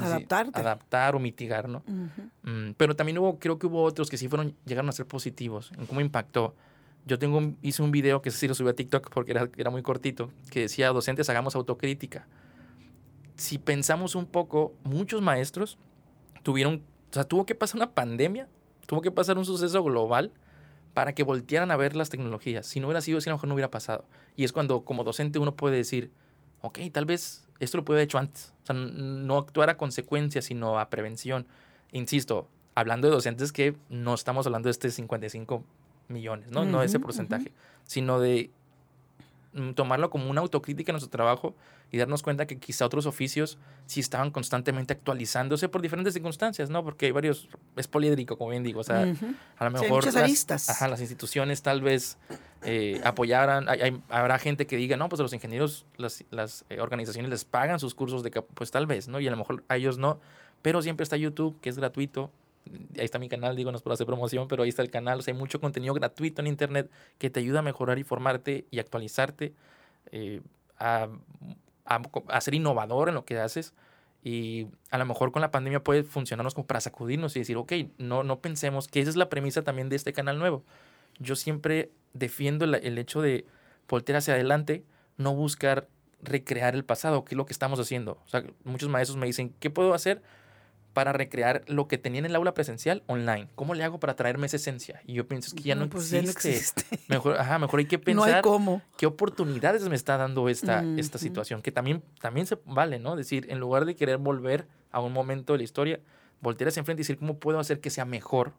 Adaptarte. 0.00 0.60
adaptar 0.60 1.14
o 1.14 1.18
mitigar, 1.18 1.68
¿no? 1.68 1.82
Uh 1.86 1.92
-huh. 1.92 2.70
mm, 2.70 2.74
pero 2.76 2.96
también 2.96 3.18
hubo, 3.18 3.38
creo 3.38 3.58
que 3.58 3.66
hubo 3.66 3.82
otros 3.82 4.08
que 4.08 4.16
sí 4.16 4.28
fueron, 4.28 4.54
llegaron 4.64 4.88
a 4.88 4.92
ser 4.92 5.06
positivos 5.06 5.70
en 5.78 5.84
cómo 5.86 6.00
impactó. 6.00 6.54
Yo 7.06 7.18
tengo 7.18 7.36
un, 7.36 7.58
hice 7.60 7.82
un 7.82 7.90
video 7.90 8.22
que 8.22 8.30
sí 8.30 8.48
lo 8.48 8.54
subí 8.54 8.70
a 8.70 8.74
TikTok 8.74 9.10
porque 9.10 9.32
era, 9.32 9.50
era 9.58 9.68
muy 9.70 9.82
cortito, 9.82 10.30
que 10.50 10.60
decía, 10.60 10.88
docentes, 10.88 11.28
hagamos 11.28 11.54
autocrítica. 11.54 12.26
Si 13.36 13.58
pensamos 13.58 14.14
un 14.14 14.24
poco, 14.24 14.72
muchos 14.84 15.20
maestros 15.20 15.76
tuvieron 16.42 16.82
o 17.14 17.16
sea, 17.16 17.22
tuvo 17.22 17.46
que 17.46 17.54
pasar 17.54 17.76
una 17.76 17.92
pandemia, 17.92 18.48
tuvo 18.86 19.00
que 19.00 19.12
pasar 19.12 19.38
un 19.38 19.44
suceso 19.44 19.84
global 19.84 20.32
para 20.94 21.14
que 21.14 21.22
voltearan 21.22 21.70
a 21.70 21.76
ver 21.76 21.94
las 21.94 22.10
tecnologías. 22.10 22.66
Si 22.66 22.80
no 22.80 22.88
hubiera 22.88 23.00
sido 23.00 23.18
así, 23.18 23.28
a 23.28 23.32
lo 23.32 23.36
mejor 23.36 23.46
no 23.46 23.54
hubiera 23.54 23.70
pasado. 23.70 24.04
Y 24.34 24.42
es 24.42 24.50
cuando 24.50 24.84
como 24.84 25.04
docente 25.04 25.38
uno 25.38 25.54
puede 25.54 25.76
decir, 25.76 26.10
ok, 26.60 26.80
tal 26.90 27.04
vez 27.04 27.46
esto 27.60 27.76
lo 27.76 27.84
pude 27.84 27.98
haber 27.98 28.06
hecho 28.06 28.18
antes. 28.18 28.52
O 28.64 28.66
sea, 28.66 28.74
no 28.74 29.38
actuar 29.38 29.70
a 29.70 29.76
consecuencias, 29.76 30.46
sino 30.46 30.76
a 30.80 30.90
prevención. 30.90 31.46
Insisto, 31.92 32.48
hablando 32.74 33.06
de 33.06 33.14
docentes 33.14 33.52
que 33.52 33.76
no 33.88 34.14
estamos 34.14 34.46
hablando 34.46 34.66
de 34.66 34.72
este 34.72 34.90
55 34.90 35.62
millones, 36.08 36.50
¿no? 36.50 36.62
Uh 36.62 36.64
-huh, 36.64 36.68
no 36.68 36.80
de 36.80 36.86
ese 36.86 36.98
porcentaje, 36.98 37.50
uh 37.50 37.52
-huh. 37.52 37.82
sino 37.84 38.18
de 38.18 38.50
tomarlo 39.74 40.10
como 40.10 40.28
una 40.28 40.40
autocrítica 40.40 40.90
en 40.90 40.94
nuestro 40.94 41.10
trabajo 41.10 41.54
y 41.92 41.98
darnos 41.98 42.22
cuenta 42.22 42.46
que 42.46 42.58
quizá 42.58 42.86
otros 42.86 43.06
oficios 43.06 43.58
sí 43.86 44.00
estaban 44.00 44.30
constantemente 44.30 44.92
actualizándose 44.92 45.68
por 45.68 45.80
diferentes 45.80 46.14
circunstancias, 46.14 46.70
¿no? 46.70 46.82
Porque 46.82 47.06
hay 47.06 47.12
varios, 47.12 47.48
es 47.76 47.86
poliédrico, 47.86 48.36
como 48.36 48.50
bien 48.50 48.64
digo, 48.64 48.80
o 48.80 48.84
sea, 48.84 49.00
uh 49.00 49.12
-huh. 49.12 49.36
a 49.58 49.64
lo 49.64 49.70
mejor 49.70 50.04
sí, 50.04 50.10
las, 50.48 50.68
ajá, 50.68 50.88
las, 50.88 51.00
instituciones 51.00 51.62
tal 51.62 51.82
vez 51.82 52.18
eh, 52.62 53.00
apoyaran, 53.04 53.68
hay, 53.68 53.80
hay, 53.80 54.02
habrá 54.08 54.38
gente 54.38 54.66
que 54.66 54.76
diga, 54.76 54.96
no, 54.96 55.08
pues 55.08 55.20
a 55.20 55.22
los 55.22 55.32
ingenieros, 55.32 55.86
las, 55.96 56.24
las 56.30 56.64
eh, 56.68 56.80
organizaciones 56.80 57.30
les 57.30 57.44
pagan 57.44 57.78
sus 57.78 57.94
cursos 57.94 58.22
de, 58.22 58.30
pues 58.30 58.70
tal 58.72 58.86
vez, 58.86 59.06
¿no? 59.06 59.20
Y 59.20 59.28
a 59.28 59.30
lo 59.30 59.36
mejor 59.36 59.62
a 59.68 59.76
ellos 59.76 59.98
no, 59.98 60.18
pero 60.62 60.82
siempre 60.82 61.04
está 61.04 61.16
YouTube, 61.16 61.60
que 61.60 61.68
es 61.68 61.78
gratuito, 61.78 62.30
ahí 62.98 63.04
está 63.04 63.18
mi 63.18 63.28
canal, 63.28 63.56
digo, 63.56 63.70
no 63.70 63.76
es 63.76 63.82
por 63.82 63.92
hacer 63.92 64.06
promoción, 64.06 64.48
pero 64.48 64.62
ahí 64.62 64.68
está 64.68 64.82
el 64.82 64.90
canal, 64.90 65.18
o 65.18 65.22
sea, 65.22 65.34
hay 65.34 65.38
mucho 65.38 65.60
contenido 65.60 65.94
gratuito 65.94 66.40
en 66.40 66.46
internet 66.46 66.90
que 67.18 67.30
te 67.30 67.40
ayuda 67.40 67.60
a 67.60 67.62
mejorar 67.62 67.98
y 67.98 68.04
formarte 68.04 68.66
y 68.70 68.78
actualizarte, 68.78 69.54
eh, 70.12 70.40
a 70.78 71.08
a, 71.84 72.02
a, 72.28 72.40
ser 72.40 72.54
innovador 72.54 73.08
en 73.08 73.14
lo 73.14 73.24
que 73.24 73.38
haces. 73.38 73.74
Y 74.22 74.68
a 74.90 74.96
lo 74.96 75.04
mejor 75.04 75.32
con 75.32 75.42
la 75.42 75.50
pandemia 75.50 75.84
puede 75.84 76.02
funcionarnos 76.02 76.54
como 76.54 76.66
para 76.66 76.80
sacudirnos 76.80 77.36
y 77.36 77.40
decir, 77.40 77.56
ok, 77.56 77.72
no, 77.98 78.24
no 78.24 78.40
pensemos 78.40 78.88
que 78.88 79.00
esa 79.00 79.10
es 79.10 79.16
la 79.16 79.28
premisa 79.28 79.62
también 79.62 79.90
de 79.90 79.96
este 79.96 80.14
canal 80.14 80.38
nuevo. 80.38 80.64
Yo 81.18 81.36
siempre 81.36 81.90
defiendo 82.14 82.64
el, 82.64 82.74
el 82.76 82.96
hecho 82.96 83.20
de 83.20 83.44
voltear 83.86 84.16
hacia 84.16 84.34
adelante, 84.34 84.82
no 85.18 85.34
buscar 85.34 85.88
recrear 86.22 86.74
el 86.74 86.84
pasado, 86.84 87.24
que 87.24 87.34
es 87.34 87.36
lo 87.36 87.44
que 87.44 87.52
estamos 87.52 87.78
haciendo. 87.78 88.18
O 88.24 88.28
sea, 88.28 88.44
muchos 88.64 88.88
maestros 88.88 89.18
me 89.18 89.26
dicen, 89.26 89.54
¿qué 89.60 89.68
puedo 89.68 89.92
hacer 89.92 90.22
para 90.94 91.12
recrear 91.12 91.64
lo 91.66 91.88
que 91.88 91.98
tenía 91.98 92.20
en 92.20 92.26
el 92.26 92.36
aula 92.36 92.54
presencial 92.54 93.02
online. 93.08 93.48
¿Cómo 93.56 93.74
le 93.74 93.82
hago 93.82 93.98
para 93.98 94.14
traerme 94.14 94.46
esa 94.46 94.56
esencia? 94.56 95.02
Y 95.04 95.14
yo 95.14 95.26
pienso 95.26 95.54
que 95.54 95.64
ya 95.64 95.74
no, 95.74 95.82
no, 95.82 95.90
pues 95.90 96.12
existe. 96.12 96.22
Ya 96.22 96.24
no 96.24 96.30
existe. 96.30 96.84
Mejor, 97.08 97.36
ajá, 97.36 97.58
mejor 97.58 97.80
hay 97.80 97.86
que 97.86 97.98
pensar 97.98 98.30
no 98.30 98.36
hay 98.36 98.42
cómo. 98.42 98.80
qué 98.96 99.06
oportunidades 99.06 99.86
me 99.88 99.96
está 99.96 100.16
dando 100.16 100.48
esta, 100.48 100.82
mm, 100.82 100.98
esta 101.00 101.18
situación, 101.18 101.62
que 101.62 101.72
también, 101.72 102.02
también 102.20 102.46
se 102.46 102.56
vale, 102.64 103.00
¿no? 103.00 103.16
Decir, 103.16 103.46
en 103.50 103.58
lugar 103.58 103.84
de 103.84 103.96
querer 103.96 104.18
volver 104.18 104.66
a 104.92 105.00
un 105.00 105.12
momento 105.12 105.52
de 105.52 105.58
la 105.58 105.64
historia, 105.64 106.00
voltear 106.40 106.68
hacia 106.68 106.80
enfrente 106.80 107.00
y 107.00 107.02
decir, 107.02 107.18
¿cómo 107.18 107.38
puedo 107.38 107.58
hacer 107.58 107.80
que 107.80 107.90
sea 107.90 108.04
mejor 108.04 108.52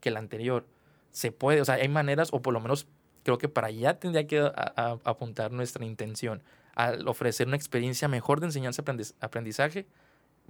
que 0.00 0.10
el 0.10 0.16
anterior? 0.16 0.66
Se 1.10 1.32
puede, 1.32 1.60
o 1.60 1.64
sea, 1.64 1.74
hay 1.74 1.88
maneras, 1.88 2.28
o 2.32 2.40
por 2.40 2.54
lo 2.54 2.60
menos 2.60 2.86
creo 3.24 3.36
que 3.36 3.48
para 3.48 3.66
allá 3.66 3.98
tendría 3.98 4.28
que 4.28 4.38
a, 4.38 4.52
a, 4.54 4.98
apuntar 5.04 5.50
nuestra 5.50 5.84
intención, 5.84 6.40
al 6.76 7.08
ofrecer 7.08 7.48
una 7.48 7.56
experiencia 7.56 8.06
mejor 8.06 8.38
de 8.38 8.46
enseñanza-aprendizaje 8.46 9.86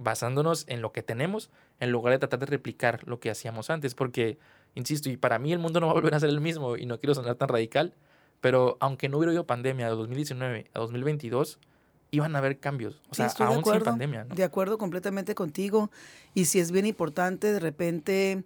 basándonos 0.03 0.65
en 0.67 0.81
lo 0.81 0.91
que 0.91 1.03
tenemos 1.03 1.49
en 1.79 1.91
lugar 1.91 2.13
de 2.13 2.19
tratar 2.19 2.39
de 2.39 2.45
replicar 2.45 3.01
lo 3.07 3.19
que 3.19 3.29
hacíamos 3.29 3.69
antes. 3.69 3.95
Porque, 3.95 4.37
insisto, 4.75 5.09
y 5.09 5.17
para 5.17 5.39
mí 5.39 5.51
el 5.53 5.59
mundo 5.59 5.79
no 5.79 5.87
va 5.87 5.91
a 5.91 5.95
volver 5.95 6.15
a 6.15 6.19
ser 6.19 6.29
el 6.29 6.41
mismo 6.41 6.77
y 6.77 6.85
no 6.85 6.99
quiero 6.99 7.15
sonar 7.15 7.35
tan 7.35 7.47
radical, 7.49 7.93
pero 8.39 8.77
aunque 8.79 9.09
no 9.09 9.17
hubiera 9.17 9.29
habido 9.31 9.45
pandemia 9.45 9.85
de 9.87 9.95
2019 9.95 10.71
a 10.73 10.79
2022, 10.79 11.59
iban 12.11 12.35
a 12.35 12.39
haber 12.39 12.59
cambios. 12.59 13.01
O 13.09 13.15
Sí, 13.15 13.23
sea, 13.23 13.27
de 13.27 13.43
aún 13.45 13.55
sin 13.55 13.59
acuerdo, 13.61 13.85
pandemia. 13.85 14.25
¿no? 14.25 14.35
De 14.35 14.43
acuerdo 14.43 14.77
completamente 14.77 15.35
contigo. 15.35 15.91
Y 16.33 16.45
si 16.45 16.59
es 16.59 16.71
bien 16.71 16.85
importante 16.85 17.53
de 17.53 17.59
repente 17.59 18.43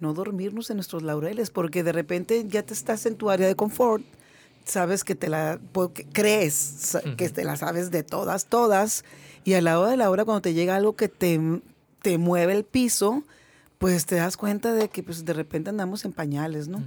no 0.00 0.14
dormirnos 0.14 0.70
en 0.70 0.76
nuestros 0.76 1.02
laureles, 1.02 1.50
porque 1.50 1.82
de 1.82 1.92
repente 1.92 2.44
ya 2.46 2.62
te 2.62 2.72
estás 2.74 3.04
en 3.06 3.16
tu 3.16 3.30
área 3.30 3.48
de 3.48 3.56
confort, 3.56 4.04
sabes 4.64 5.02
que 5.02 5.14
te 5.14 5.28
la 5.28 5.58
crees 6.12 6.96
que 7.16 7.28
te 7.30 7.42
la 7.42 7.56
sabes 7.56 7.90
de 7.90 8.02
todas, 8.04 8.46
todas, 8.46 9.04
y 9.44 9.54
a 9.54 9.62
la 9.62 9.78
hora 9.78 9.90
de 9.90 9.96
la 9.96 10.10
hora 10.10 10.24
cuando 10.24 10.42
te 10.42 10.54
llega 10.54 10.76
algo 10.76 10.96
que 10.96 11.08
te, 11.08 11.40
te 12.02 12.18
mueve 12.18 12.52
el 12.52 12.64
piso, 12.64 13.24
pues 13.78 14.06
te 14.06 14.16
das 14.16 14.36
cuenta 14.36 14.72
de 14.72 14.88
que 14.88 15.02
pues 15.02 15.24
de 15.24 15.32
repente 15.32 15.70
andamos 15.70 16.04
en 16.04 16.12
pañales, 16.12 16.68
¿no? 16.68 16.82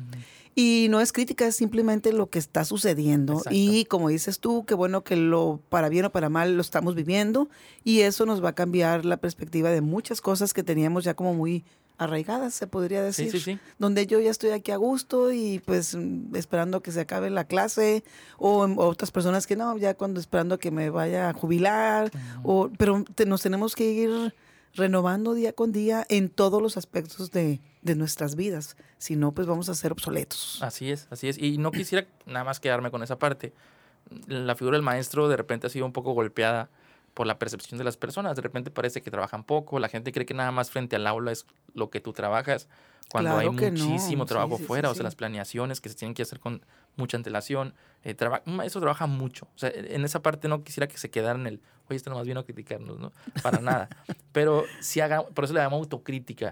Y 0.54 0.88
no 0.90 1.00
es 1.00 1.14
crítica, 1.14 1.48
es 1.48 1.56
simplemente 1.56 2.12
lo 2.12 2.30
que 2.30 2.38
está 2.38 2.66
sucediendo. 2.66 3.34
Exacto. 3.34 3.50
Y 3.54 3.86
como 3.86 4.10
dices 4.10 4.40
tú, 4.40 4.66
qué 4.66 4.74
bueno 4.74 5.04
que 5.04 5.16
lo 5.16 5.62
para 5.70 5.88
bien 5.88 6.06
o 6.06 6.12
para 6.12 6.28
mal 6.28 6.56
lo 6.56 6.62
estamos 6.62 6.94
viviendo 6.94 7.48
y 7.86 8.02
eso 8.02 8.26
nos 8.26 8.44
va 8.44 8.50
a 8.50 8.56
cambiar 8.56 9.06
la 9.06 9.18
perspectiva 9.18 9.70
de 9.70 9.80
muchas 9.80 10.20
cosas 10.20 10.54
que 10.54 10.64
teníamos 10.64 11.06
ya 11.06 11.14
como 11.14 11.34
muy 11.34 11.64
arraigadas, 12.02 12.54
se 12.54 12.68
podría 12.68 13.00
Sí, 13.12 13.26
decir. 13.26 13.42
sí, 13.42 13.54
sí. 13.54 13.60
Donde 13.80 14.08
yo 14.08 14.20
ya 14.20 14.32
estoy 14.32 14.50
aquí 14.52 14.72
a 14.72 14.78
gusto 14.78 15.32
y 15.32 15.60
pues 15.66 15.98
esperando 16.34 16.82
que 16.82 16.92
se 16.92 17.02
acabe 17.02 17.30
la 17.30 17.46
clase 17.46 18.04
o, 18.38 18.68
mm, 18.68 18.78
otras 18.80 19.12
personas 19.12 19.48
que 19.48 19.56
no, 19.56 19.78
ya 19.78 19.94
cuando 19.94 20.20
esperando 20.20 20.58
que 20.60 20.72
me 20.72 20.90
vaya 20.90 21.30
a 21.30 21.34
jubilar, 21.34 22.12
o, 22.44 22.70
pero 22.78 23.04
te- 23.16 23.26
nos 23.26 23.42
tenemos 23.42 23.76
que 23.76 23.92
ir 23.92 24.34
renovando 24.74 25.34
día 25.34 25.54
con 25.54 25.72
día 25.72 26.06
en 26.10 26.30
todos 26.30 26.62
los 26.62 26.78
aspectos 26.78 27.32
de, 27.32 27.60
de 27.82 27.96
nuestras 27.96 28.36
vidas. 28.36 28.78
Si 28.98 29.16
no, 29.16 29.34
pues 29.34 29.46
vamos 29.48 29.68
a 29.70 29.76
ser 29.76 29.92
obsoletos. 29.92 30.60
Así 30.62 30.92
es, 30.92 31.08
así 31.12 31.28
es. 31.28 31.38
Y 31.38 31.58
no 31.58 31.72
quisiera 31.72 32.08
nada 32.26 32.46
más 32.46 32.60
quedarme 32.60 32.90
con 32.90 33.04
esa 33.04 33.20
parte. 33.20 33.54
La 34.28 34.56
figura 34.56 34.78
del 34.78 34.84
maestro 34.84 35.28
de 35.30 35.38
repente 35.38 35.68
ha 35.68 35.70
sido 35.70 35.86
un 35.86 35.92
poco 35.94 36.14
golpeada 36.14 36.70
por 37.14 37.28
la 37.28 37.38
percepción 37.40 37.78
de 37.78 37.84
las 37.84 37.98
personas. 37.98 38.36
De 38.36 38.42
repente 38.42 38.72
parece 38.72 39.02
que 39.02 39.12
trabajan 39.12 39.44
poco, 39.44 39.80
la 39.80 39.90
gente 39.90 40.12
cree 40.12 40.26
que 40.26 40.34
nada 40.34 40.52
más 40.52 40.72
frente 40.72 40.96
al 40.96 41.06
aula 41.08 41.32
es 41.32 41.46
lo 41.74 41.90
que 41.90 42.00
tú 42.00 42.14
trabajas, 42.14 42.68
cuando 43.10 43.32
Claro 43.32 43.40
hay 43.42 43.48
no. 43.48 43.62
muchísimo 43.72 44.24
Sí, 44.24 44.30
trabajo 44.30 44.58
sí, 44.58 44.64
fuera, 44.64 44.88
sí, 44.88 44.92
o 44.92 44.96
sea, 44.96 45.04
las 45.04 45.16
planeaciones 45.16 45.82
que 45.82 45.90
se 45.90 45.96
tienen 45.96 46.14
que 46.14 46.22
hacer 46.22 46.40
con 46.40 46.64
mucha 46.96 47.18
antelación. 47.18 47.74
Eh, 48.04 48.14
traba- 48.14 48.42
un 48.46 48.56
maestro 48.56 48.80
trabaja 48.80 49.06
mucho. 49.06 49.48
O 49.54 49.60
sea, 49.60 49.70
en 49.74 50.06
esa 50.06 50.22
parte 50.22 50.48
no 50.48 50.64
quisiera 50.64 50.88
que 50.88 50.98
se 50.98 51.10
quedara 51.10 51.38
en 51.38 51.46
el, 51.46 51.60
oye, 51.90 51.98
esto 51.98 52.10
nomás 52.10 52.26
vino 52.26 52.40
a 52.40 52.46
criticarnos, 52.46 53.00
¿no? 53.00 53.12
Para 53.44 53.60
nada. 53.60 53.90
Pero 54.32 54.64
sí 54.80 55.02
haga, 55.02 55.24
por 55.26 55.44
eso 55.44 55.54
le 55.54 55.60
llamo 55.60 55.76
autocrítica. 55.76 56.52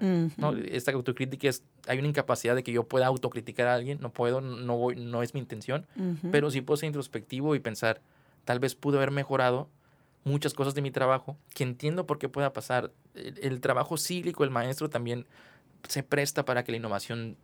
Esta 0.69 0.91
autocrítica 0.91 1.47
es, 1.47 1.63
hay 1.87 1.99
una 1.99 2.09
incapacidad 2.09 2.55
de 2.55 2.63
que 2.63 2.73
yo 2.73 2.83
pueda 2.83 3.05
autocriticar 3.07 3.67
a 3.67 3.75
alguien, 3.75 3.99
no 4.01 4.11
puedo, 4.11 4.41
no 4.41 4.75
voy, 4.77 4.97
no 4.97 5.23
es 5.23 5.33
mi 5.33 5.39
intención, 5.39 5.87
pero 6.29 6.51
sí 6.51 6.59
puedo 6.59 6.75
ser 6.75 6.87
introspectivo 6.87 7.55
y 7.55 7.59
pensar, 7.61 8.01
tal 8.43 8.59
vez 8.59 8.75
pude 8.75 8.97
haber 8.97 9.11
mejorado 9.11 9.69
muchas 10.29 10.53
cosas 10.53 10.75
de 10.75 10.81
mi 10.81 10.91
trabajo, 10.91 11.37
que 11.53 11.63
entiendo 11.63 12.05
por 12.05 12.19
qué 12.19 12.29
pueda 12.29 12.53
pasar. 12.53 12.91
El, 13.15 13.39
el 13.41 13.61
trabajo 13.61 13.97
cíclico, 13.97 14.43
el 14.43 14.49
maestro 14.49 14.89
también 14.89 15.25
se 15.87 16.03
presta 16.03 16.45
para 16.45 16.63
que 16.63 16.71
la 16.71 16.77
innovación 16.77 17.37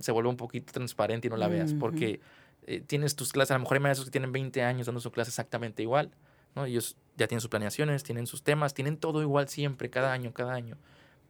se 0.00 0.12
vuelva 0.12 0.30
un 0.30 0.36
poquito 0.36 0.72
transparente 0.72 1.28
y 1.28 1.30
no 1.30 1.36
la 1.36 1.48
veas, 1.48 1.74
porque 1.74 2.20
eh, 2.66 2.80
tienes 2.80 3.16
tus 3.16 3.32
clases, 3.32 3.52
a 3.52 3.54
lo 3.54 3.60
mejor 3.60 3.76
hay 3.76 3.82
maestros 3.82 4.06
que 4.06 4.12
tienen 4.12 4.32
20 4.32 4.62
años 4.62 4.86
dando 4.86 5.00
su 5.00 5.10
clase 5.10 5.30
exactamente 5.30 5.82
igual, 5.82 6.12
¿no? 6.54 6.64
Ellos 6.64 6.96
ya 7.16 7.26
tienen 7.26 7.40
sus 7.40 7.50
planeaciones, 7.50 8.02
tienen 8.02 8.26
sus 8.26 8.42
temas, 8.42 8.74
tienen 8.74 8.96
todo 8.96 9.22
igual 9.22 9.48
siempre, 9.48 9.90
cada 9.90 10.12
año, 10.12 10.32
cada 10.32 10.52
año. 10.54 10.76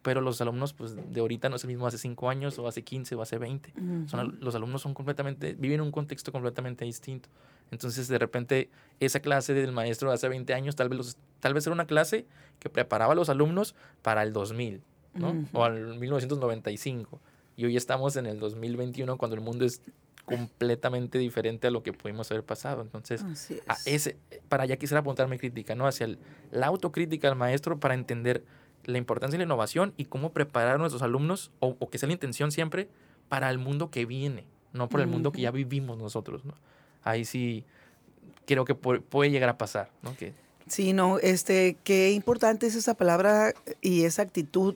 Pero 0.03 0.21
los 0.21 0.41
alumnos, 0.41 0.73
pues, 0.73 0.97
de 0.97 1.21
ahorita 1.21 1.49
no 1.49 1.57
es 1.57 1.65
el 1.65 1.69
mismo 1.69 1.87
hace 1.87 1.97
5 1.97 2.29
años, 2.29 2.59
o 2.59 2.67
hace 2.67 2.83
15, 2.83 3.15
o 3.15 3.23
hace 3.23 3.39
20. 3.39 3.73
Son 4.07 4.39
los 4.41 4.55
alumnos 4.55 4.83
son 4.83 4.95
completamente, 4.95 5.55
viven 5.55 5.77
en 5.77 5.87
un 5.87 5.93
contexto 5.93 6.33
completamente 6.33 6.85
distinto. 6.85 7.29
Entonces, 7.73 8.07
de 8.07 8.19
repente, 8.19 8.71
esa 9.01 9.19
clase 9.21 9.55
del 9.55 9.73
maestro 9.73 10.11
de 10.11 10.15
hace 10.15 10.29
20 10.29 10.55
años, 10.55 10.77
tal 10.77 10.89
vez, 10.89 10.97
los, 10.99 11.17
tal 11.41 11.55
vez 11.55 11.67
era 11.67 11.75
una 11.75 11.87
clase 11.87 12.27
que 12.61 12.69
preparaba 12.71 13.15
a 13.15 13.17
los 13.17 13.29
alumnos 13.31 13.75
para 14.03 14.23
el 14.23 14.33
2000, 14.33 14.83
¿no? 15.15 15.31
O 15.31 15.33
Ujú. 15.33 15.65
al 15.65 15.99
1995. 15.99 17.19
Y 17.57 17.65
hoy 17.65 17.77
estamos 17.77 18.15
en 18.17 18.27
el 18.27 18.39
2021 18.39 19.17
cuando 19.19 19.35
el 19.35 19.41
mundo 19.43 19.65
es 19.65 19.81
completamente 20.25 21.19
diferente 21.19 21.67
a 21.67 21.71
lo 21.71 21.83
que 21.83 21.93
pudimos 21.93 22.31
haber 22.31 22.45
pasado. 22.45 22.83
Entonces, 22.83 23.23
a 23.69 23.77
ese, 23.87 24.17
para 24.49 24.63
allá 24.65 24.77
quisiera 24.77 25.01
apuntar 25.01 25.29
mi 25.29 25.39
crítica, 25.39 25.75
¿no? 25.75 25.87
Hacia 25.87 26.05
el- 26.07 26.19
la 26.51 26.67
autocrítica 26.69 27.29
al 27.29 27.37
maestro 27.37 27.79
para 27.81 27.95
entender 27.95 28.45
la 28.85 28.99
importancia 28.99 29.33
de 29.39 29.45
la 29.45 29.45
innovación 29.49 29.95
y 29.97 30.07
cómo 30.07 30.33
preparar 30.33 30.77
a 30.77 30.79
nuestros 30.79 31.03
alumnos, 31.03 31.51
o, 31.61 31.77
o 31.79 31.89
que 31.91 31.99
sea 31.99 32.07
la 32.09 32.13
intención 32.15 32.51
siempre, 32.53 32.89
para 33.29 33.51
el 33.51 33.59
mundo 33.59 33.91
que 33.91 34.07
viene, 34.07 34.45
no 34.73 34.89
por 34.89 35.01
el 35.01 35.07
mundo 35.07 35.33
que 35.33 35.41
ya 35.41 35.51
vivimos 35.51 35.99
nosotros, 35.99 36.45
¿no? 36.45 36.55
Ahí 37.05 37.25
sí 37.25 37.65
creo 38.47 38.65
que 38.65 38.75
pu- 38.77 39.03
puede 39.03 39.31
llegar 39.31 39.49
a 39.49 39.59
pasar, 39.59 39.91
¿no? 40.03 40.17
Que, 40.17 40.35
Sí, 40.69 40.93
no, 40.93 41.19
este, 41.19 41.77
qué 41.85 42.13
importante 42.13 42.67
es 42.67 42.77
esa 42.77 42.95
palabra 42.95 43.53
y 43.81 44.05
esa 44.05 44.23
actitud 44.23 44.75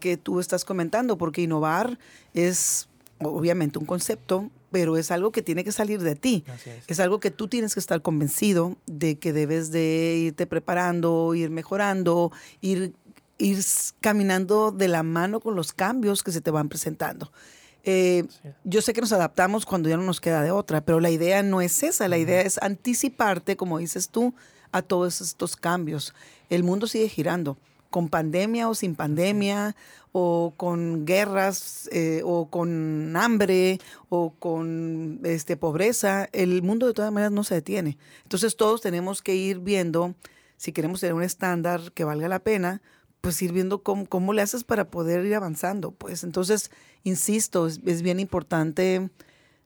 que 0.00 0.16
tú 0.16 0.40
estás 0.40 0.64
comentando, 0.64 1.18
porque 1.18 1.42
innovar 1.42 1.98
es 2.34 2.88
obviamente 3.20 3.78
un 3.78 3.84
concepto, 3.86 4.50
pero 4.70 4.96
es 4.96 5.10
algo 5.10 5.30
que 5.32 5.42
tiene 5.42 5.62
que 5.62 5.72
salir 5.72 6.00
de 6.02 6.16
ti. 6.16 6.44
es. 6.66 6.84
Es 6.88 7.00
algo 7.00 7.20
que 7.20 7.30
tú 7.30 7.48
tienes 7.48 7.74
que 7.74 7.80
estar 7.80 8.02
convencido 8.02 8.76
de 8.86 9.18
que 9.18 9.32
debes 9.32 9.70
de 9.70 10.16
irte 10.26 10.46
preparando, 10.46 11.34
ir 11.34 11.50
mejorando, 11.50 12.32
ir, 12.60 12.94
ir 13.38 13.58
caminando 14.00 14.72
de 14.72 14.88
la 14.88 15.02
mano 15.02 15.40
con 15.40 15.54
los 15.54 15.72
cambios 15.72 16.22
que 16.22 16.32
se 16.32 16.40
te 16.40 16.50
van 16.50 16.68
presentando. 16.68 17.30
Eh, 17.88 18.24
yo 18.64 18.82
sé 18.82 18.92
que 18.92 19.00
nos 19.00 19.12
adaptamos 19.12 19.64
cuando 19.64 19.88
ya 19.88 19.96
no 19.96 20.02
nos 20.02 20.20
queda 20.20 20.42
de 20.42 20.50
otra, 20.50 20.80
pero 20.80 20.98
la 20.98 21.08
idea 21.08 21.44
no 21.44 21.60
es 21.60 21.84
esa, 21.84 22.08
la 22.08 22.18
idea 22.18 22.40
es 22.40 22.58
anticiparte, 22.60 23.56
como 23.56 23.78
dices 23.78 24.08
tú, 24.08 24.34
a 24.72 24.82
todos 24.82 25.20
estos 25.20 25.54
cambios. 25.54 26.12
El 26.50 26.64
mundo 26.64 26.88
sigue 26.88 27.08
girando, 27.08 27.56
con 27.88 28.08
pandemia 28.08 28.68
o 28.68 28.74
sin 28.74 28.96
pandemia, 28.96 29.76
o 30.10 30.52
con 30.56 31.06
guerras, 31.06 31.88
eh, 31.92 32.22
o 32.24 32.50
con 32.50 33.16
hambre, 33.16 33.78
o 34.08 34.34
con 34.36 35.20
este, 35.22 35.56
pobreza, 35.56 36.28
el 36.32 36.62
mundo 36.62 36.88
de 36.88 36.92
todas 36.92 37.12
maneras 37.12 37.30
no 37.30 37.44
se 37.44 37.54
detiene. 37.54 37.98
Entonces 38.24 38.56
todos 38.56 38.80
tenemos 38.80 39.22
que 39.22 39.36
ir 39.36 39.60
viendo, 39.60 40.16
si 40.56 40.72
queremos 40.72 41.00
tener 41.00 41.14
un 41.14 41.22
estándar 41.22 41.92
que 41.92 42.02
valga 42.02 42.26
la 42.26 42.40
pena, 42.40 42.82
pues 43.26 43.42
ir 43.42 43.52
viendo 43.52 43.82
cómo, 43.82 44.06
cómo 44.06 44.32
le 44.32 44.40
haces 44.40 44.62
para 44.62 44.88
poder 44.88 45.26
ir 45.26 45.34
avanzando. 45.34 45.90
Pues. 45.90 46.22
Entonces, 46.22 46.70
insisto, 47.02 47.66
es, 47.66 47.80
es 47.84 48.02
bien 48.02 48.20
importante 48.20 49.10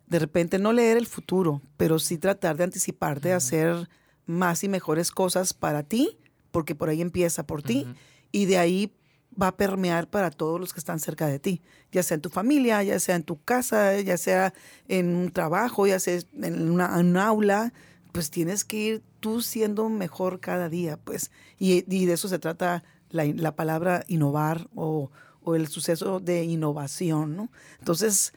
de 0.06 0.18
repente 0.18 0.58
no 0.58 0.72
leer 0.72 0.96
el 0.96 1.06
futuro, 1.06 1.60
pero 1.76 1.98
sí 1.98 2.16
tratar 2.16 2.56
de 2.56 2.64
anticiparte 2.64 3.34
a 3.34 3.36
hacer 3.36 3.90
más 4.24 4.64
y 4.64 4.68
mejores 4.70 5.10
cosas 5.10 5.52
para 5.52 5.82
ti, 5.82 6.16
porque 6.52 6.74
por 6.74 6.88
ahí 6.88 7.02
empieza 7.02 7.46
por 7.46 7.62
ti, 7.62 7.86
y 8.32 8.46
de 8.46 8.56
ahí 8.56 8.94
va 9.40 9.48
a 9.48 9.56
permear 9.58 10.08
para 10.08 10.30
todos 10.30 10.58
los 10.58 10.72
que 10.72 10.80
están 10.80 10.98
cerca 10.98 11.26
de 11.26 11.38
ti, 11.38 11.60
ya 11.92 12.02
sea 12.02 12.14
en 12.14 12.22
tu 12.22 12.30
familia, 12.30 12.82
ya 12.82 12.98
sea 12.98 13.14
en 13.14 13.24
tu 13.24 13.42
casa, 13.42 14.00
ya 14.00 14.16
sea 14.16 14.54
en 14.88 15.14
un 15.14 15.32
trabajo, 15.32 15.86
ya 15.86 16.00
sea 16.00 16.18
en 16.40 16.70
una, 16.70 16.98
en 16.98 17.14
aula, 17.18 17.74
pues 18.12 18.30
tienes 18.30 18.64
que 18.64 18.76
ir 18.78 19.02
tú 19.20 19.42
siendo 19.42 19.90
mejor 19.90 20.40
cada 20.40 20.70
día, 20.70 20.96
pues, 20.96 21.30
y, 21.58 21.84
y 21.94 22.06
de 22.06 22.14
eso 22.14 22.26
se 22.26 22.38
trata 22.38 22.84
la, 23.10 23.24
la 23.26 23.54
palabra 23.54 24.04
innovar 24.08 24.68
o, 24.74 25.10
o 25.42 25.54
el 25.54 25.68
suceso 25.68 26.20
de 26.20 26.44
innovación, 26.44 27.36
¿no? 27.36 27.50
Entonces, 27.78 28.32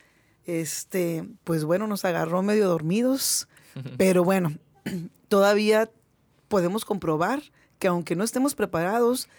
este, 0.45 1.27
pues 1.43 1.63
bueno, 1.63 1.87
nos 1.87 2.05
agarró 2.05 2.41
medio 2.41 2.67
dormidos, 2.67 3.47
pero 3.97 4.23
bueno, 4.23 4.57
todavía 5.29 5.89
podemos 6.47 6.85
comprobar 6.85 7.41
que 7.79 7.87
aunque 7.87 8.15
no 8.15 8.23
estemos 8.23 8.55
preparados, 8.55 9.29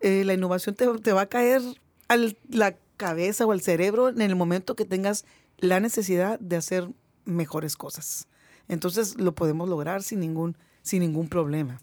eh, 0.00 0.24
la 0.24 0.34
innovación 0.34 0.74
te, 0.74 0.86
te 0.98 1.12
va 1.12 1.22
a 1.22 1.28
caer 1.28 1.62
a 2.08 2.16
la 2.48 2.76
cabeza 2.96 3.46
o 3.46 3.52
al 3.52 3.60
cerebro 3.60 4.08
en 4.08 4.20
el 4.20 4.36
momento 4.36 4.74
que 4.74 4.84
tengas 4.84 5.24
la 5.58 5.80
necesidad 5.80 6.38
de 6.40 6.56
hacer 6.56 6.88
mejores 7.24 7.76
cosas. 7.76 8.26
Entonces 8.68 9.18
lo 9.18 9.34
podemos 9.34 9.68
lograr 9.68 10.02
sin 10.02 10.20
ningún, 10.20 10.56
sin 10.82 11.00
ningún 11.00 11.28
problema. 11.28 11.80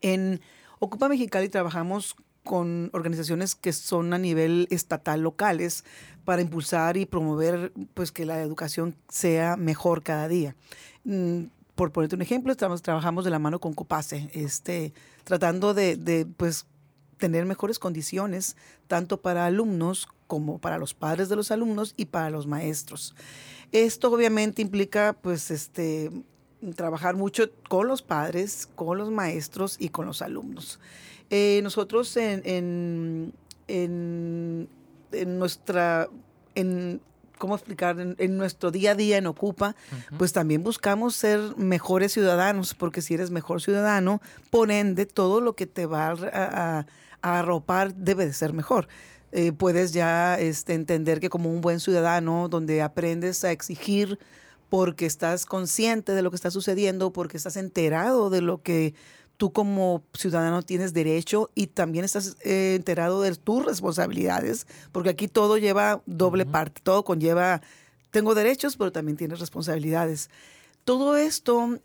En 0.00 0.40
Ocupa 0.84 1.08
Mexicali 1.08 1.48
trabajamos 1.48 2.16
con 2.42 2.90
organizaciones 2.92 3.54
que 3.54 3.72
son 3.72 4.12
a 4.14 4.18
nivel 4.18 4.66
estatal 4.68 5.20
locales 5.20 5.84
para 6.24 6.42
impulsar 6.42 6.96
y 6.96 7.06
promover 7.06 7.72
pues 7.94 8.10
que 8.10 8.26
la 8.26 8.40
educación 8.40 8.96
sea 9.08 9.56
mejor 9.56 10.02
cada 10.02 10.26
día. 10.26 10.56
Mm, 11.04 11.44
Por 11.76 11.92
ponerte 11.92 12.16
un 12.16 12.22
ejemplo, 12.22 12.50
estamos, 12.50 12.82
trabajamos 12.82 13.24
de 13.24 13.30
la 13.30 13.38
mano 13.38 13.60
con 13.60 13.74
Copase, 13.74 14.28
este, 14.32 14.92
tratando 15.22 15.72
de, 15.72 15.94
de, 15.94 16.26
pues 16.26 16.66
tener 17.16 17.46
mejores 17.46 17.78
condiciones 17.78 18.56
tanto 18.88 19.20
para 19.20 19.46
alumnos 19.46 20.08
como 20.26 20.58
para 20.58 20.78
los 20.78 20.94
padres 20.94 21.28
de 21.28 21.36
los 21.36 21.52
alumnos 21.52 21.94
y 21.96 22.06
para 22.06 22.28
los 22.28 22.48
maestros. 22.48 23.14
Esto 23.70 24.10
obviamente 24.10 24.62
implica 24.62 25.12
pues 25.12 25.52
este 25.52 26.10
trabajar 26.74 27.16
mucho 27.16 27.50
con 27.68 27.88
los 27.88 28.02
padres, 28.02 28.68
con 28.74 28.98
los 28.98 29.10
maestros 29.10 29.76
y 29.78 29.88
con 29.88 30.06
los 30.06 30.22
alumnos. 30.22 30.78
Eh, 31.30 31.60
nosotros 31.62 32.16
en, 32.16 32.42
en, 32.44 33.32
en, 33.68 34.68
en 35.12 35.38
nuestra, 35.38 36.08
en, 36.54 37.00
¿cómo 37.38 37.56
explicar? 37.56 37.98
En, 37.98 38.36
nuestro 38.36 38.70
día 38.70 38.92
a 38.92 38.94
día 38.94 39.18
en 39.18 39.26
Ocupa, 39.26 39.74
pues 40.16 40.32
también 40.32 40.62
buscamos 40.62 41.16
ser 41.16 41.40
mejores 41.56 42.12
ciudadanos, 42.12 42.74
porque 42.74 43.02
si 43.02 43.14
eres 43.14 43.30
mejor 43.30 43.60
ciudadano, 43.60 44.20
por 44.50 44.70
ende, 44.70 45.06
todo 45.06 45.40
lo 45.40 45.54
que 45.54 45.66
te 45.66 45.86
va 45.86 46.14
a, 46.32 46.86
arropar 47.22 47.94
debe 47.94 48.26
de 48.26 48.32
ser 48.32 48.52
mejor. 48.52 48.88
Eh, 49.30 49.52
puedes 49.52 49.92
ya 49.92 50.38
este, 50.38 50.74
entender 50.74 51.20
que 51.20 51.30
como 51.30 51.50
un 51.50 51.60
buen 51.60 51.80
ciudadano, 51.80 52.48
donde 52.48 52.82
aprendes 52.82 53.44
a 53.44 53.52
exigir 53.52 54.18
porque 54.72 55.04
estás 55.04 55.44
consciente 55.44 56.12
de 56.12 56.22
lo 56.22 56.30
que 56.30 56.36
está 56.36 56.50
sucediendo, 56.50 57.12
porque 57.12 57.36
estás 57.36 57.58
enterado 57.58 58.30
de 58.30 58.40
lo 58.40 58.62
que 58.62 58.94
tú 59.36 59.52
como 59.52 60.02
ciudadano 60.14 60.62
tienes 60.62 60.94
derecho 60.94 61.50
y 61.54 61.66
también 61.66 62.06
estás 62.06 62.38
eh, 62.40 62.74
enterado 62.74 63.20
de 63.20 63.36
tus 63.36 63.66
responsabilidades, 63.66 64.66
porque 64.90 65.10
aquí 65.10 65.28
todo 65.28 65.58
lleva 65.58 66.00
doble 66.06 66.46
parte, 66.46 66.80
todo 66.82 67.04
conlleva, 67.04 67.60
tengo 68.10 68.34
derechos, 68.34 68.78
pero 68.78 68.90
también 68.92 69.18
tienes 69.18 69.40
responsabilidades. 69.40 70.30
Todo 70.84 71.18
esto 71.18 71.78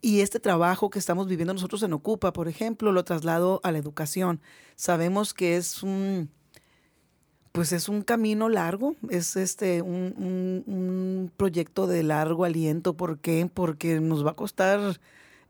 y 0.00 0.18
este 0.18 0.40
trabajo 0.40 0.90
que 0.90 0.98
estamos 0.98 1.28
viviendo 1.28 1.54
nosotros 1.54 1.84
en 1.84 1.92
Ocupa, 1.92 2.32
por 2.32 2.48
ejemplo, 2.48 2.90
lo 2.90 3.04
traslado 3.04 3.60
a 3.62 3.70
la 3.70 3.78
educación. 3.78 4.40
Sabemos 4.74 5.34
que 5.34 5.56
es 5.56 5.84
un 5.84 6.30
pues 7.54 7.72
es 7.72 7.88
un 7.88 8.02
camino 8.02 8.48
largo, 8.48 8.96
es 9.10 9.36
este 9.36 9.80
un, 9.80 11.30
proyecto 11.36 11.86
de 11.86 12.02
largo 12.02 12.44
aliento. 12.44 12.96
¿Por 12.96 13.20
qué? 13.20 13.48
Porque 13.52 14.00
nos 14.00 14.26
va 14.26 14.32
a 14.32 14.34
costar 14.34 15.00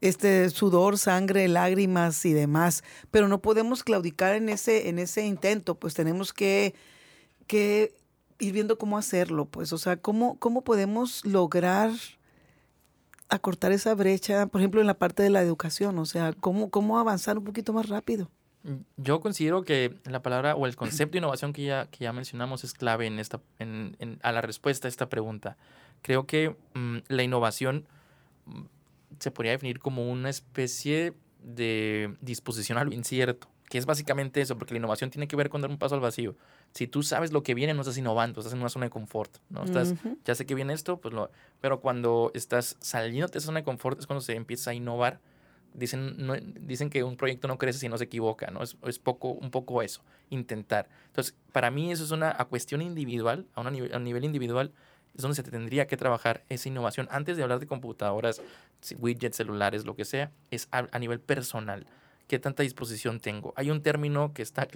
este 0.03 0.51
sudor, 0.51 0.99
sangre, 0.99 1.49
lágrimas 1.49 2.27
y 2.27 2.35
demás. 2.35 2.85
Pero 3.11 3.27
no 3.27 3.41
podemos 3.41 3.85
claudicar 3.85 4.35
en 4.35 4.51
ese, 4.51 4.91
en 4.91 4.99
ese 4.99 5.25
intento, 5.25 5.77
pues 5.77 5.95
tenemos 5.95 6.35
que, 6.35 6.75
que 7.47 7.95
ir 8.39 8.53
viendo 8.53 8.77
cómo 8.77 8.99
hacerlo, 8.99 9.47
pues, 9.47 9.73
o 9.73 9.79
sea, 9.79 9.97
cómo, 9.97 10.39
cómo 10.39 10.63
podemos 10.63 11.25
lograr 11.25 11.91
acortar 13.31 13.73
esa 13.73 13.95
brecha, 13.95 14.47
por 14.47 14.61
ejemplo, 14.61 14.83
en 14.83 14.89
la 14.89 14.99
parte 14.99 15.23
de 15.23 15.31
la 15.31 15.41
educación, 15.43 15.99
o 15.99 16.05
sea, 16.05 16.35
cómo, 16.35 16.71
cómo 16.71 16.99
avanzar 16.99 17.39
un 17.39 17.45
poquito 17.45 17.73
más 17.73 17.89
rápido. 17.89 18.31
Yo 18.97 19.21
considero 19.21 19.63
que 19.63 19.95
la 20.05 20.23
palabra 20.23 20.55
o 20.55 20.67
el 20.67 20.75
concepto 20.75 21.13
de 21.13 21.19
innovación 21.19 21.53
que 21.53 21.65
ya, 21.65 21.87
que 21.87 22.05
ya 22.05 22.13
mencionamos 22.13 22.65
es 22.65 22.73
clave 22.73 23.07
en 23.07 23.19
esta, 23.19 23.41
en, 23.59 23.95
en, 23.99 24.19
a 24.23 24.33
la 24.33 24.41
respuesta 24.41 24.89
a 24.89 24.91
esta 24.91 25.09
pregunta. 25.11 25.59
Creo 26.01 26.27
que 26.27 26.57
mm, 26.73 26.99
la 27.09 27.23
innovación 27.23 27.87
mm, 28.47 28.63
se 29.19 29.31
podría 29.31 29.53
definir 29.53 29.81
como 29.81 30.11
una 30.11 30.31
especie 30.31 31.13
de 31.43 32.17
disposición 32.23 32.79
a 32.79 32.85
lo 32.85 32.93
incierto, 32.95 33.49
que 33.69 33.77
es 33.77 33.85
básicamente 33.85 34.41
eso, 34.41 34.57
porque 34.57 34.73
la 34.73 34.79
innovación 34.79 35.11
tiene 35.11 35.29
que 35.29 35.37
ver 35.37 35.51
con 35.51 35.61
dar 35.61 35.71
un 35.71 35.79
paso 35.79 35.95
al 35.95 36.01
vacío. 36.01 36.35
Si 36.73 36.87
tú 36.87 37.03
sabes 37.03 37.33
lo 37.33 37.43
que 37.43 37.55
viene, 37.55 37.75
no 37.75 37.83
estás 37.83 37.99
innovando, 37.99 38.41
estás 38.41 38.55
en 38.55 38.61
una 38.61 38.71
zona 38.71 38.87
de 38.87 38.91
confort, 38.91 39.37
¿no? 39.51 39.65
Estás, 39.65 39.95
ya 40.25 40.35
sé 40.35 40.47
que 40.47 40.55
viene 40.55 40.73
esto, 40.73 40.99
pues 40.99 41.13
lo... 41.13 41.31
Pero 41.61 41.81
cuando 41.81 42.31
estás 42.35 42.77
saliendo 42.81 43.29
de 43.29 43.39
esa 43.39 43.47
zona 43.47 43.61
de 43.61 43.65
confort 43.65 44.01
es 44.01 44.07
cuando 44.07 44.23
se 44.23 44.35
empieza 44.35 44.71
a 44.71 44.75
innovar 44.75 45.21
dicen, 45.75 46.17
dicen 46.61 46.89
que 46.89 47.05
un 47.05 47.17
proyecto 47.17 47.49
no 47.49 47.59
crece 47.59 47.79
si 47.79 47.89
no 47.89 47.99
se 47.99 48.05
equivoca, 48.05 48.51
¿no? 48.51 48.63
Es, 48.63 48.77
es, 48.85 48.99
poco, 48.99 49.31
un 49.31 49.51
poco 49.51 49.83
eso, 49.83 50.03
intentar. 50.31 50.89
Entonces, 51.07 51.35
para 51.53 51.71
mí 51.71 51.93
eso 51.93 52.05
es 52.05 52.11
una 52.11 52.33
cuestión 52.49 52.81
individual, 52.81 53.47
a, 53.55 53.61
una, 53.61 53.71
a 53.71 53.99
nivel 53.99 54.25
individual, 54.25 54.73
es 55.15 55.23
donde 55.23 55.37
se 55.37 55.43
tendría 55.43 55.87
que 55.87 55.97
trabajar 55.97 56.45
esa 56.49 56.69
innovación. 56.69 57.09
Antes 57.11 57.37
de 57.37 57.43
hablar 57.43 57.61
de 57.61 57.67
computadoras, 57.67 58.41
widgets, 58.99 59.37
celulares, 59.37 59.85
lo 59.85 59.95
que 59.95 60.05
sea, 60.05 60.33
es 60.51 60.69
a, 60.71 60.99
nivel 60.99 61.21
personal. 61.21 61.87
¿Qué 62.27 62.39
tanta 62.39 62.63
disposición 62.63 63.21
tengo? 63.21 63.53
Hay 63.57 63.71
un 63.71 63.83
término 63.83 64.33
que 64.33 64.43
está 64.43 64.67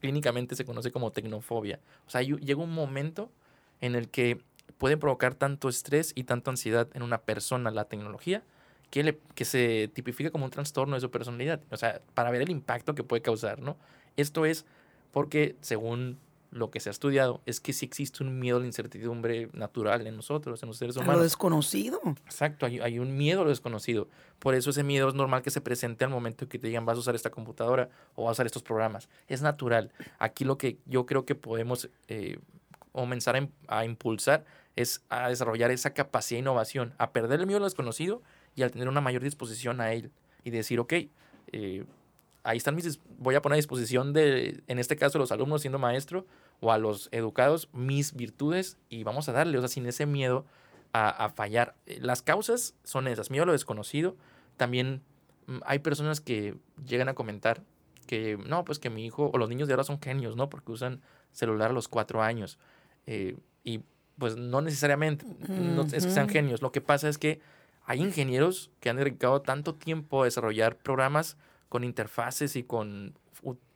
clínicamente 0.00 0.54
se 0.54 0.64
conoce 0.64 0.92
como 0.92 1.10
tecnofobia. 1.12 1.80
O 2.06 2.10
sea, 2.10 2.22
llega 2.22 2.62
un 2.62 2.72
momento 2.72 3.30
en 3.80 3.94
el 3.94 4.08
que 4.08 4.40
puede 4.78 4.96
provocar 4.96 5.34
tanto 5.34 5.68
estrés 5.68 6.12
y 6.14 6.24
tanta 6.24 6.50
ansiedad 6.50 6.88
en 6.94 7.02
una 7.02 7.18
persona 7.18 7.70
la 7.70 7.84
tecnología 7.84 8.42
que, 8.92 9.02
le, 9.02 9.18
que 9.34 9.46
se 9.46 9.90
tipifica 9.94 10.30
como 10.30 10.44
un 10.44 10.50
trastorno 10.50 10.96
de 10.96 11.00
su 11.00 11.10
personalidad. 11.10 11.62
O 11.70 11.78
sea, 11.78 12.02
para 12.14 12.30
ver 12.30 12.42
el 12.42 12.50
impacto 12.50 12.94
que 12.94 13.02
puede 13.02 13.22
causar, 13.22 13.58
¿no? 13.58 13.78
Esto 14.18 14.44
es 14.44 14.66
porque, 15.12 15.56
según 15.62 16.18
lo 16.50 16.70
que 16.70 16.78
se 16.78 16.90
ha 16.90 16.92
estudiado, 16.92 17.40
es 17.46 17.58
que 17.58 17.72
sí 17.72 17.86
existe 17.86 18.22
un 18.22 18.38
miedo 18.38 18.58
a 18.58 18.60
la 18.60 18.66
incertidumbre 18.66 19.48
natural 19.54 20.06
en 20.06 20.14
nosotros, 20.14 20.62
en 20.62 20.66
los 20.66 20.76
seres 20.76 20.96
humanos. 20.96 21.14
A 21.14 21.16
lo 21.16 21.22
desconocido. 21.22 22.02
Exacto, 22.26 22.66
hay, 22.66 22.80
hay, 22.80 22.98
un 22.98 23.16
miedo 23.16 23.40
a 23.40 23.44
lo 23.44 23.48
desconocido. 23.48 24.08
Por 24.38 24.54
eso 24.54 24.68
ese 24.68 24.84
miedo 24.84 25.08
es 25.08 25.14
normal 25.14 25.40
que 25.40 25.50
se 25.50 25.62
presente 25.62 26.04
al 26.04 26.10
momento 26.10 26.46
que 26.46 26.58
te 26.58 26.66
digan 26.66 26.84
vas 26.84 26.98
a 26.98 27.00
usar 27.00 27.14
esta 27.14 27.30
computadora 27.30 27.88
o 28.14 28.24
vas 28.24 28.28
a 28.28 28.32
usar 28.32 28.46
estos 28.46 28.62
programas. 28.62 29.08
Es 29.26 29.40
natural. 29.40 29.90
Aquí 30.18 30.44
lo 30.44 30.58
que 30.58 30.76
yo 30.84 31.06
creo 31.06 31.24
que 31.24 31.34
podemos 31.34 31.88
eh, 32.08 32.38
comenzar 32.92 33.36
a, 33.36 33.48
a 33.68 33.86
impulsar 33.86 34.44
es 34.76 35.02
a 35.08 35.30
desarrollar 35.30 35.70
esa 35.70 35.94
capacidad 35.94 36.36
de 36.36 36.40
innovación, 36.40 36.92
a 36.98 37.12
perder 37.12 37.40
el 37.40 37.46
miedo 37.46 37.56
a 37.56 37.60
lo 37.60 37.66
desconocido 37.66 38.20
y 38.54 38.62
al 38.62 38.70
tener 38.70 38.88
una 38.88 39.00
mayor 39.00 39.22
disposición 39.22 39.80
a 39.80 39.92
él 39.92 40.10
y 40.44 40.50
decir, 40.50 40.80
ok, 40.80 40.92
eh, 41.52 41.84
ahí 42.44 42.56
están 42.56 42.74
mis, 42.74 43.00
voy 43.18 43.34
a 43.34 43.42
poner 43.42 43.54
a 43.54 43.56
disposición 43.56 44.12
de, 44.12 44.62
en 44.66 44.78
este 44.78 44.96
caso, 44.96 45.18
los 45.18 45.32
alumnos 45.32 45.62
siendo 45.62 45.78
maestro 45.78 46.26
o 46.60 46.72
a 46.72 46.78
los 46.78 47.08
educados, 47.12 47.68
mis 47.72 48.14
virtudes 48.14 48.78
y 48.88 49.04
vamos 49.04 49.28
a 49.28 49.32
darle, 49.32 49.58
o 49.58 49.60
sea, 49.60 49.68
sin 49.68 49.86
ese 49.86 50.06
miedo 50.06 50.44
a, 50.92 51.30
fallar. 51.30 51.74
Eh, 51.86 51.98
las 52.02 52.22
causas 52.22 52.74
son 52.84 53.08
esas, 53.08 53.30
miedo 53.30 53.44
a 53.44 53.46
lo 53.46 53.52
desconocido. 53.52 54.16
También 54.56 55.02
mm, 55.46 55.58
hay 55.64 55.78
personas 55.78 56.20
que 56.20 56.56
llegan 56.86 57.08
a 57.08 57.14
comentar 57.14 57.62
que, 58.06 58.36
no, 58.46 58.64
pues 58.64 58.78
que 58.78 58.90
mi 58.90 59.06
hijo 59.06 59.30
o 59.32 59.38
los 59.38 59.48
niños 59.48 59.68
de 59.68 59.74
ahora 59.74 59.84
son 59.84 60.00
genios, 60.00 60.36
¿no? 60.36 60.50
Porque 60.50 60.72
usan 60.72 61.00
celular 61.30 61.70
a 61.70 61.72
los 61.72 61.88
cuatro 61.88 62.22
años. 62.22 62.58
Eh, 63.06 63.36
y 63.64 63.80
pues 64.18 64.36
no 64.36 64.60
necesariamente 64.60 65.24
no 65.48 65.82
es 65.82 66.04
que 66.04 66.10
sean 66.10 66.28
genios. 66.28 66.60
Lo 66.62 66.72
que 66.72 66.80
pasa 66.80 67.08
es 67.08 67.16
que 67.16 67.40
hay 67.84 68.00
ingenieros 68.00 68.70
que 68.80 68.90
han 68.90 68.96
dedicado 68.96 69.42
tanto 69.42 69.74
tiempo 69.74 70.22
a 70.22 70.24
desarrollar 70.24 70.76
programas 70.78 71.36
con 71.68 71.84
interfaces 71.84 72.56
y 72.56 72.62
con 72.62 73.14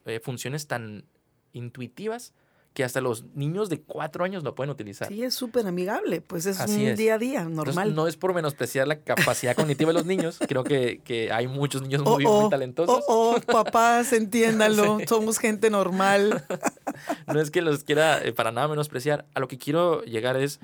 eh, 0.04 0.20
funciones 0.20 0.66
tan 0.66 1.04
intuitivas 1.52 2.32
que 2.76 2.84
hasta 2.84 3.00
los 3.00 3.24
niños 3.34 3.70
de 3.70 3.80
cuatro 3.80 4.22
años 4.22 4.44
lo 4.44 4.54
pueden 4.54 4.70
utilizar. 4.70 5.08
Sí, 5.08 5.22
es 5.22 5.34
súper 5.34 5.66
amigable, 5.66 6.20
pues 6.20 6.44
es 6.44 6.60
un 6.60 6.94
día 6.94 7.14
a 7.14 7.18
día, 7.18 7.44
normal. 7.44 7.94
no 7.94 8.06
es 8.06 8.18
por 8.18 8.34
menospreciar 8.34 8.86
la 8.86 9.00
capacidad 9.00 9.56
cognitiva 9.56 9.88
de 9.88 9.94
los 9.94 10.04
niños, 10.04 10.38
creo 10.46 10.62
que, 10.62 11.00
que 11.02 11.32
hay 11.32 11.48
muchos 11.48 11.80
niños 11.80 12.02
muy, 12.02 12.26
oh, 12.26 12.44
oh, 12.44 12.48
talentosos. 12.50 13.02
Oh, 13.08 13.36
oh 13.36 13.40
papás, 13.40 14.12
entiéndanlo, 14.12 14.98
somos 15.08 15.38
gente 15.38 15.70
normal. 15.70 16.44
no 17.26 17.40
es 17.40 17.50
que 17.50 17.62
los 17.62 17.82
quiera 17.82 18.22
eh, 18.22 18.34
para 18.34 18.52
nada 18.52 18.68
menospreciar, 18.68 19.24
a 19.32 19.40
lo 19.40 19.48
que 19.48 19.56
quiero 19.56 20.02
llegar 20.02 20.36
es 20.36 20.60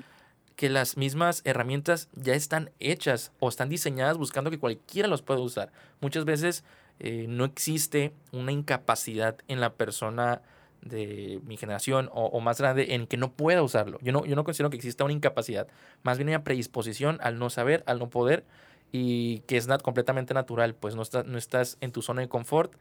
que 0.55 0.69
las 0.69 0.97
mismas 0.97 1.41
herramientas 1.45 2.09
ya 2.15 2.33
están 2.33 2.71
hechas 2.79 3.31
o 3.39 3.49
están 3.49 3.69
diseñadas 3.69 4.17
buscando 4.17 4.51
que 4.51 4.59
cualquiera 4.59 5.07
los 5.07 5.21
pueda 5.21 5.39
usar. 5.39 5.71
Muchas 6.01 6.25
veces 6.25 6.63
eh, 6.99 7.25
no 7.27 7.45
existe 7.45 8.13
una 8.31 8.51
incapacidad 8.51 9.37
en 9.47 9.59
la 9.59 9.73
persona 9.73 10.41
de 10.81 11.39
mi 11.45 11.57
generación 11.57 12.09
o, 12.13 12.39
más 12.41 12.59
grande 12.59 12.93
en 12.93 13.07
que 13.07 13.17
no 13.17 13.31
pueda 13.31 13.63
usarlo. 13.63 13.99
Yo 14.01 14.11
no, 14.11 14.25
yo 14.25 14.35
no 14.35 14.43
considero 14.43 14.69
que 14.69 14.75
exista 14.75 15.05
una 15.05 15.13
incapacidad, 15.13 15.67
más 16.03 16.17
bien 16.17 16.29
una 16.29 16.43
predisposición 16.43 17.19
al 17.21 17.39
no 17.39 17.49
saber, 17.49 17.83
al 17.87 17.99
no 17.99 18.09
poder 18.09 18.43
y 18.91 19.39
que 19.47 19.57
es 19.57 19.67
completamente 19.81 20.33
natural, 20.33 20.75
pues 20.75 20.95
no, 20.95 21.03
no 21.25 21.37
estás 21.37 21.77
en 21.79 21.91
tu 21.91 22.01
zona 22.01 22.21
de 22.21 22.27
confort, 22.27 22.73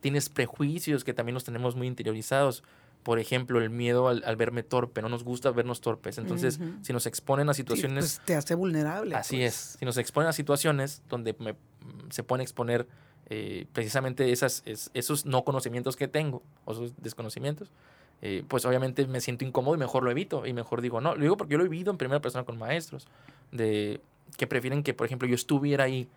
tienes 0.00 0.28
prejuicios 0.28 1.02
que 1.02 1.14
también 1.14 1.34
los 1.34 1.44
tenemos 1.44 1.76
muy 1.76 1.86
interiorizados 1.86 2.62
por 3.06 3.20
ejemplo, 3.20 3.60
el 3.60 3.70
miedo 3.70 4.08
al, 4.08 4.34
verme 4.34 4.64
torpe, 4.64 5.00
no 5.00 5.08
nos 5.08 5.22
gusta 5.22 5.52
vernos 5.52 5.80
torpes. 5.80 6.18
Entonces, 6.18 6.58
si 6.82 6.92
nos 6.92 7.06
exponen 7.06 7.48
a 7.48 7.54
situaciones... 7.54 8.16
pues 8.16 8.26
te 8.26 8.34
hace 8.34 8.56
vulnerable. 8.56 9.14
Así 9.14 9.36
pues. 9.36 9.54
es. 9.54 9.76
Si 9.78 9.84
nos 9.84 9.96
exponen 9.96 10.28
a 10.28 10.32
situaciones 10.32 11.02
donde 11.08 11.36
me, 11.38 11.54
se 12.10 12.24
pueden 12.24 12.42
exponer 12.42 12.88
eh, 13.30 13.66
precisamente 13.72 14.32
esas, 14.32 14.64
esos 14.92 15.24
no 15.24 15.44
conocimientos 15.44 15.94
que 15.94 16.08
tengo, 16.08 16.42
o 16.64 16.72
esos 16.72 17.00
desconocimientos, 17.00 17.70
eh, 18.22 18.42
pues 18.48 18.64
obviamente 18.64 19.06
me 19.06 19.20
siento 19.20 19.44
incómodo 19.44 19.76
y 19.76 19.78
mejor 19.78 20.02
lo 20.02 20.10
evito. 20.10 20.44
Y 20.44 20.52
mejor 20.52 20.80
digo, 20.80 21.00
no, 21.00 21.14
lo 21.14 21.22
digo 21.22 21.36
porque 21.36 21.52
yo 21.52 21.58
lo 21.58 21.64
he 21.64 21.68
vivido 21.68 21.92
en 21.92 21.98
primera 21.98 22.20
persona 22.20 22.44
con 22.44 22.58
maestros, 22.58 23.06
de 23.52 24.00
que 24.36 24.48
prefieren 24.48 24.82
que, 24.82 24.94
por 24.94 25.06
ejemplo, 25.06 25.28
yo 25.28 25.36
estuviera 25.36 25.84
ahí 25.84 26.08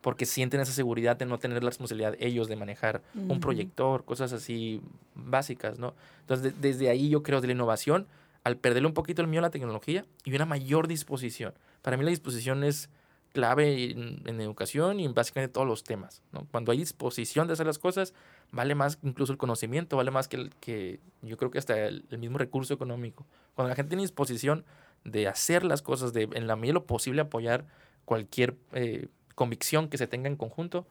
porque 0.00 0.26
sienten 0.26 0.60
esa 0.60 0.72
seguridad 0.72 1.16
de 1.16 1.26
no 1.26 1.38
tener 1.38 1.62
la 1.62 1.70
responsabilidad 1.70 2.14
ellos 2.20 2.48
de 2.48 2.56
manejar 2.56 3.02
un 3.14 3.40
proyector, 3.40 4.04
cosas 4.04 4.32
así 4.32 4.80
básicas, 5.14 5.78
¿no? 5.78 5.94
Entonces, 6.20 6.54
desde 6.60 6.88
ahí 6.88 7.08
yo 7.08 7.22
creo 7.22 7.40
de 7.40 7.48
la 7.48 7.52
innovación, 7.54 8.06
al 8.44 8.56
perderle 8.56 8.86
un 8.86 8.94
poquito 8.94 9.22
el 9.22 9.28
miedo 9.28 9.40
a 9.40 9.48
la 9.48 9.50
tecnología 9.50 10.04
y 10.24 10.34
una 10.34 10.46
mayor 10.46 10.88
disposición. 10.88 11.54
Para 11.82 11.96
mí 11.96 12.04
la 12.04 12.10
disposición 12.10 12.64
es 12.64 12.88
clave 13.32 13.90
en, 13.90 14.40
educación 14.40 15.00
y 15.00 15.04
en 15.04 15.14
básicamente 15.14 15.52
todos 15.52 15.66
los 15.66 15.84
temas, 15.84 16.22
¿no? 16.32 16.46
Cuando 16.50 16.72
hay 16.72 16.78
disposición 16.78 17.46
de 17.46 17.52
hacer 17.52 17.66
las 17.66 17.78
cosas, 17.78 18.14
vale 18.52 18.74
más 18.74 18.98
incluso 19.02 19.32
el 19.32 19.38
conocimiento, 19.38 19.96
vale 19.96 20.10
más 20.10 20.28
que, 20.28 20.36
el, 20.36 20.54
que 20.60 21.00
yo 21.22 21.36
creo 21.36 21.50
que 21.50 21.58
hasta 21.58 21.86
el, 21.86 22.04
mismo 22.18 22.38
recurso 22.38 22.72
económico. 22.72 23.26
Cuando 23.54 23.68
la 23.68 23.76
gente 23.76 23.90
tiene 23.90 24.02
disposición 24.02 24.64
de 25.04 25.28
hacer 25.28 25.64
las 25.64 25.82
cosas, 25.82 26.12
de 26.12 26.28
en 26.32 26.46
la 26.46 26.56
medida 26.56 26.70
de 26.70 26.74
lo 26.74 26.86
posible 26.86 27.20
apoyar 27.20 27.66
cualquier... 28.04 28.56
Eh, 28.72 29.08
convicción 29.38 29.88
que 29.88 29.98
se 29.98 30.08
tenga 30.08 30.28
en 30.28 30.34
conjunto, 30.34 30.84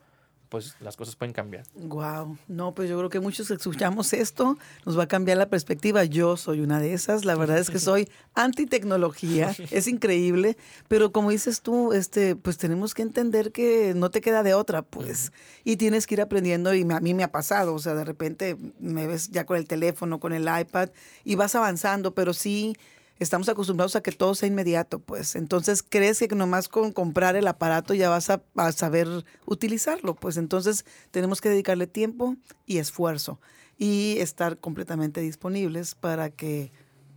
pues 0.48 0.76
las 0.80 0.96
cosas 0.96 1.18
pueden 1.18 1.34
cambiar. 1.34 1.66
Wow, 1.76 2.38
no, 2.48 2.74
pues 2.74 2.90
yo 2.90 2.98
creo 2.98 3.10
que 3.10 3.20
muchos 3.20 3.52
escuchamos 3.52 4.14
esto, 4.14 4.58
nos 4.86 4.98
va 4.98 5.04
a 5.04 5.08
cambiar 5.08 5.38
la 5.38 5.50
perspectiva. 5.50 6.06
Yo 6.06 6.38
soy 6.38 6.62
una 6.62 6.80
de 6.80 6.94
esas, 6.94 7.26
la 7.26 7.36
verdad 7.36 7.58
es 7.58 7.70
que 7.70 7.80
soy 7.80 8.08
anti 8.36 8.66
tecnología, 8.66 9.54
es 9.72 9.90
increíble, 9.90 10.56
pero 10.88 11.12
como 11.12 11.32
dices 11.32 11.62
tú, 11.62 11.92
este, 11.92 12.38
pues 12.38 12.58
tenemos 12.58 12.94
que 12.94 13.02
entender 13.02 13.52
que 13.52 13.92
no 13.94 14.10
te 14.10 14.22
queda 14.22 14.42
de 14.42 14.54
otra, 14.54 14.82
pues, 14.82 15.34
y 15.66 15.76
tienes 15.76 16.08
que 16.08 16.16
ir 16.16 16.22
aprendiendo 16.22 16.74
y 16.74 16.84
a 16.90 17.00
mí 17.02 17.14
me 17.14 17.24
ha 17.24 17.32
pasado, 17.34 17.74
o 17.74 17.80
sea, 17.80 17.96
de 17.96 18.06
repente 18.06 18.56
me 18.80 19.08
ves 19.08 19.30
ya 19.30 19.46
con 19.46 19.58
el 19.58 19.68
teléfono, 19.68 20.22
con 20.22 20.32
el 20.32 20.44
iPad 20.44 20.90
y 21.26 21.36
vas 21.36 21.56
avanzando, 21.56 22.14
pero 22.14 22.34
sí 22.34 22.78
estamos 23.20 23.50
acostumbrados 23.50 23.96
a 23.96 24.02
que 24.02 24.12
todo 24.12 24.36
sea 24.36 24.48
inmediato, 24.48 25.00
pues. 25.00 25.36
Entonces 25.36 25.84
crees 25.88 26.20
que 26.20 26.28
nomás 26.36 26.68
con 26.68 26.92
comprar 26.92 27.36
el 27.36 27.48
aparato 27.48 27.94
ya 27.94 28.10
vas 28.10 28.30
a, 28.30 28.42
saber 28.72 29.08
utilizarlo, 29.46 30.16
pues. 30.16 30.38
Entonces 30.38 30.86
tenemos 31.12 31.42
que 31.42 31.50
dedicarle 31.50 31.88
tiempo 31.88 32.36
y 32.66 32.78
esfuerzo 32.78 33.40
y 33.78 34.18
estar 34.20 34.58
completamente 34.58 35.22
disponibles 35.22 35.96
para 35.96 36.30
que 36.30 36.72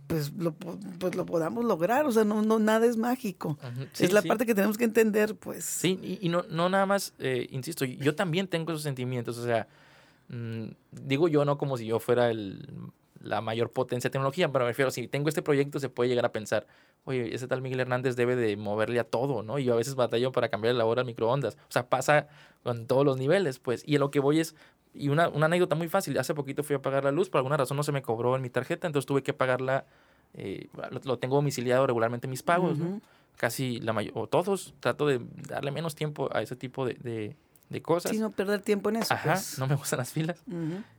pues 0.07 0.33
lo, 0.33 0.53
pues 0.53 1.15
lo 1.15 1.25
podamos 1.25 1.63
lograr, 1.63 2.05
o 2.05 2.11
sea, 2.11 2.25
no, 2.25 2.41
no 2.41 2.59
nada 2.59 2.85
es 2.85 2.97
mágico. 2.97 3.57
es 3.97 4.11
la 4.11 4.21
parte 4.21 4.45
que 4.45 4.53
tenemos 4.53 4.77
que 4.77 4.83
entender, 4.83 5.35
pues. 5.35 5.63
Sí, 5.63 6.19
y, 6.21 6.27
no, 6.27 6.43
no 6.49 6.67
nada 6.67 6.85
más, 6.85 7.13
eh, 7.17 7.47
insisto, 7.51 7.85
yo 7.85 8.13
también 8.13 8.47
tengo 8.47 8.73
esos 8.73 8.83
sentimientos, 8.83 9.37
o 9.37 9.45
sea, 9.45 9.69
mm, 10.27 10.65
digo 10.91 11.29
yo 11.29 11.45
no 11.45 11.57
como 11.57 11.77
si 11.77 11.85
yo 11.85 12.01
fuera 12.01 12.29
el 12.29 12.91
la 13.23 13.41
mayor 13.41 13.71
potencia 13.71 14.09
de 14.09 14.11
tecnología, 14.11 14.51
pero 14.51 14.65
me 14.65 14.71
refiero, 14.71 14.91
si 14.91 15.07
tengo 15.07 15.29
este 15.29 15.41
proyecto, 15.41 15.79
se 15.79 15.89
puede 15.89 16.09
llegar 16.09 16.25
a 16.25 16.31
pensar, 16.31 16.67
oye, 17.05 17.33
ese 17.33 17.47
tal 17.47 17.61
Miguel 17.61 17.79
Hernández 17.79 18.15
debe 18.15 18.35
de 18.35 18.57
moverle 18.57 18.99
a 18.99 19.03
todo, 19.03 19.43
¿no? 19.43 19.59
Y 19.59 19.65
yo 19.65 19.73
a 19.73 19.77
veces 19.77 19.95
batallo 19.95 20.31
para 20.31 20.49
cambiar 20.49 20.75
la 20.75 20.85
hora 20.85 21.01
al 21.01 21.05
microondas. 21.05 21.55
O 21.55 21.71
sea, 21.71 21.87
pasa 21.89 22.27
con 22.63 22.87
todos 22.87 23.05
los 23.05 23.17
niveles, 23.17 23.59
pues. 23.59 23.83
Y 23.85 23.95
a 23.95 23.99
lo 23.99 24.11
que 24.11 24.19
voy 24.19 24.39
es, 24.39 24.55
y 24.93 25.09
una, 25.09 25.29
una, 25.29 25.45
anécdota 25.45 25.75
muy 25.75 25.87
fácil, 25.87 26.17
hace 26.17 26.33
poquito 26.33 26.63
fui 26.63 26.75
a 26.75 26.81
pagar 26.81 27.03
la 27.03 27.11
luz, 27.11 27.29
por 27.29 27.39
alguna 27.39 27.57
razón 27.57 27.77
no 27.77 27.83
se 27.83 27.91
me 27.91 28.01
cobró 28.01 28.35
en 28.35 28.41
mi 28.41 28.49
tarjeta, 28.49 28.87
entonces 28.87 29.07
tuve 29.07 29.23
que 29.23 29.33
pagarla, 29.33 29.85
eh, 30.33 30.67
lo, 31.03 31.17
tengo 31.19 31.35
domiciliado 31.35 31.87
regularmente 31.87 32.27
mis 32.27 32.43
pagos, 32.43 32.77
¿no? 32.77 33.01
Casi 33.37 33.79
la 33.79 33.93
mayor, 33.93 34.13
o 34.15 34.27
todos, 34.27 34.73
trato 34.79 35.07
de 35.07 35.21
darle 35.47 35.71
menos 35.71 35.95
tiempo 35.95 36.29
a 36.33 36.41
ese 36.41 36.55
tipo 36.55 36.85
de 36.85 36.95
de 36.95 37.35
cosas. 37.79 38.11
Sin 38.11 38.21
no 38.21 38.31
perder 38.31 38.61
tiempo 38.61 38.89
en 38.89 38.97
eso. 38.97 39.13
Ajá, 39.13 39.33
pues. 39.33 39.57
no 39.59 39.67
me 39.67 39.75
gustan 39.75 39.99
las 39.99 40.11
filas. 40.11 40.43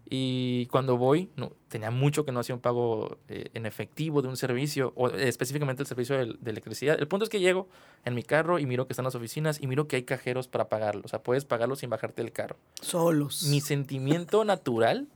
Y 0.09 0.67
cuando 0.67 0.99
voy, 0.99 1.31
no, 1.37 1.53
tenía 1.69 1.91
mucho 1.91 2.27
que 2.27 2.33
no 2.33 2.41
hacía 2.41 2.55
un 2.55 2.61
pago 2.61 3.19
eh, 3.29 3.51
en 3.55 3.65
efectivo 3.65 4.21
de 4.21 4.29
un 4.29 4.37
servicio, 4.37 4.93
o 4.95 5.09
eh, 5.09 5.29
específicamente 5.29 5.83
el 5.83 5.87
servicio 5.87 6.17
de, 6.19 6.51
electricidad. 6.51 6.99
El 6.99 7.09
punto 7.09 7.25
es 7.25 7.31
que 7.31 7.41
llego 7.41 7.69
en 8.05 8.15
mi 8.15 8.23
carro 8.23 8.59
y 8.59 8.67
miro 8.67 8.87
que 8.87 8.93
están 8.93 9.05
las 9.05 9.15
oficinas 9.15 9.59
y 9.61 9.67
miro 9.67 9.89
que 9.89 9.97
hay 9.97 10.03
cajeros 10.03 10.49
para 10.49 10.69
pagarlo. 10.69 11.03
O 11.05 11.09
sea, 11.09 11.23
puedes 11.23 11.45
pagarlo 11.45 11.77
sin 11.77 11.89
bajarte 11.91 12.23
del 12.23 12.33
carro. 12.33 12.57
Solos. 12.81 13.45
Mi 13.45 13.61
sentimiento 13.61 14.45
natural. 14.45 15.09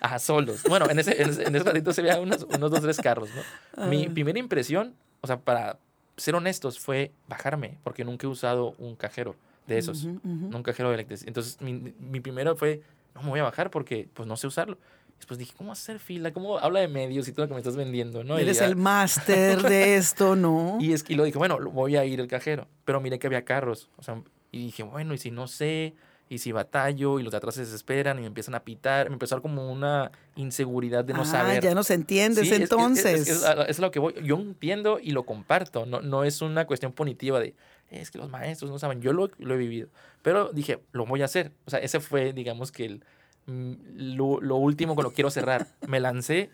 a 0.00 0.18
solos. 0.18 0.62
Bueno, 0.68 0.88
en 0.90 0.98
ese, 0.98 1.22
en 1.22 1.56
ese, 1.56 1.64
ratito 1.64 1.92
se 1.92 2.02
veían 2.02 2.20
unos, 2.20 2.44
unos 2.44 2.70
dos, 2.70 2.80
tres 2.82 2.98
carros, 2.98 3.30
¿no? 3.34 3.86
Mi 3.86 4.04
ah. 4.04 4.10
primera 4.12 4.38
impresión, 4.38 4.94
o 5.22 5.26
sea, 5.26 5.40
para 5.40 5.78
ser 6.18 6.34
honestos, 6.34 6.78
fue 6.78 7.12
bajarme, 7.28 7.78
porque 7.82 8.04
nunca 8.04 8.26
he 8.26 8.30
usado 8.30 8.74
un 8.78 8.94
cajero 8.94 9.36
de 9.68 9.78
esos. 9.78 10.04
Nunca 10.04 10.72
quiero 10.72 10.92
electricidad. 10.92 11.28
Entonces, 11.28 11.60
mi, 11.60 11.74
mi, 11.74 12.20
primero 12.20 12.56
fue, 12.56 12.82
no 13.14 13.22
me 13.22 13.28
voy 13.28 13.40
a 13.40 13.44
bajar 13.44 13.70
porque 13.70 14.08
pues 14.12 14.26
no 14.26 14.36
sé 14.36 14.46
usarlo. 14.46 14.78
Después 15.18 15.38
dije, 15.38 15.52
¿cómo 15.56 15.72
hacer 15.72 15.98
fila? 15.98 16.32
¿Cómo 16.32 16.58
habla 16.58 16.80
de 16.80 16.88
medios 16.88 17.26
y 17.28 17.32
todo 17.32 17.44
lo 17.44 17.48
que 17.48 17.54
me 17.54 17.60
estás 17.60 17.76
vendiendo? 17.76 18.24
¿no? 18.24 18.38
Eres 18.38 18.60
el 18.60 18.76
máster 18.76 19.62
de 19.62 19.96
esto, 19.96 20.36
¿no? 20.36 20.78
Y, 20.80 20.92
es, 20.92 21.04
y 21.08 21.16
lo 21.16 21.24
dije, 21.24 21.38
bueno, 21.38 21.58
voy 21.58 21.96
a 21.96 22.04
ir 22.04 22.20
al 22.20 22.28
cajero. 22.28 22.66
Pero 22.84 23.00
miré 23.00 23.18
que 23.18 23.26
había 23.26 23.44
carros. 23.44 23.90
O 23.96 24.02
sea, 24.02 24.22
y 24.52 24.66
dije, 24.66 24.84
bueno, 24.84 25.12
y 25.14 25.18
si 25.18 25.32
no 25.32 25.48
sé, 25.48 25.94
y 26.28 26.38
si 26.38 26.52
batallo, 26.52 27.18
y 27.18 27.24
los 27.24 27.32
de 27.32 27.38
atrás 27.38 27.56
se 27.56 27.62
desesperan 27.62 28.18
y 28.18 28.20
me 28.20 28.26
empiezan 28.28 28.54
a 28.54 28.60
pitar, 28.60 29.08
me 29.08 29.14
empezó 29.14 29.36
a 29.36 29.42
como 29.42 29.70
una 29.72 30.12
inseguridad 30.36 31.04
de 31.04 31.14
no 31.14 31.22
ah, 31.22 31.24
saber. 31.24 31.62
ya 31.62 31.74
no 31.74 31.82
se 31.82 31.94
entiendes 31.94 32.50
entonces. 32.52 33.28
Es, 33.28 33.44
es, 33.66 33.78
lo 33.80 33.90
que 33.90 33.98
voy. 33.98 34.14
Yo 34.22 34.36
entiendo 34.36 35.00
y 35.02 35.10
lo 35.10 35.24
comparto. 35.24 35.84
No, 35.84 36.00
no 36.00 36.22
es 36.22 36.42
una 36.42 36.66
cuestión 36.66 36.92
punitiva 36.92 37.40
de 37.40 37.54
es 37.90 38.10
que 38.10 38.18
los 38.18 38.28
maestros 38.28 38.70
no 38.70 38.78
saben, 38.78 39.00
yo 39.00 39.12
lo, 39.12 39.30
lo, 39.38 39.54
he 39.54 39.56
vivido, 39.56 39.88
pero 40.22 40.52
dije, 40.52 40.80
lo 40.92 41.06
voy 41.06 41.22
a 41.22 41.24
hacer. 41.24 41.52
O 41.66 41.70
sea, 41.70 41.78
ese 41.78 42.00
fue, 42.00 42.32
digamos 42.32 42.70
que 42.70 42.84
el, 42.84 43.04
mm, 43.46 43.72
lo, 44.16 44.40
lo, 44.40 44.56
último 44.56 44.94
con 44.94 45.04
lo 45.04 45.12
quiero 45.12 45.30
cerrar. 45.30 45.68
Me 45.86 46.00
lancé, 46.00 46.50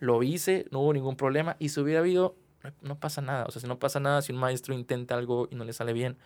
lo 0.00 0.22
hice, 0.22 0.66
no 0.70 0.80
hubo 0.80 0.92
ningún 0.92 1.16
problema 1.16 1.56
y 1.58 1.68
si 1.68 1.80
hubiera 1.80 2.00
habido, 2.00 2.36
no, 2.80 2.98
pasa 2.98 3.20
nada. 3.20 3.44
O 3.46 3.50
sea, 3.50 3.60
si 3.60 3.68
no 3.68 3.78
pasa 3.78 4.00
nada, 4.00 4.22
si 4.22 4.32
un 4.32 4.38
maestro 4.38 4.74
intenta 4.74 5.14
algo 5.14 5.48
y 5.50 5.56
no 5.56 5.64
le 5.64 5.72
sale 5.72 5.92
bien, 5.92 6.16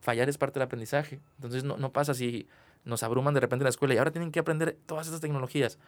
fallar 0.00 0.28
es 0.28 0.38
parte 0.38 0.58
del 0.58 0.66
aprendizaje. 0.66 1.20
Entonces 1.36 1.64
no, 1.64 1.76
no 1.76 1.92
pasa 1.92 2.14
si 2.14 2.48
nos 2.84 3.02
abruman 3.02 3.34
de 3.34 3.40
repente 3.40 3.62
en 3.62 3.66
la 3.66 3.70
escuela 3.70 3.94
y 3.94 3.98
ahora 3.98 4.12
tienen 4.12 4.32
que 4.32 4.38
aprender 4.38 4.78
todas 4.86 5.08
esas 5.08 5.20
tecnologías. 5.20 5.78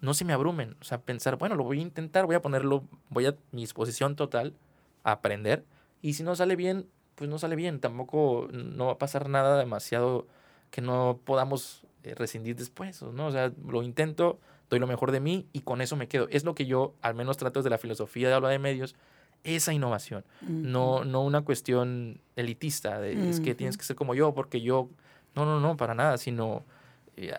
No 0.00 0.12
se 0.12 0.24
me 0.24 0.32
abrumen. 0.32 0.76
O 0.80 0.84
sea, 0.84 1.00
pensar, 1.00 1.36
bueno, 1.36 1.54
lo 1.54 1.64
voy 1.64 1.78
a 1.78 1.82
intentar, 1.82 2.26
voy 2.26 2.34
a 2.34 2.42
ponerlo, 2.42 2.84
voy 3.08 3.26
a 3.26 3.36
mi 3.52 3.62
disposición 3.62 4.16
total 4.16 4.54
a 5.04 5.12
aprender. 5.12 5.64
Y 6.02 6.14
si 6.14 6.22
no 6.22 6.36
sale 6.36 6.56
bien, 6.56 6.86
pues 7.18 7.28
no 7.28 7.38
sale 7.38 7.56
bien. 7.56 7.80
Tampoco 7.80 8.48
no 8.52 8.86
va 8.86 8.92
a 8.92 8.98
pasar 8.98 9.28
nada 9.28 9.58
demasiado 9.58 10.26
que 10.70 10.80
no 10.80 11.18
podamos 11.24 11.82
eh, 12.04 12.14
rescindir 12.14 12.54
después, 12.54 13.02
¿no? 13.02 13.26
O 13.26 13.32
sea, 13.32 13.52
lo 13.66 13.82
intento, 13.82 14.38
doy 14.70 14.78
lo 14.78 14.86
mejor 14.86 15.10
de 15.10 15.18
mí 15.18 15.46
y 15.52 15.60
con 15.60 15.80
eso 15.80 15.96
me 15.96 16.06
quedo. 16.06 16.28
Es 16.30 16.44
lo 16.44 16.54
que 16.54 16.66
yo 16.66 16.94
al 17.02 17.14
menos 17.14 17.36
trato 17.36 17.58
desde 17.58 17.70
la 17.70 17.78
filosofía 17.78 18.28
de 18.28 18.34
hablar 18.34 18.52
de 18.52 18.60
medios, 18.60 18.94
esa 19.44 19.72
innovación, 19.72 20.24
no, 20.40 21.04
no 21.04 21.22
una 21.22 21.42
cuestión 21.42 22.20
elitista, 22.34 23.00
de 23.00 23.30
es 23.30 23.38
que 23.38 23.54
tienes 23.54 23.78
que 23.78 23.84
ser 23.84 23.94
como 23.94 24.16
yo, 24.16 24.34
porque 24.34 24.60
yo, 24.60 24.88
no, 25.36 25.44
no, 25.44 25.60
no, 25.60 25.76
para 25.76 25.94
nada, 25.94 26.18
sino 26.18 26.64
eh, 27.16 27.32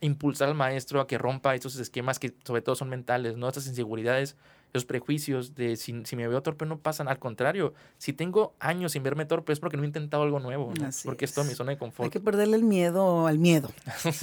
impulsar 0.00 0.48
al 0.48 0.54
maestro 0.54 1.02
a 1.02 1.06
que 1.06 1.18
rompa 1.18 1.54
estos 1.54 1.76
esquemas 1.76 2.18
que 2.18 2.32
sobre 2.44 2.62
todo 2.62 2.74
son 2.74 2.88
mentales, 2.88 3.36
¿no? 3.36 3.48
Estas 3.48 3.66
inseguridades 3.66 4.34
los 4.74 4.84
prejuicios 4.84 5.54
de 5.54 5.76
si, 5.76 5.92
me 5.92 6.28
veo 6.28 6.42
torpe 6.42 6.66
no 6.66 6.78
pasan. 6.78 7.06
Al 7.06 7.20
contrario, 7.20 7.74
si 7.96 8.12
tengo 8.12 8.54
años 8.58 8.92
sin 8.92 9.04
verme 9.04 9.24
torpe 9.24 9.52
es 9.52 9.60
porque 9.60 9.76
no 9.76 9.84
he 9.84 9.86
intentado 9.86 10.24
algo 10.24 10.40
nuevo, 10.40 10.72
porque 11.04 11.24
esto 11.24 11.42
es 11.42 11.46
mi 11.46 11.54
zona 11.54 11.70
de 11.70 11.78
confort. 11.78 12.06
Hay 12.06 12.10
que 12.10 12.20
perderle 12.20 12.56
el 12.56 12.64
miedo 12.64 13.28
al 13.28 13.38
miedo. 13.38 13.70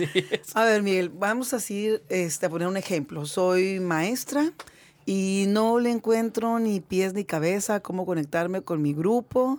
A 0.54 0.66
ver, 0.66 0.84
Miguel, 0.84 1.10
vamos 1.10 1.54
así 1.54 1.98
este, 2.10 2.46
a 2.46 2.50
poner 2.50 2.68
un 2.68 2.76
ejemplo. 2.76 3.26
Soy 3.26 3.80
maestra 3.80 4.52
y 5.06 5.46
no 5.48 5.80
le 5.80 5.90
encuentro 5.90 6.60
ni 6.60 6.82
pies 6.82 7.14
ni 7.14 7.24
cabeza 7.24 7.80
cómo 7.80 8.06
conectarme 8.06 8.62
con 8.62 8.82
mi 8.82 8.94
grupo. 8.94 9.58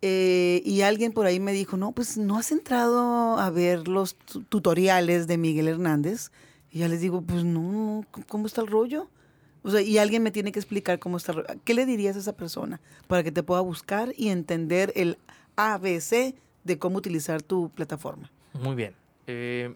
Eh, 0.00 0.62
y 0.64 0.80
alguien 0.80 1.12
por 1.12 1.26
ahí 1.26 1.40
me 1.40 1.52
dijo, 1.52 1.76
no, 1.76 1.92
pues 1.92 2.16
no 2.16 2.38
has 2.38 2.52
entrado 2.52 3.38
a 3.38 3.50
ver 3.50 3.86
los 3.86 4.16
tutoriales 4.48 5.26
de 5.26 5.36
Miguel 5.36 5.68
Hernández. 5.68 6.32
Y 6.70 6.78
ya 6.78 6.88
les 6.88 7.02
digo, 7.02 7.20
pues 7.20 7.44
no, 7.44 8.06
¿cómo 8.28 8.46
está 8.46 8.62
el 8.62 8.68
rollo? 8.68 9.10
O 9.62 9.70
sea, 9.70 9.80
y 9.80 9.98
alguien 9.98 10.22
me 10.22 10.30
tiene 10.30 10.52
que 10.52 10.58
explicar 10.58 10.98
cómo 10.98 11.16
está. 11.16 11.34
¿Qué 11.64 11.74
le 11.74 11.86
dirías 11.86 12.16
a 12.16 12.18
esa 12.18 12.36
persona 12.36 12.80
para 13.06 13.22
que 13.22 13.30
te 13.30 13.42
pueda 13.42 13.60
buscar 13.60 14.12
y 14.16 14.28
entender 14.28 14.92
el 14.96 15.18
ABC 15.56 16.34
de 16.64 16.78
cómo 16.78 16.98
utilizar 16.98 17.42
tu 17.42 17.70
plataforma? 17.70 18.30
Muy 18.54 18.74
bien. 18.74 18.94
Eh, 19.26 19.74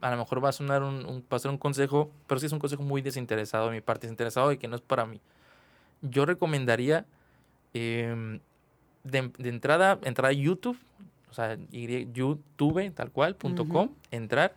a 0.00 0.10
lo 0.10 0.16
mejor 0.16 0.42
va 0.42 0.50
a 0.50 0.52
sonar 0.52 0.82
un, 0.82 1.24
va 1.32 1.36
a 1.36 1.40
ser 1.40 1.50
un 1.50 1.58
consejo, 1.58 2.10
pero 2.26 2.40
sí 2.40 2.46
es 2.46 2.52
un 2.52 2.58
consejo 2.58 2.82
muy 2.82 3.02
desinteresado 3.02 3.66
de 3.66 3.72
mi 3.72 3.80
parte, 3.80 4.06
desinteresado 4.06 4.52
y 4.52 4.58
que 4.58 4.68
no 4.68 4.76
es 4.76 4.82
para 4.82 5.06
mí. 5.06 5.20
Yo 6.02 6.24
recomendaría 6.24 7.04
em, 7.74 8.40
de, 9.04 9.30
entrada, 9.38 9.98
entrar 10.04 10.30
a 10.30 10.32
YouTube, 10.32 10.78
o 11.30 11.34
sea, 11.34 11.58
YouTube, 11.70 12.90
tal 12.94 13.10
cual, 13.10 13.36
punto 13.36 13.68
com, 13.68 13.90
entrar 14.10 14.54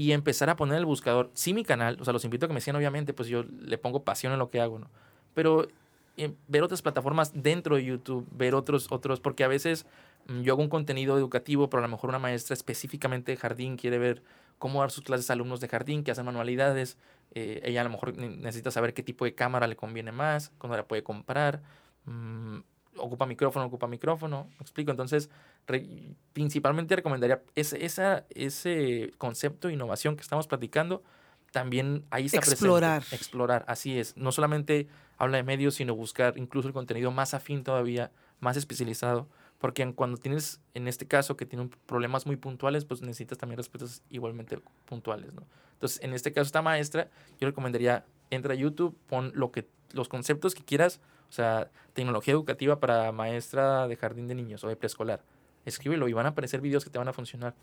y 0.00 0.12
empezar 0.12 0.48
a 0.48 0.56
poner 0.56 0.78
el 0.78 0.86
buscador. 0.86 1.30
Sí, 1.34 1.52
mi 1.52 1.62
canal, 1.62 1.98
o 2.00 2.04
sea, 2.04 2.14
los 2.14 2.24
invito 2.24 2.46
a 2.46 2.48
que 2.48 2.54
me 2.54 2.62
sigan, 2.62 2.76
obviamente, 2.76 3.12
pues 3.12 3.28
yo 3.28 3.42
le 3.42 3.76
pongo 3.76 4.02
pasión 4.02 4.32
en 4.32 4.38
lo 4.38 4.48
que 4.48 4.58
hago, 4.58 4.78
¿no? 4.78 4.88
Pero 5.34 5.68
eh, 6.16 6.32
ver 6.48 6.62
otras 6.62 6.80
plataformas 6.80 7.32
dentro 7.34 7.76
de 7.76 7.84
YouTube, 7.84 8.26
ver 8.30 8.54
otros, 8.54 8.90
otros, 8.90 9.20
porque 9.20 9.44
a 9.44 9.48
veces 9.48 9.84
mm, 10.26 10.40
yo 10.40 10.54
hago 10.54 10.62
un 10.62 10.70
contenido 10.70 11.18
educativo, 11.18 11.68
pero 11.68 11.82
a 11.82 11.86
lo 11.86 11.90
mejor 11.90 12.08
una 12.08 12.18
maestra 12.18 12.54
específicamente 12.54 13.32
de 13.32 13.36
jardín 13.36 13.76
quiere 13.76 13.98
ver 13.98 14.22
cómo 14.58 14.80
dar 14.80 14.90
sus 14.90 15.04
clases 15.04 15.28
a 15.28 15.34
alumnos 15.34 15.60
de 15.60 15.68
jardín 15.68 16.02
que 16.02 16.12
hacen 16.12 16.24
manualidades. 16.24 16.96
Eh, 17.34 17.60
ella 17.62 17.82
a 17.82 17.84
lo 17.84 17.90
mejor 17.90 18.16
necesita 18.16 18.70
saber 18.70 18.94
qué 18.94 19.02
tipo 19.02 19.26
de 19.26 19.34
cámara 19.34 19.66
le 19.66 19.76
conviene 19.76 20.12
más, 20.12 20.50
cuándo 20.56 20.78
la 20.78 20.88
puede 20.88 21.02
comprar. 21.02 21.60
Mm, 22.06 22.60
ocupa 22.96 23.26
micrófono, 23.26 23.66
ocupa 23.66 23.86
micrófono, 23.86 24.48
¿me 24.58 24.62
explico? 24.62 24.90
Entonces, 24.90 25.30
principalmente 26.32 26.96
recomendaría 26.96 27.42
ese, 27.54 27.84
esa, 27.84 28.24
ese 28.30 29.12
concepto 29.18 29.68
de 29.68 29.74
innovación 29.74 30.16
que 30.16 30.22
estamos 30.22 30.46
platicando, 30.46 31.02
también 31.52 32.04
ahí 32.10 32.26
está 32.26 32.38
Explorar. 32.38 33.00
presente. 33.00 33.16
Explorar, 33.16 33.64
así 33.68 33.98
es. 33.98 34.16
No 34.16 34.32
solamente 34.32 34.88
habla 35.18 35.38
de 35.38 35.42
medios, 35.42 35.74
sino 35.74 35.94
buscar 35.94 36.36
incluso 36.36 36.68
el 36.68 36.74
contenido 36.74 37.10
más 37.10 37.34
afín 37.34 37.64
todavía, 37.64 38.10
más 38.40 38.56
especializado, 38.56 39.28
porque 39.58 39.92
cuando 39.94 40.16
tienes, 40.16 40.60
en 40.74 40.88
este 40.88 41.06
caso, 41.06 41.36
que 41.36 41.44
tiene 41.46 41.68
problemas 41.86 42.24
muy 42.26 42.36
puntuales, 42.36 42.84
pues 42.84 43.02
necesitas 43.02 43.36
también 43.36 43.58
respuestas 43.58 44.02
igualmente 44.10 44.58
puntuales, 44.86 45.34
¿no? 45.34 45.42
Entonces, 45.74 46.00
en 46.02 46.14
este 46.14 46.32
caso, 46.32 46.46
esta 46.46 46.62
maestra, 46.62 47.08
yo 47.40 47.46
recomendaría, 47.46 48.04
entra 48.30 48.54
a 48.54 48.56
YouTube, 48.56 48.96
pon 49.08 49.32
lo 49.34 49.50
que, 49.50 49.66
los 49.92 50.08
conceptos 50.08 50.54
que 50.54 50.64
quieras, 50.64 51.00
o 51.30 51.32
sea, 51.32 51.70
tecnología 51.92 52.34
educativa 52.34 52.80
para 52.80 53.12
maestra 53.12 53.86
de 53.86 53.96
jardín 53.96 54.26
de 54.26 54.34
niños 54.34 54.64
o 54.64 54.68
de 54.68 54.76
preescolar. 54.76 55.22
escríbelo 55.64 56.08
y 56.08 56.12
van 56.12 56.26
a 56.26 56.30
aparecer 56.30 56.60
videos 56.60 56.84
que 56.84 56.90
te 56.90 56.98
van 56.98 57.08
a 57.08 57.12
funcionar. 57.12 57.54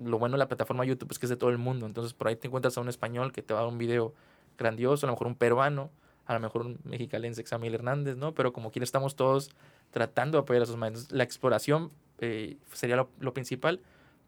Lo 0.00 0.18
bueno 0.18 0.34
de 0.34 0.38
la 0.38 0.48
plataforma 0.48 0.84
YouTube 0.84 1.10
es 1.10 1.18
que 1.18 1.26
es 1.26 1.30
de 1.30 1.36
todo 1.36 1.50
el 1.50 1.58
mundo, 1.58 1.86
entonces 1.86 2.14
por 2.14 2.28
ahí 2.28 2.36
te 2.36 2.46
encuentras 2.46 2.78
a 2.78 2.80
un 2.80 2.88
español 2.88 3.32
que 3.32 3.42
te 3.42 3.52
va 3.54 3.60
a 3.60 3.62
dar 3.64 3.72
un 3.72 3.78
video 3.78 4.14
grandioso, 4.56 5.06
a 5.06 5.08
lo 5.08 5.14
mejor 5.14 5.26
un 5.26 5.34
peruano, 5.34 5.90
a 6.26 6.34
lo 6.34 6.40
mejor 6.40 6.62
un 6.62 6.78
mexicalense, 6.84 7.40
Examil 7.40 7.74
Hernández, 7.74 8.16
¿no? 8.16 8.34
Pero 8.34 8.52
como 8.52 8.70
quiera 8.70 8.84
estamos 8.84 9.16
todos 9.16 9.50
tratando 9.90 10.38
de 10.38 10.42
apoyar 10.42 10.60
a 10.62 10.64
esos 10.64 10.76
maestros. 10.76 11.10
La 11.10 11.24
exploración 11.24 11.90
eh, 12.20 12.58
sería 12.72 12.96
lo, 12.96 13.08
lo, 13.18 13.32
principal, 13.32 13.80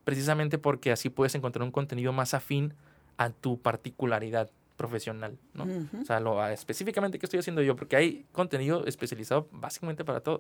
precisamente 0.05 0.59
porque 0.59 0.91
así 0.91 1.11
puedes 1.11 1.35
encontrar 1.35 1.63
un 1.63 1.71
contenido 1.71 2.13
más 2.13 2.35
afín 2.35 2.75
a 3.19 3.31
tu 3.31 3.61
particularidad 3.61 4.51
profesional, 4.81 5.37
¿no? 5.53 5.67
O 6.01 6.05
sea, 6.07 6.21
lo, 6.21 6.43
específicamente 6.49 7.19
qué 7.19 7.27
estoy 7.27 7.39
haciendo 7.39 7.61
yo, 7.61 7.77
porque 7.77 7.97
hay 7.97 8.25
contenido 8.33 8.87
especializado 8.87 9.47
básicamente 9.53 10.07
para 10.07 10.21
todo. 10.21 10.37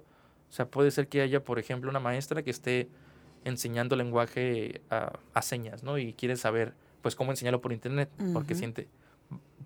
O 0.48 0.52
sea, 0.52 0.66
puede 0.66 0.90
ser 0.90 1.08
que 1.08 1.20
haya, 1.20 1.44
por 1.44 1.58
ejemplo, 1.58 1.90
una 1.90 2.00
maestra 2.00 2.42
que 2.42 2.50
esté 2.50 2.88
enseñando 3.44 3.96
lenguaje 3.96 4.80
a, 4.88 5.12
a 5.34 5.42
señas, 5.42 5.82
¿no? 5.82 5.98
Y 5.98 6.14
quiere 6.14 6.36
saber, 6.36 6.72
pues, 7.02 7.14
cómo 7.16 7.32
enseñarlo 7.32 7.60
por 7.60 7.70
internet, 7.74 8.08
porque 8.32 8.54
siente, 8.54 8.88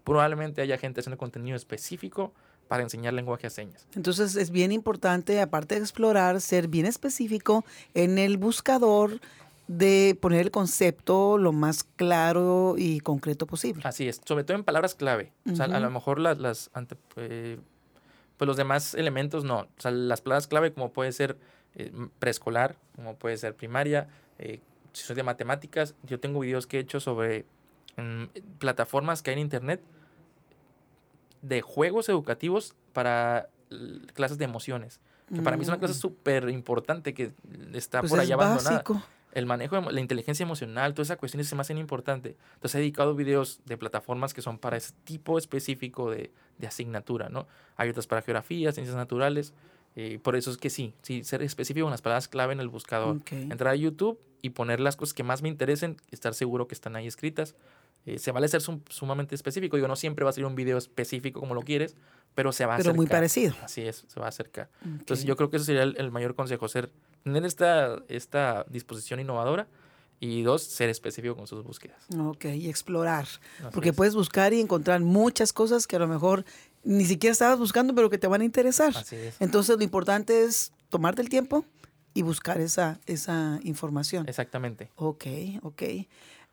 probablemente 0.03 0.61
haya 0.61 0.77
gente 0.77 0.99
haciendo 0.99 1.19
contenido 1.19 1.57
específico 1.57 2.33
para 2.67 2.83
enseñar 2.83 3.15
lenguaje 3.15 3.47
a 3.47 3.51
señas. 3.51 3.87
Entonces 3.95 4.35
es 4.35 4.51
bien 4.51 4.73
importante, 4.73 5.41
aparte 5.41 5.77
de 5.77 5.83
explorar, 5.83 6.41
ser 6.41 6.67
bien 6.67 6.87
específico 6.87 7.65
en 7.95 8.19
el 8.19 8.39
buscador 8.39 9.21
de 9.67 10.17
poner 10.21 10.41
el 10.41 10.51
concepto 10.51 11.39
lo 11.39 11.53
más 11.53 11.85
claro 11.85 12.75
y 12.77 13.01
concreto 13.01 13.47
posible. 13.47 13.83
Así 13.85 14.09
es, 14.09 14.21
sobre 14.25 14.45
todo 14.45 14.57
en 14.57 14.65
palabras 14.65 14.95
clave. 14.95 15.33
O 15.51 15.55
sea, 15.55 15.67
a 15.67 15.81
lo 15.81 15.91
mejor 15.91 16.19
las, 16.19 16.39
las 16.39 16.71
ante, 16.75 16.97
eh, 17.17 17.59
pues 18.37 18.47
los 18.47 18.57
demás 18.57 18.95
elementos 18.95 19.45
no. 19.45 19.61
O 19.61 19.69
sea, 19.79 19.91
las 19.91 20.21
palabras 20.21 20.47
clave 20.47 20.73
como 20.73 20.93
puede 20.93 21.13
ser 21.13 21.39
eh, 21.77 21.93
preescolar, 22.19 22.77
como 22.97 23.17
puede 23.17 23.37
ser 23.37 23.55
primaria, 23.55 24.09
eh, 24.39 24.61
si 24.93 25.05
soy 25.05 25.17
de 25.17 25.23
matemáticas, 25.23 25.95
yo 26.05 26.21
tengo 26.21 26.41
videos 26.41 26.67
que 26.67 26.79
he 26.79 26.81
hecho 26.81 27.01
sobre 27.01 27.47
mm, 27.97 28.25
plataformas 28.59 29.23
que 29.23 29.31
hay 29.31 29.35
en 29.35 29.41
internet 29.41 29.81
de 31.43 31.63
juegos 31.63 32.09
educativos 32.09 32.75
para 32.93 33.49
clases 34.15 34.39
de 34.39 34.45
emociones. 34.45 35.01
Que 35.35 35.41
para 35.41 35.57
mí 35.57 35.63
es 35.63 35.69
una 35.69 35.79
clase 35.79 35.95
mm. 35.95 35.99
súper 35.99 36.49
importante 36.51 37.15
que 37.15 37.33
está 37.73 38.01
pues 38.01 38.11
por 38.11 38.21
allá 38.21 38.35
abandonada. 38.35 38.71
Básico. 38.71 39.03
El 39.35 39.47
manejo 39.47 39.81
de 39.81 39.93
la 39.93 40.01
inteligencia 40.01 40.45
emocional, 40.45 40.95
todas 40.95 41.09
esas 41.09 41.19
cuestiones 41.19 41.49
se 41.49 41.55
me 41.55 41.61
hacen 41.61 41.77
importantes. 41.77 42.37
Entonces 42.55 42.77
he 42.77 42.79
dedicado 42.79 43.15
videos 43.15 43.61
de 43.67 43.77
plataformas 43.77 44.33
que 44.33 44.41
son 44.43 44.59
para 44.59 44.77
ese 44.77 44.95
tipo 45.05 45.39
específico 45.39 46.11
de, 46.11 46.31
de 46.59 46.67
asignatura, 46.67 47.29
¿no? 47.29 47.47
Hay 47.77 47.91
otras 47.91 48.07
para 48.07 48.23
geografía, 48.23 48.73
ciencias 48.73 48.97
naturales. 48.97 49.53
Eh, 49.97 50.19
por 50.23 50.35
eso 50.35 50.51
es 50.51 50.57
que 50.57 50.71
sí, 50.71 50.95
sí, 51.03 51.23
ser 51.23 51.43
específico 51.43 51.87
en 51.87 51.93
las 51.93 52.03
palabras 52.03 52.29
clave 52.29 52.53
en 52.53 52.61
el 52.61 52.69
buscador. 52.69 53.17
Okay. 53.19 53.43
Entrar 53.43 53.69
a 53.69 53.77
YouTube 53.77 54.19
y 54.43 54.51
poner 54.51 54.81
las 54.81 54.97
cosas 54.97 55.15
que 55.15 55.23
más 55.23 55.43
me 55.43 55.49
interesen, 55.49 55.97
estar 56.11 56.35
seguro 56.35 56.67
que 56.67 56.75
están 56.75 56.97
ahí 56.97 57.07
escritas. 57.07 57.55
Eh, 58.07 58.19
se 58.19 58.33
vale 58.33 58.49
ser 58.49 58.61
sum, 58.61 58.81
sumamente 58.91 59.35
específico. 59.35 59.77
Digo, 59.77 59.89
no 59.89 59.97
siempre 59.97 60.25
va 60.25 60.31
a 60.31 60.33
ser 60.33 60.45
un 60.45 60.55
video 60.55 60.77
específico 60.77 61.41
como 61.41 61.55
lo 61.55 61.63
quieres, 61.63 61.97
pero 62.35 62.53
se 62.53 62.67
va 62.67 62.75
a 62.75 62.77
pero 62.77 62.91
acercar. 62.91 62.97
muy 62.97 63.07
parecido. 63.07 63.55
Así 63.63 63.83
es, 63.83 64.05
se 64.07 64.21
va 64.21 64.27
a 64.27 64.29
acercar. 64.29 64.69
Okay. 64.81 64.93
Entonces 64.93 65.25
yo 65.25 65.37
creo 65.37 65.49
que 65.49 65.57
ese 65.57 65.67
sería 65.67 65.85
el, 65.85 65.97
el, 65.97 66.11
mayor 66.11 66.35
consejo, 66.35 66.69
ser, 66.69 66.91
tener 67.25 67.45
esta, 67.45 67.99
esta 68.09 68.65
disposición 68.69 69.19
innovadora 69.19 69.67
y 70.21 70.43
dos, 70.43 70.63
ser 70.63 70.89
específico 70.91 71.35
con 71.37 71.47
sus 71.47 71.65
búsquedas. 71.65 71.99
Ok, 72.19 72.45
y 72.47 72.69
explorar. 72.69 73.25
Así 73.25 73.41
Porque 73.73 73.91
es. 73.91 73.97
puedes 73.97 74.15
buscar 74.15 74.53
y 74.53 74.61
encontrar 74.61 75.01
muchas 75.01 75.53
cosas 75.53 75.87
que 75.87 75.97
a 75.97 75.99
lo 75.99 76.07
mejor 76.07 76.45
ni 76.85 77.05
siquiera 77.05 77.33
estabas 77.33 77.59
buscando, 77.59 77.95
pero 77.95 78.09
que 78.11 78.19
te 78.19 78.27
van 78.27 78.43
a 78.43 78.45
interesar. 78.45 78.93
Así 78.97 79.17
es. 79.17 79.35
Entonces 79.41 79.77
lo 79.77 79.83
importante 79.83 80.45
es 80.45 80.73
tomarte 80.91 81.21
el 81.23 81.29
tiempo 81.29 81.65
y 82.13 82.23
buscar 82.23 82.61
esa, 82.61 83.01
esa 83.07 83.59
información. 83.65 84.29
Exactamente. 84.29 84.91
Ok, 84.97 85.25
ok. 85.63 85.83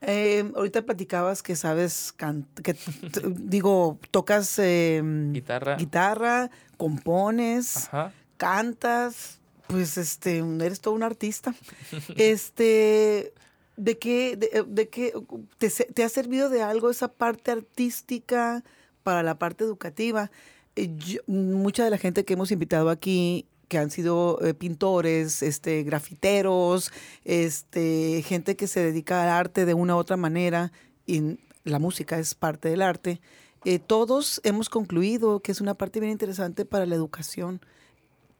Eh, 0.03 0.51
ahorita 0.55 0.81
platicabas 0.81 1.43
que 1.43 1.55
sabes, 1.55 2.15
que 2.63 2.75
digo, 3.37 3.99
tocas 4.09 4.57
eh, 4.57 5.03
guitarra, 5.31 5.75
guitarra, 5.75 6.49
compones, 6.77 7.87
Ajá. 7.87 8.11
cantas, 8.37 9.39
pues 9.71 9.97
este, 9.97 10.39
eres 10.39 10.81
todo 10.81 10.93
un 10.93 11.03
artista. 11.03 11.55
este, 12.17 13.33
¿de 13.77 13.97
qué, 13.97 14.35
de, 14.35 14.65
de 14.67 14.89
qué 14.89 15.13
te, 15.57 16.03
ha 16.03 16.09
servido 16.09 16.49
de 16.49 16.61
algo 16.61 16.89
esa 16.89 17.07
parte 17.07 17.51
artística 17.51 18.63
para 19.03 19.23
la 19.23 19.39
parte 19.39 19.63
educativa? 19.63 20.29
Eh, 20.75 20.89
mucha 21.25 21.85
de 21.85 21.89
la 21.89 21.97
gente 21.97 22.25
que 22.25 22.33
hemos 22.33 22.51
invitado 22.51 22.89
aquí 22.89 23.45
que 23.69 23.77
han 23.77 23.89
sido 23.89 24.37
eh, 24.41 24.53
pintores, 24.53 25.41
este, 25.41 25.83
grafiteros, 25.83 26.91
este, 27.23 28.21
gente 28.23 28.57
que 28.57 28.67
se 28.67 28.81
dedica 28.81 29.23
al 29.23 29.29
arte 29.29 29.65
de 29.65 29.73
una 29.73 29.95
u 29.95 29.97
otra 29.97 30.17
manera, 30.17 30.73
y 31.07 31.39
la 31.63 31.79
música 31.79 32.19
es 32.19 32.35
parte 32.35 32.67
del 32.67 32.81
arte, 32.81 33.21
eh, 33.63 33.79
todos 33.79 34.41
hemos 34.43 34.67
concluido 34.67 35.39
que 35.39 35.53
es 35.53 35.61
una 35.61 35.75
parte 35.75 36.01
bien 36.01 36.11
interesante 36.11 36.65
para 36.65 36.85
la 36.85 36.95
educación. 36.95 37.61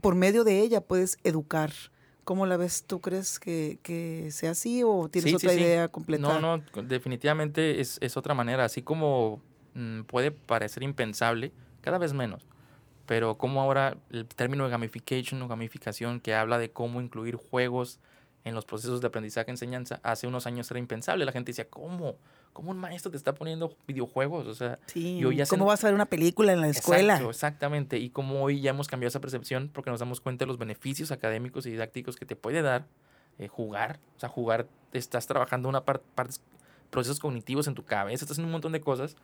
Por 0.02 0.16
medio 0.16 0.44
de 0.44 0.60
ella 0.60 0.82
puedes 0.82 1.18
educar. 1.24 1.72
¿Cómo 2.24 2.46
la 2.46 2.58
ves? 2.58 2.84
¿Tú 2.86 3.02
crees 3.02 3.40
que, 3.40 3.80
que 3.82 4.30
sea 4.32 4.52
así 4.52 4.84
o 4.84 5.10
tienes 5.10 5.32
sí, 5.32 5.36
otra 5.36 5.54
sí, 5.54 5.60
idea 5.60 5.86
sí. 5.86 5.92
completa? 5.92 6.40
No, 6.40 6.40
no, 6.58 6.64
definitivamente 6.84 7.82
es, 7.82 7.98
es 8.02 8.18
otra 8.18 8.34
manera. 8.34 8.66
Así 8.66 8.82
como 8.82 9.42
mmm, 9.74 10.02
puede 10.02 10.32
parecer 10.32 10.84
impensable, 10.84 11.52
cada 11.82 11.98
vez 11.98 12.14
menos 12.14 12.46
pero 13.12 13.38
como 13.38 13.62
ahora 13.62 13.98
el 14.10 14.26
término 14.26 14.64
de 14.64 14.70
gamification 14.70 15.42
o 15.42 15.48
gamificación 15.50 16.22
que 16.22 16.34
habla 16.34 16.58
de 16.58 16.72
cómo 16.72 17.02
incluir 17.02 17.36
juegos 17.36 18.00
en 18.46 18.56
los 18.56 18.64
procesos 18.64 19.02
de 19.02 19.08
aprendizaje 19.08 19.52
enseñanza, 19.52 20.00
hace 20.02 20.28
unos 20.28 20.48
años 20.48 20.72
era 20.72 20.80
impensable. 20.80 21.26
La 21.26 21.34
gente 21.34 21.52
decía, 21.52 21.70
¿cómo? 21.70 22.16
¿Cómo 22.54 22.72
un 22.72 22.78
maestro 22.78 23.12
te 23.12 23.18
está 23.18 23.34
poniendo 23.34 23.76
videojuegos? 23.88 24.48
O 24.48 24.54
sea, 24.54 24.80
sí, 24.88 25.18
y 25.18 25.26
hoy 25.26 25.38
ya 25.38 25.46
¿cómo 25.46 25.66
se... 25.66 25.68
vas 25.70 25.84
a 25.84 25.88
ver 25.88 25.96
una 25.96 26.06
película 26.06 26.54
en 26.54 26.62
la 26.62 26.68
escuela? 26.68 27.14
Exacto, 27.14 27.30
exactamente. 27.30 27.98
Y 28.00 28.10
como 28.10 28.44
hoy 28.44 28.62
ya 28.62 28.72
hemos 28.72 28.88
cambiado 28.88 29.10
esa 29.10 29.22
percepción 29.22 29.70
porque 29.74 29.90
nos 29.90 30.00
damos 30.00 30.22
cuenta 30.22 30.44
de 30.44 30.48
los 30.48 30.58
beneficios 30.58 31.12
académicos 31.12 31.66
y 31.66 31.72
didácticos 31.72 32.16
que 32.16 32.26
te 32.26 32.36
puede 32.36 32.62
dar 32.62 32.86
eh, 33.40 33.48
jugar. 33.48 34.00
O 34.18 34.20
sea, 34.20 34.30
jugar, 34.30 34.68
estás 34.94 35.28
trabajando 35.28 35.70
una 35.70 35.86
parte, 35.86 36.06
parte, 36.16 36.36
procesos 36.90 37.20
cognitivos 37.20 37.68
en 37.68 37.76
tu 37.76 37.86
cabeza, 37.86 38.26
estás 38.26 38.32
haciendo 38.32 38.48
un 38.48 38.54
montón 38.54 38.74
de 38.74 38.82
cosas 38.82 39.16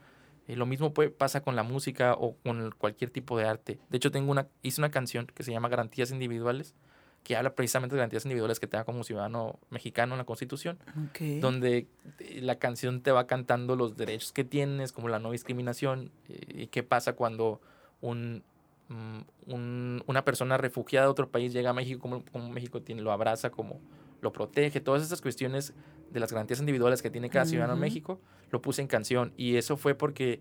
eh, 0.48 0.56
lo 0.56 0.66
mismo 0.66 0.94
puede, 0.94 1.10
pasa 1.10 1.42
con 1.42 1.56
la 1.56 1.64
música 1.64 2.14
o 2.14 2.36
con 2.38 2.72
cualquier 2.78 3.10
tipo 3.10 3.38
de 3.38 3.46
arte. 3.46 3.80
De 3.90 3.98
hecho, 3.98 4.12
tengo 4.12 4.32
una, 4.32 4.48
hice 4.62 4.80
una 4.80 4.90
canción 4.90 5.28
que 5.28 5.44
se 5.44 5.52
llama 5.52 5.68
Garantías 5.68 6.12
Individuales, 6.12 6.74
que 7.28 7.36
habla 7.36 7.56
precisamente 7.56 7.94
de 7.94 7.98
garantías 7.98 8.24
individuales 8.24 8.58
que 8.58 8.68
te 8.68 8.78
da 8.78 8.86
como 8.86 9.04
ciudadano 9.04 9.60
mexicano 9.70 10.14
en 10.14 10.20
la 10.20 10.24
Constitución, 10.24 10.80
okay. 11.10 11.42
donde 11.42 11.86
eh, 12.20 12.40
la 12.42 12.58
canción 12.58 13.02
te 13.02 13.12
va 13.12 13.28
cantando 13.28 13.76
los 13.76 13.98
derechos 13.98 14.32
que 14.32 14.46
tienes, 14.46 14.94
como 14.94 15.10
la 15.10 15.20
no 15.20 15.32
discriminación, 15.32 16.10
eh, 16.30 16.40
y 16.48 16.68
qué 16.68 16.84
pasa 16.84 17.18
cuando 17.18 17.60
un, 18.00 18.44
un, 19.46 20.02
una 20.08 20.24
persona 20.24 20.56
refugiada 20.56 21.08
de 21.08 21.12
otro 21.12 21.30
país 21.30 21.52
llega 21.52 21.72
a 21.72 21.74
México, 21.74 22.00
como, 22.00 22.24
como 22.32 22.50
México 22.50 22.82
tiene, 22.82 23.02
lo 23.02 23.12
abraza, 23.12 23.50
como 23.50 23.82
lo 24.22 24.32
protege, 24.32 24.80
todas 24.80 25.04
esas 25.04 25.20
cuestiones 25.20 25.74
de 26.10 26.22
las 26.22 26.32
garantías 26.32 26.62
individuales 26.62 27.02
que 27.02 27.10
tiene 27.10 27.30
cada 27.30 27.44
ciudadano 27.44 27.74
uh 27.74 27.76
-huh. 27.76 27.80
en 27.80 27.82
México, 27.82 28.22
lo 28.52 28.62
puse 28.62 28.82
en 28.82 28.88
canción. 28.88 29.34
Y 29.36 29.58
eso 29.58 29.76
fue 29.76 29.96
porque 29.96 30.40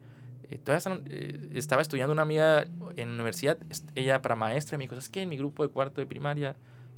eh, 0.51 0.59
todavía 0.59 1.03
eh, 1.07 1.51
estaba 1.55 1.83
estudiando 1.83 2.13
una 2.13 2.23
amiga 2.23 2.63
en 2.95 3.09
la 3.09 3.15
universidad, 3.15 3.59
ella 3.97 4.23
para 4.23 4.37
maestra, 4.37 4.79
me 4.79 4.85
dijo, 4.85 4.95
es 4.95 5.09
que 5.09 5.23
en 5.23 5.31
mi 5.31 5.37
grupo 5.37 5.67
de 5.67 5.73
cuarto 5.73 6.01
de 6.01 6.07
primaria 6.07 6.55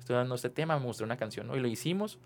estoy 0.09 0.17
dando 0.17 0.35
este 0.35 0.49
tema, 0.49 0.79
me 0.79 0.87
mostró 0.87 1.05
una 1.05 1.19
canción, 1.19 1.47
¿no? 1.47 1.57
Y 1.57 1.61
lo 1.61 1.69
hicimos. 1.69 2.19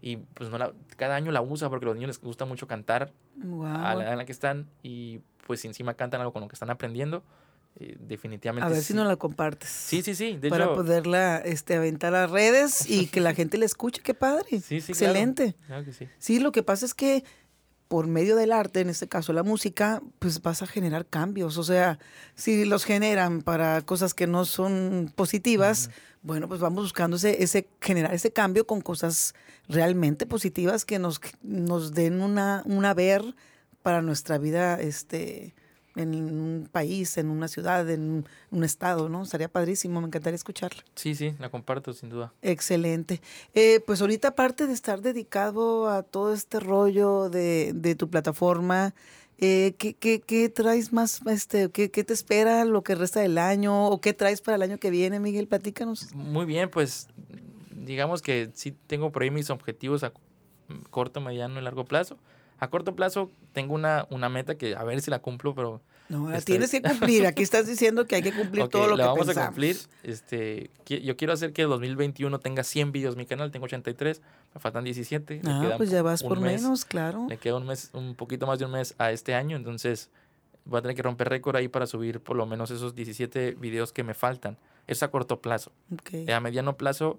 Y 0.00 0.16
pues 0.16 0.50
no 0.50 0.58
la, 0.58 0.72
cada 0.96 1.16
año 1.16 1.32
la 1.32 1.42
usa 1.42 1.68
porque 1.68 1.84
a 1.84 1.88
los 1.88 1.96
niños 1.96 2.08
les 2.08 2.20
gusta 2.20 2.44
mucho 2.44 2.66
cantar 2.66 3.12
wow. 3.36 3.64
a 3.66 3.94
la 3.94 4.04
edad 4.04 4.12
en 4.12 4.18
la 4.18 4.24
que 4.24 4.32
están 4.32 4.68
y 4.82 5.20
pues 5.46 5.64
encima 5.64 5.94
cantan 5.94 6.20
algo 6.20 6.32
con 6.32 6.42
lo 6.42 6.48
que 6.48 6.54
están 6.54 6.70
aprendiendo. 6.70 7.22
Eh, 7.78 7.96
definitivamente. 7.98 8.66
A 8.66 8.70
ver 8.70 8.78
sí. 8.78 8.88
si 8.88 8.94
nos 8.94 9.06
la 9.06 9.16
compartes. 9.16 9.68
Sí, 9.68 10.02
sí, 10.02 10.14
sí. 10.14 10.38
De 10.38 10.48
para 10.48 10.64
hecho, 10.64 10.74
poderla 10.76 11.38
este, 11.38 11.76
aventar 11.76 12.14
a 12.14 12.26
redes 12.26 12.88
y 12.88 13.06
que 13.08 13.20
la 13.20 13.34
gente 13.34 13.58
la 13.58 13.66
escuche. 13.66 14.00
Qué 14.02 14.14
padre. 14.14 14.60
Sí, 14.60 14.80
sí, 14.80 14.92
Excelente. 14.92 15.52
Claro, 15.52 15.66
claro 15.66 15.84
que 15.84 15.92
sí. 15.92 16.08
sí, 16.18 16.40
lo 16.40 16.52
que 16.52 16.62
pasa 16.62 16.86
es 16.86 16.94
que 16.94 17.22
por 17.88 18.06
medio 18.06 18.36
del 18.36 18.52
arte, 18.52 18.80
en 18.80 18.88
este 18.88 19.08
caso 19.08 19.32
la 19.32 19.42
música, 19.42 20.02
pues 20.18 20.42
vas 20.42 20.62
a 20.62 20.66
generar 20.66 21.06
cambios. 21.06 21.56
O 21.58 21.64
sea, 21.64 21.98
si 22.34 22.64
los 22.64 22.84
generan 22.84 23.42
para 23.42 23.82
cosas 23.82 24.14
que 24.14 24.26
no 24.26 24.44
son 24.44 25.12
positivas, 25.14 25.86
uh 25.86 25.90
-huh. 25.90 26.18
bueno, 26.22 26.48
pues 26.48 26.60
vamos 26.60 26.84
buscando 26.84 27.16
ese, 27.16 27.42
ese, 27.42 27.68
generar 27.80 28.12
ese 28.14 28.32
cambio 28.32 28.66
con 28.66 28.80
cosas 28.80 29.34
realmente 29.68 30.26
positivas 30.26 30.84
que 30.84 30.98
nos, 30.98 31.20
nos 31.42 31.92
den 31.92 32.20
una, 32.20 32.62
una 32.66 32.94
ver 32.94 33.22
para 33.82 34.02
nuestra 34.02 34.38
vida, 34.38 34.80
este, 34.80 35.54
en 35.96 36.14
un 36.14 36.68
país, 36.70 37.16
en 37.18 37.30
una 37.30 37.48
ciudad, 37.48 37.88
en 37.90 38.26
un 38.50 38.64
estado, 38.64 39.08
¿no? 39.08 39.22
Estaría 39.22 39.48
padrísimo, 39.48 40.00
me 40.00 40.06
encantaría 40.06 40.36
escucharla. 40.36 40.84
Sí, 40.94 41.14
sí, 41.14 41.34
la 41.38 41.50
comparto 41.50 41.92
sin 41.92 42.10
duda. 42.10 42.32
Excelente. 42.42 43.20
Eh, 43.54 43.80
pues 43.86 44.00
ahorita 44.00 44.28
aparte 44.28 44.66
de 44.66 44.72
estar 44.72 45.00
dedicado 45.00 45.88
a 45.88 46.02
todo 46.02 46.32
este 46.32 46.60
rollo 46.60 47.28
de, 47.28 47.72
de 47.74 47.94
tu 47.94 48.08
plataforma, 48.08 48.94
eh, 49.38 49.74
¿qué, 49.78 49.94
qué, 49.94 50.20
¿qué, 50.20 50.48
traes 50.48 50.92
más, 50.92 51.20
este, 51.26 51.70
qué, 51.70 51.90
qué, 51.90 52.04
te 52.04 52.14
espera 52.14 52.64
lo 52.64 52.82
que 52.82 52.94
resta 52.94 53.20
del 53.20 53.36
año 53.36 53.88
o 53.88 54.00
qué 54.00 54.14
traes 54.14 54.40
para 54.40 54.56
el 54.56 54.62
año 54.62 54.78
que 54.78 54.90
viene, 54.90 55.20
Miguel? 55.20 55.46
Platícanos. 55.46 56.14
Muy 56.14 56.46
bien, 56.46 56.70
pues 56.70 57.08
digamos 57.70 58.22
que 58.22 58.50
sí 58.54 58.74
tengo 58.86 59.12
por 59.12 59.22
ahí 59.22 59.30
mis 59.30 59.50
objetivos 59.50 60.02
a 60.04 60.12
corto, 60.90 61.20
mediano 61.20 61.60
y 61.60 61.62
largo 61.62 61.84
plazo. 61.84 62.18
A 62.58 62.68
corto 62.68 62.94
plazo 62.96 63.30
tengo 63.52 63.74
una, 63.74 64.06
una 64.10 64.28
meta 64.28 64.56
que 64.56 64.74
a 64.76 64.84
ver 64.84 65.00
si 65.02 65.10
la 65.10 65.18
cumplo, 65.20 65.54
pero... 65.54 65.80
No, 66.08 66.30
la 66.30 66.40
tienes 66.40 66.70
que 66.70 66.80
cumplir. 66.82 67.26
Aquí 67.26 67.42
estás 67.42 67.66
diciendo 67.66 68.06
que 68.06 68.14
hay 68.14 68.22
que 68.22 68.32
cumplir 68.32 68.68
todo 68.68 68.86
lo 68.86 68.96
la 68.96 69.04
que 69.04 69.08
vamos 69.08 69.26
pensamos. 69.26 69.44
a 69.44 69.50
cumplir. 69.50 69.76
Este, 70.04 70.70
yo 71.02 71.16
quiero 71.16 71.32
hacer 71.32 71.52
que 71.52 71.62
el 71.62 71.68
2021 71.68 72.38
tenga 72.38 72.62
100 72.62 72.92
videos 72.92 73.14
en 73.14 73.18
mi 73.18 73.26
canal. 73.26 73.50
Tengo 73.50 73.64
83, 73.64 74.22
me 74.54 74.60
faltan 74.60 74.84
17. 74.84 75.40
me 75.42 75.50
Ah, 75.50 75.74
pues 75.76 75.90
ya 75.90 76.02
vas 76.02 76.22
por 76.22 76.38
mes. 76.40 76.62
menos, 76.62 76.84
claro. 76.84 77.26
Le 77.28 77.36
queda 77.38 77.56
un 77.56 77.66
mes, 77.66 77.90
un 77.92 78.14
poquito 78.14 78.46
más 78.46 78.58
de 78.60 78.66
un 78.66 78.70
mes 78.72 78.94
a 78.98 79.10
este 79.10 79.34
año, 79.34 79.56
entonces 79.56 80.08
voy 80.64 80.78
a 80.78 80.82
tener 80.82 80.96
que 80.96 81.02
romper 81.02 81.28
récord 81.28 81.56
ahí 81.56 81.68
para 81.68 81.86
subir 81.86 82.20
por 82.20 82.36
lo 82.36 82.46
menos 82.46 82.70
esos 82.70 82.94
17 82.94 83.52
videos 83.60 83.92
que 83.92 84.02
me 84.04 84.14
faltan. 84.14 84.56
Es 84.86 85.02
a 85.02 85.08
corto 85.08 85.40
plazo. 85.40 85.72
Eh, 86.12 86.32
A 86.32 86.38
mediano 86.40 86.76
plazo 86.76 87.18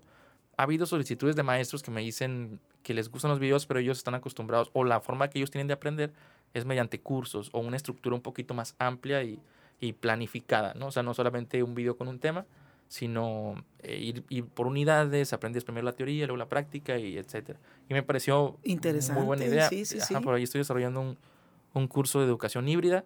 ha 0.57 0.63
habido 0.63 0.85
solicitudes 0.85 1.35
de 1.35 1.43
maestros 1.43 1.83
que 1.83 1.91
me 1.91 2.01
dicen 2.01 2.59
que 2.83 2.93
les 2.93 3.09
gustan 3.09 3.29
los 3.31 3.39
videos, 3.39 3.65
pero 3.65 3.79
ellos 3.79 3.97
están 3.97 4.15
acostumbrados 4.15 4.69
o 4.73 4.83
la 4.83 4.99
forma 4.99 5.29
que 5.29 5.37
ellos 5.39 5.51
tienen 5.51 5.67
de 5.67 5.73
aprender 5.73 6.13
es 6.53 6.65
mediante 6.65 6.99
cursos 6.99 7.49
o 7.53 7.59
una 7.59 7.77
estructura 7.77 8.15
un 8.15 8.21
poquito 8.21 8.53
más 8.53 8.75
amplia 8.79 9.21
y, 9.23 9.39
y 9.79 9.93
planificada, 9.93 10.73
¿no? 10.73 10.87
O 10.87 10.91
sea, 10.91 11.03
no 11.03 11.13
solamente 11.13 11.61
un 11.63 11.75
video 11.75 11.95
con 11.95 12.07
un 12.07 12.19
tema, 12.19 12.45
sino 12.87 13.63
eh, 13.83 13.97
ir, 13.97 14.23
ir 14.29 14.45
por 14.45 14.65
unidades, 14.65 15.33
aprendes 15.33 15.63
primero 15.63 15.85
la 15.85 15.91
teoría, 15.91 16.25
luego 16.25 16.37
la 16.37 16.47
práctica 16.49 16.97
y 16.97 17.17
etcétera. 17.17 17.59
Y 17.89 17.93
me 17.93 18.01
pareció 18.01 18.57
Interesante, 18.63 19.19
muy 19.19 19.27
buena 19.27 19.45
idea. 19.45 19.69
sí, 19.69 19.85
sí, 19.85 19.97
Ajá, 19.99 20.07
sí. 20.19 20.23
Por 20.23 20.33
ahí 20.33 20.43
estoy 20.43 20.59
desarrollando 20.59 21.01
un, 21.01 21.17
un 21.73 21.87
curso 21.87 22.19
de 22.19 22.25
educación 22.25 22.67
híbrida, 22.67 23.03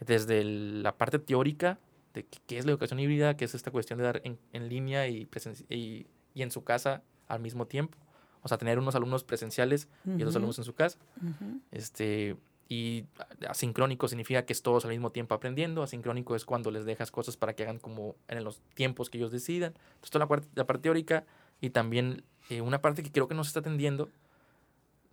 desde 0.00 0.40
el- 0.42 0.82
la 0.82 0.92
parte 0.96 1.18
teórica 1.18 1.78
de 2.12 2.26
qué- 2.46 2.58
es 2.58 2.66
la 2.66 2.72
educación 2.72 3.00
híbrida, 3.00 3.36
qué 3.36 3.46
es 3.46 3.54
esta 3.54 3.70
cuestión 3.70 3.98
de 3.98 4.04
dar 4.04 4.20
en, 4.24 4.38
en 4.52 4.68
línea 4.68 5.08
y, 5.08 5.26
y, 5.70 6.06
y 6.34 6.42
en 6.42 6.50
su 6.50 6.64
casa 6.64 7.02
al 7.28 7.40
mismo 7.40 7.66
tiempo. 7.66 7.96
O 8.42 8.48
sea, 8.48 8.58
tener 8.58 8.78
unos 8.78 8.94
alumnos 8.94 9.24
presenciales 9.24 9.88
y 10.06 10.10
otros 10.16 10.36
alumnos 10.36 10.58
en 10.58 10.64
su 10.64 10.74
casa. 10.74 10.98
Ujú. 11.16 11.60
Este, 11.70 12.36
y 12.68 13.04
asincrónico 13.48 14.08
significa 14.08 14.44
que 14.44 14.52
es 14.52 14.62
todos 14.62 14.84
al 14.84 14.90
mismo 14.90 15.10
tiempo 15.12 15.34
aprendiendo. 15.34 15.82
Asincrónico 15.82 16.36
es 16.36 16.44
cuando 16.44 16.70
les 16.70 16.84
dejas 16.84 17.10
cosas 17.10 17.36
para 17.36 17.54
que 17.54 17.62
hagan 17.62 17.78
como 17.78 18.16
en 18.28 18.44
los 18.44 18.60
tiempos 18.74 19.08
que 19.08 19.16
ellos 19.18 19.30
decidan. 19.32 19.72
Entonces, 19.94 20.10
toda 20.10 20.24
la 20.24 20.28
parte, 20.28 20.48
la 20.54 20.66
parte 20.66 20.82
teórica 20.82 21.24
y 21.60 21.70
también 21.70 22.22
eh, 22.50 22.60
una 22.60 22.82
parte 22.82 23.02
que 23.02 23.10
creo 23.12 23.28
que 23.28 23.34
no 23.34 23.44
se 23.44 23.48
está 23.48 23.60
atendiendo 23.60 24.10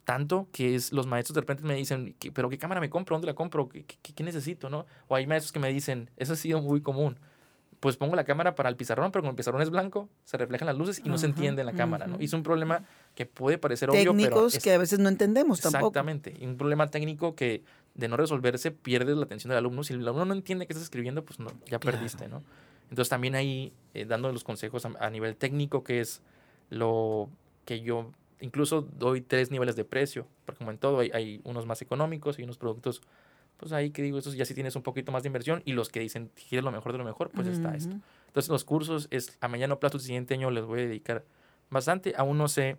tanto, 0.04 0.48
que 0.52 0.76
es 0.76 0.92
los 0.92 1.06
maestros 1.08 1.36
de 1.36 1.42
repente 1.42 1.64
me 1.64 1.76
dicen, 1.76 2.16
"¿Qué- 2.20 2.32
pero 2.32 2.50
¿qué 2.50 2.58
cámara 2.58 2.82
me 2.82 2.90
compro? 2.90 3.16
¿Dónde 3.16 3.28
la 3.28 3.36
compro? 3.36 3.70
¿Qué, 3.70 3.86
qué- 3.86 4.14
qué 4.14 4.24
necesito? 4.24 4.70
¿no? 4.70 4.86
O 5.08 5.16
hay 5.16 5.28
maestros 5.28 5.52
que 5.52 5.60
me 5.60 5.70
dicen, 5.72 6.10
eso 6.18 6.34
ha 6.34 6.36
sido 6.36 6.62
muy 6.62 6.82
común. 6.82 7.18
Pues 7.82 7.98
pongo 7.98 8.16
la 8.16 8.24
cámara 8.24 8.56
para 8.56 8.70
el 8.70 8.76
pizarrón, 8.78 9.12
pero 9.12 9.24
como 9.24 9.32
el 9.32 9.36
pizarrón 9.36 9.62
es 9.62 9.70
blanco, 9.70 10.08
se 10.24 10.38
reflejan 10.38 10.68
las 10.68 10.78
luces 10.78 11.02
y 11.04 11.10
no 11.10 11.18
se 11.18 11.26
entiende 11.26 11.62
en 11.62 11.66
la 11.66 11.74
cámara. 11.74 12.08
¿no? 12.08 12.16
Y 12.22 12.26
es 12.26 12.34
un 12.34 12.44
problema 12.44 12.84
que 13.16 13.26
puede 13.26 13.58
parecer 13.58 13.90
obvio, 13.90 14.00
pero 14.00 14.14
Técnicos 14.14 14.60
que 14.60 14.72
a 14.72 14.78
veces 14.78 15.00
no 15.00 15.10
entendemos 15.10 15.60
tampoco. 15.60 15.88
Exactamente. 15.88 16.34
Y 16.40 16.46
un 16.46 16.58
problema 16.58 16.88
técnico 16.88 17.36
que 17.36 17.64
de 17.96 18.08
no 18.08 18.16
resolverse 18.18 18.72
pierdes 18.72 19.18
la 19.18 19.26
atención 19.26 19.50
del 19.50 19.58
alumno. 19.58 19.84
Si 19.84 19.94
el 19.94 20.02
alumno 20.08 20.26
no 20.26 20.34
entiende 20.34 20.66
qué 20.68 20.74
estás 20.74 20.84
escribiendo, 20.84 21.26
pues 21.26 21.40
no, 21.40 21.50
ya 21.66 21.80
Claro. 21.80 21.98
perdiste, 21.98 22.28
¿no? 22.30 22.44
Entonces 22.92 23.10
también 23.10 23.36
ahí 23.36 23.74
eh, 23.96 24.06
dando 24.06 24.32
los 24.32 24.44
consejos 24.44 24.86
a, 24.86 24.92
a 25.00 25.10
nivel 25.10 25.36
técnico, 25.36 25.84
que 25.84 26.02
es 26.02 26.22
lo 26.70 27.30
que 27.66 27.82
yo 27.82 28.12
incluso 28.42 28.82
doy 28.82 29.22
tres 29.22 29.50
niveles 29.52 29.76
de 29.76 29.86
precio, 29.86 30.28
porque 30.46 30.60
como 30.60 30.72
en 30.72 30.78
todo 30.78 31.00
hay, 31.00 31.10
hay 31.14 31.42
unos 31.44 31.66
más 31.66 31.82
económicos 31.82 32.38
y 32.40 32.44
unos 32.44 32.58
productos, 32.58 33.02
pues 33.58 33.72
ahí 33.74 33.92
que 33.92 34.02
digo, 34.02 34.18
esos 34.18 34.36
ya 34.36 34.46
sí 34.46 34.54
tienes 34.54 34.76
un 34.76 34.82
poquito 34.84 35.12
más 35.12 35.24
de 35.24 35.28
inversión 35.28 35.62
y 35.66 35.74
los 35.74 35.90
que 35.90 36.00
dicen, 36.00 36.32
quieres 36.50 36.64
lo 36.64 36.72
mejor 36.72 36.92
de 36.92 36.98
lo 36.98 37.04
mejor, 37.06 37.30
pues 37.30 37.48
está 37.48 37.76
esto. 37.76 37.96
Entonces 38.28 38.50
los 38.50 38.64
cursos 38.64 39.08
es 39.12 39.38
a 39.42 39.48
mediano 39.48 39.80
plazo 39.80 39.98
el 39.98 40.04
siguiente 40.04 40.34
año 40.34 40.50
les 40.52 40.64
voy 40.66 40.80
a 40.80 40.84
dedicar 40.84 41.24
bastante. 41.70 42.14
Aún 42.18 42.38
no 42.38 42.48
sé, 42.48 42.78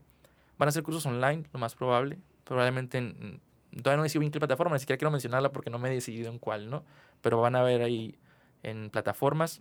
van 0.58 0.68
a 0.68 0.72
ser 0.72 0.82
cursos 0.82 1.04
online, 1.06 1.44
lo 1.52 1.58
más 1.60 1.74
probable. 1.74 2.18
Probablemente 2.44 2.98
en- 2.98 3.40
todavía 3.82 3.96
no 3.98 4.02
he 4.02 4.06
decidido 4.06 4.20
bien 4.20 4.32
qué 4.32 4.38
plataforma, 4.40 4.74
ni 4.74 4.80
siquiera 4.80 4.98
quiero 4.98 5.10
mencionarla 5.10 5.52
porque 5.52 5.70
no 5.70 5.78
me 5.78 5.88
he 5.90 5.92
decidido 5.94 6.30
en 6.30 6.38
cuál, 6.38 6.68
¿no? 6.68 6.84
Pero 7.20 7.40
van 7.40 7.54
a 7.54 7.62
ver 7.62 7.82
ahí 7.82 8.16
en 8.62 8.90
plataformas, 8.90 9.60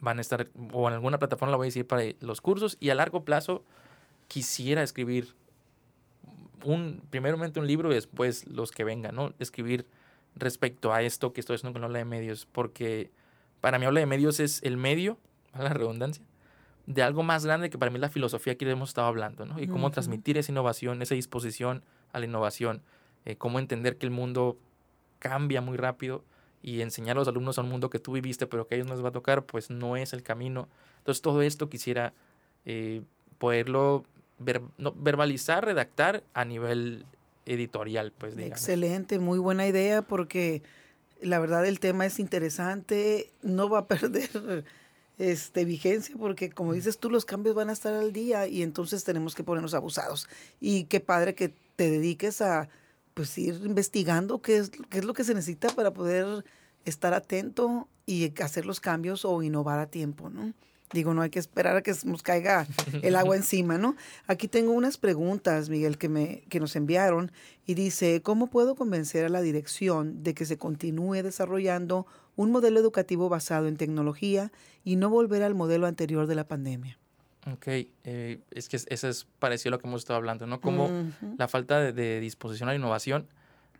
van 0.00 0.18
a 0.18 0.20
estar, 0.20 0.48
o 0.72 0.88
en 0.88 0.94
alguna 0.94 1.18
plataforma 1.18 1.50
la 1.50 1.56
voy 1.56 1.66
a 1.66 1.68
decir 1.68 1.86
para 1.86 2.02
los 2.20 2.40
cursos 2.40 2.76
y 2.80 2.90
a 2.90 2.94
largo 2.94 3.24
plazo 3.24 3.64
quisiera 4.28 4.82
escribir 4.82 5.34
un, 6.64 7.02
primeramente 7.10 7.60
un 7.60 7.66
libro 7.66 7.90
y 7.90 7.94
después 7.94 8.46
los 8.46 8.70
que 8.72 8.84
vengan, 8.84 9.14
¿no? 9.14 9.32
Escribir 9.38 9.86
respecto 10.36 10.92
a 10.92 11.02
esto 11.02 11.32
que 11.32 11.40
estoy 11.40 11.56
haciendo 11.56 11.72
con 11.72 11.80
la 11.82 11.86
Habla 11.86 11.98
de 11.98 12.04
Medios, 12.04 12.46
porque 12.50 13.10
para 13.60 13.78
mí 13.78 13.86
Habla 13.86 14.00
de 14.00 14.06
Medios 14.06 14.38
es 14.38 14.62
el 14.62 14.76
medio, 14.76 15.18
a 15.52 15.62
la 15.62 15.70
redundancia, 15.70 16.24
de 16.86 17.02
algo 17.02 17.22
más 17.24 17.44
grande 17.44 17.68
que 17.70 17.78
para 17.78 17.90
mí 17.90 17.96
es 17.96 18.02
la 18.02 18.10
filosofía 18.10 18.56
que 18.56 18.70
hemos 18.70 18.90
estado 18.90 19.08
hablando, 19.08 19.44
¿no? 19.44 19.58
Y 19.60 19.66
cómo 19.66 19.90
transmitir 19.90 20.38
esa 20.38 20.52
innovación, 20.52 21.02
esa 21.02 21.16
disposición 21.16 21.82
a 22.12 22.20
la 22.20 22.26
innovación, 22.26 22.82
eh, 23.24 23.34
cómo 23.36 23.58
entender 23.58 23.96
que 23.96 24.06
el 24.06 24.12
mundo 24.12 24.56
cambia 25.18 25.60
muy 25.60 25.76
rápido 25.76 26.22
y 26.62 26.82
enseñar 26.82 27.16
a 27.16 27.20
los 27.20 27.28
alumnos 27.28 27.58
a 27.58 27.62
un 27.62 27.68
mundo 27.70 27.90
que 27.90 27.98
tú 27.98 28.12
viviste 28.12 28.46
pero 28.46 28.66
que 28.68 28.74
a 28.74 28.76
ellos 28.76 28.86
no 28.86 28.94
les 28.94 29.04
va 29.04 29.08
a 29.08 29.12
tocar, 29.12 29.44
pues 29.46 29.68
no 29.70 29.96
es 29.96 30.12
el 30.12 30.22
camino. 30.22 30.68
Entonces 30.98 31.22
todo 31.22 31.42
esto 31.42 31.68
quisiera 31.68 32.12
eh, 32.64 33.02
poderlo 33.38 34.04
ver- 34.38 34.62
no, 34.78 34.92
verbalizar, 34.92 35.64
redactar 35.64 36.22
a 36.34 36.44
nivel 36.44 37.04
editorial, 37.46 38.12
pues 38.16 38.36
digamos. 38.36 38.58
Excelente, 38.58 39.18
muy 39.18 39.38
buena 39.38 39.66
idea 39.66 40.02
porque 40.02 40.62
la 41.20 41.38
verdad 41.38 41.66
el 41.66 41.80
tema 41.80 42.04
es 42.06 42.18
interesante, 42.18 43.32
no 43.42 43.68
va 43.68 43.80
a 43.80 43.86
perder 43.88 44.64
este 45.18 45.64
vigencia 45.64 46.14
porque 46.18 46.50
como 46.50 46.74
dices 46.74 46.98
tú 46.98 47.08
los 47.08 47.24
cambios 47.24 47.54
van 47.54 47.70
a 47.70 47.72
estar 47.72 47.94
al 47.94 48.12
día 48.12 48.46
y 48.46 48.62
entonces 48.62 49.04
tenemos 49.04 49.34
que 49.34 49.44
ponernos 49.44 49.74
abusados. 49.74 50.28
Y 50.60 50.84
qué 50.84 51.00
padre 51.00 51.34
que 51.34 51.54
te 51.76 51.90
dediques 51.90 52.42
a 52.42 52.68
pues 53.14 53.36
ir 53.38 53.54
investigando 53.64 54.42
qué 54.42 54.58
es 54.58 54.70
qué 54.90 54.98
es 54.98 55.04
lo 55.04 55.14
que 55.14 55.24
se 55.24 55.32
necesita 55.32 55.68
para 55.70 55.92
poder 55.92 56.44
estar 56.84 57.14
atento 57.14 57.88
y 58.04 58.32
hacer 58.40 58.66
los 58.66 58.80
cambios 58.80 59.24
o 59.24 59.42
innovar 59.42 59.78
a 59.78 59.86
tiempo, 59.86 60.28
¿no? 60.28 60.52
Digo, 60.92 61.14
no 61.14 61.22
hay 61.22 61.30
que 61.30 61.38
esperar 61.40 61.76
a 61.76 61.82
que 61.82 61.92
nos 62.04 62.22
caiga 62.22 62.66
el 63.02 63.16
agua 63.16 63.34
encima, 63.36 63.76
¿no? 63.76 63.96
Aquí 64.28 64.46
tengo 64.48 64.72
unas 64.72 64.98
preguntas, 64.98 65.68
Miguel, 65.68 65.98
que, 65.98 66.08
me, 66.08 66.42
que 66.48 66.60
nos 66.60 66.76
enviaron 66.76 67.32
y 67.66 67.74
dice, 67.74 68.22
¿cómo 68.22 68.46
puedo 68.46 68.76
convencer 68.76 69.24
a 69.24 69.28
la 69.28 69.40
dirección 69.42 70.22
de 70.22 70.34
que 70.34 70.44
se 70.46 70.58
continúe 70.58 71.22
desarrollando 71.22 72.06
un 72.36 72.52
modelo 72.52 72.78
educativo 72.78 73.28
basado 73.28 73.66
en 73.66 73.76
tecnología 73.76 74.52
y 74.84 74.96
no 74.96 75.10
volver 75.10 75.42
al 75.42 75.54
modelo 75.56 75.86
anterior 75.86 76.26
de 76.28 76.34
la 76.36 76.46
pandemia? 76.46 76.98
Ok, 77.52 77.66
eh, 78.04 78.40
es 78.50 78.68
que 78.68 78.76
es- 78.76 78.86
eso 78.88 79.08
es 79.08 79.26
parecido 79.38 79.70
a 79.70 79.76
lo 79.76 79.78
que 79.80 79.86
hemos 79.88 80.02
estado 80.02 80.16
hablando, 80.18 80.46
¿no? 80.46 80.60
Como 80.60 80.88
la 81.38 81.48
falta 81.48 81.80
de, 81.80 81.92
de 81.92 82.20
disposición 82.20 82.68
a 82.68 82.72
la 82.72 82.76
innovación 82.78 83.26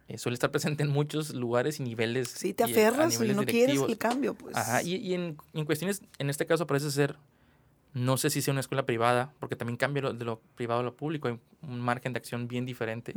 eh, 0.08 0.18
suele 0.18 0.34
estar 0.34 0.50
presente 0.50 0.82
en 0.82 0.90
muchos 0.90 1.34
lugares 1.34 1.80
y 1.80 1.82
niveles. 1.82 2.28
Sí, 2.28 2.52
te 2.52 2.62
y 2.62 2.66
a 2.66 2.70
aferras 2.70 3.20
y 3.20 3.28
no 3.28 3.44
quieres 3.44 3.80
el 3.80 3.98
cambio, 3.98 4.34
pues. 4.34 4.56
Ajá, 4.56 4.82
y, 4.82 4.96
y 4.96 5.14
en, 5.14 5.36
en 5.52 5.64
cuestiones, 5.64 6.02
en 6.18 6.30
este 6.30 6.46
caso 6.46 6.66
parece 6.66 6.90
ser, 6.90 7.16
no 7.96 8.18
sé 8.18 8.28
si 8.28 8.42
sea 8.42 8.52
una 8.52 8.60
escuela 8.60 8.84
privada, 8.84 9.32
porque 9.40 9.56
también 9.56 9.78
cambia 9.78 10.02
lo- 10.02 10.12
de 10.12 10.24
lo 10.26 10.40
privado 10.54 10.80
a 10.80 10.82
lo 10.82 10.94
público, 10.94 11.28
hay 11.28 11.38
un 11.62 11.80
margen 11.80 12.12
de 12.12 12.18
acción 12.18 12.46
bien 12.46 12.66
diferente. 12.66 13.14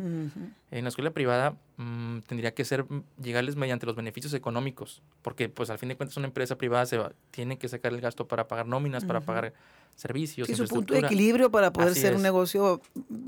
En 0.72 0.84
la 0.86 0.90
escuela 0.90 1.12
privada 1.12 1.58
mm, 1.78 2.20
tendría 2.20 2.54
que 2.54 2.64
ser 2.64 2.86
mm, 2.86 3.04
llegarles 3.22 3.58
mediante 3.58 3.86
los 3.86 3.96
beneficios 3.98 4.34
económicos, 4.34 5.02
porque 5.22 5.50
pues 5.50 5.70
al 5.70 5.80
fin 5.80 5.90
de 5.90 5.98
cuentas 5.98 6.16
una 6.16 6.28
empresa 6.28 6.58
privada 6.58 6.86
se 6.86 6.98
va, 6.98 7.12
tiene 7.32 7.58
que 7.58 7.68
sacar 7.68 7.92
el 7.94 8.00
gasto 8.00 8.28
para 8.28 8.48
pagar 8.48 8.68
nóminas, 8.68 9.04
para 9.04 9.20
pagar 9.20 9.54
servicios, 9.96 10.48
Sí, 10.48 10.56
su 10.56 10.66
punto 10.68 10.94
de 10.94 11.02
equilibrio 11.02 11.52
para 11.52 11.74
poder 11.74 11.92
Así 11.92 12.00
ser 12.02 12.16
un 12.16 12.22
negocio, 12.22 12.82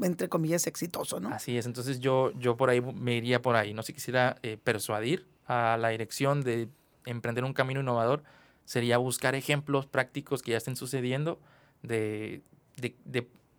entre 0.03 0.29
comillas, 0.29 0.67
exitoso, 0.67 1.19
¿no? 1.19 1.29
Así 1.29 1.57
es, 1.57 1.65
entonces 1.65 1.99
yo, 1.99 2.31
yo 2.39 2.55
por 2.55 2.69
ahí 2.69 2.79
me 2.79 3.17
iría 3.17 3.41
por 3.41 3.57
ahí. 3.57 3.73
No 3.73 3.81
sé 3.83 3.87
si 3.87 3.93
quisiera 3.93 4.37
eh, 4.41 4.57
persuadir 4.63 5.27
a 5.47 5.75
la 5.77 5.89
dirección 5.89 6.41
de 6.43 6.69
emprender 7.05 7.43
un 7.43 7.51
camino 7.53 7.81
innovador, 7.81 8.23
sería 8.71 8.97
buscar 8.97 9.35
ejemplos 9.35 9.85
prácticos 9.85 10.41
que 10.41 10.51
ya 10.51 10.57
estén 10.57 10.77
sucediendo 10.77 11.41
de, 11.83 12.41
de, 12.77 12.95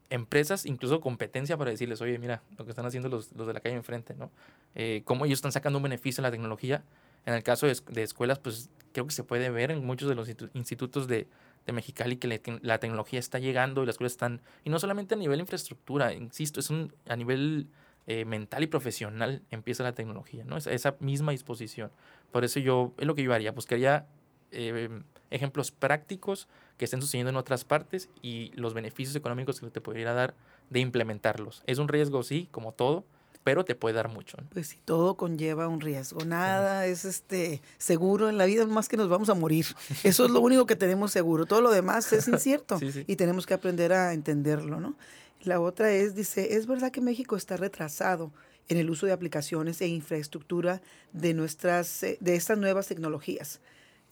empresas, 0.08 0.64
incluso 0.64 1.02
competencia 1.02 1.58
para 1.58 1.70
decirles, 1.70 2.00
oye, 2.00 2.18
mira, 2.18 2.42
lo 2.56 2.64
que 2.64 2.70
están 2.70 2.86
haciendo 2.86 3.10
los, 3.10 3.30
los 3.32 3.46
de 3.46 3.52
la 3.52 3.60
calle 3.60 3.74
enfrente, 3.74 4.14
¿no? 4.14 4.30
Eh, 4.74 5.02
cómo 5.04 5.26
ellos 5.26 5.36
están 5.36 5.52
sacando 5.52 5.80
un 5.80 5.82
beneficio 5.82 6.22
en 6.22 6.22
la 6.22 6.30
tecnología. 6.30 6.82
En 7.26 7.34
el 7.34 7.42
caso 7.42 7.66
de, 7.66 7.72
es- 7.72 7.84
escuelas, 7.94 8.38
pues 8.38 8.70
creo 8.92 9.06
que 9.06 9.12
se 9.12 9.22
puede 9.22 9.50
ver 9.50 9.70
en 9.70 9.84
muchos 9.84 10.08
de 10.08 10.14
los 10.14 10.30
institu- 10.30 10.48
institutos 10.54 11.08
de, 11.08 11.28
de 11.66 11.72
Mexicali 11.74 12.16
que 12.16 12.58
la 12.62 12.78
tecnología 12.78 13.18
está 13.18 13.38
llegando 13.38 13.82
y 13.82 13.86
las 13.86 13.96
escuelas 13.96 14.12
están, 14.12 14.40
y 14.64 14.70
no 14.70 14.78
solamente 14.78 15.14
a 15.14 15.18
nivel 15.18 15.40
infraestructura, 15.40 16.14
insisto, 16.14 16.58
es 16.58 16.70
un, 16.70 16.90
a 17.06 17.16
nivel 17.16 17.68
eh, 18.06 18.24
mental 18.24 18.62
y 18.62 18.66
profesional 18.66 19.42
empieza 19.50 19.82
la 19.82 19.92
tecnología, 19.92 20.42
¿no? 20.44 20.56
Esa, 20.56 20.72
esa 20.72 20.96
misma 21.00 21.32
disposición. 21.32 21.90
Por 22.30 22.44
eso 22.44 22.60
yo, 22.60 22.94
es 22.96 23.06
lo 23.06 23.14
que 23.14 23.22
yo 23.24 23.34
haría, 23.34 23.52
buscaría 23.52 24.06
eh, 24.53 24.88
ejemplos 25.30 25.70
prácticos 25.70 26.48
que 26.76 26.84
estén 26.84 27.00
sucediendo 27.00 27.30
en 27.30 27.36
otras 27.36 27.64
partes 27.64 28.09
y 28.22 28.53
los 28.55 28.74
beneficios 28.74 29.16
económicos 29.16 29.61
que 29.61 29.70
te 29.70 29.80
podría 29.80 30.12
dar 30.12 30.34
de 30.70 30.80
implementarlos. 30.80 31.62
Es 31.66 31.78
un 31.78 31.88
riesgo, 31.88 32.22
sí, 32.22 32.48
como 32.50 32.72
todo, 32.72 33.05
pero 33.44 33.64
te 33.64 33.74
puede 33.74 33.94
dar 33.94 34.09
mucho. 34.09 34.38
Pues 34.53 34.68
sí, 34.68 34.78
todo 34.84 35.16
conlleva 35.16 35.68
un 35.68 35.80
riesgo. 35.80 36.24
Nada 36.24 36.86
es 36.86 37.05
este 37.05 37.61
seguro 37.78 38.28
en 38.28 38.38
la 38.38 38.44
vida, 38.44 38.66
más 38.66 38.88
que 38.88 38.96
nos 38.96 39.09
vamos 39.09 39.28
a 39.28 39.34
morir. 39.34 39.66
Eso 40.05 40.24
es 40.24 40.30
lo 40.30 40.40
único 40.40 40.66
que 40.66 40.76
tenemos 40.76 41.12
seguro. 41.12 41.46
Todo 41.46 41.61
lo 41.61 41.70
demás 41.70 42.12
es 42.12 42.28
incierto 42.28 42.78
y 43.07 43.16
tenemos 43.16 43.46
que 43.46 43.55
aprender 43.55 43.92
a 43.92 44.12
entenderlo, 44.12 44.80
¿no? 44.80 44.96
La 45.42 45.61
otra 45.61 45.90
es, 45.90 46.14
dice, 46.14 46.57
es 46.57 46.66
verdad 46.66 46.92
que 46.92 47.00
México 47.00 47.36
está 47.36 47.57
retrasado 47.57 48.30
en 48.68 48.78
el 48.78 48.90
uso 48.90 49.07
de 49.07 49.12
aplicaciones 49.12 49.80
e 49.80 49.88
infraestructura 49.88 50.80
de 51.12 51.34
nuestras 51.34 52.05
eh, 52.05 52.16
de 52.20 52.36
estas 52.36 52.59
nuevas 52.59 52.86
tecnologías. 52.86 53.61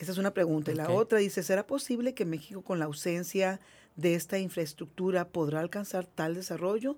Esa 0.01 0.13
es 0.13 0.19
una 0.19 0.33
pregunta. 0.33 0.73
Y 0.73 0.75
la 0.75 0.91
otra 0.91 1.19
dice, 1.19 1.43
¿será 1.43 1.67
posible 1.67 2.15
que 2.15 2.25
México 2.25 2.63
con 2.63 2.79
la 2.79 2.87
ausencia 2.87 3.61
de 3.97 4.15
esta 4.15 4.39
infraestructura 4.39 5.29
podrá 5.29 5.61
alcanzar 5.61 6.07
tal 6.07 6.35
desarrollo? 6.35 6.97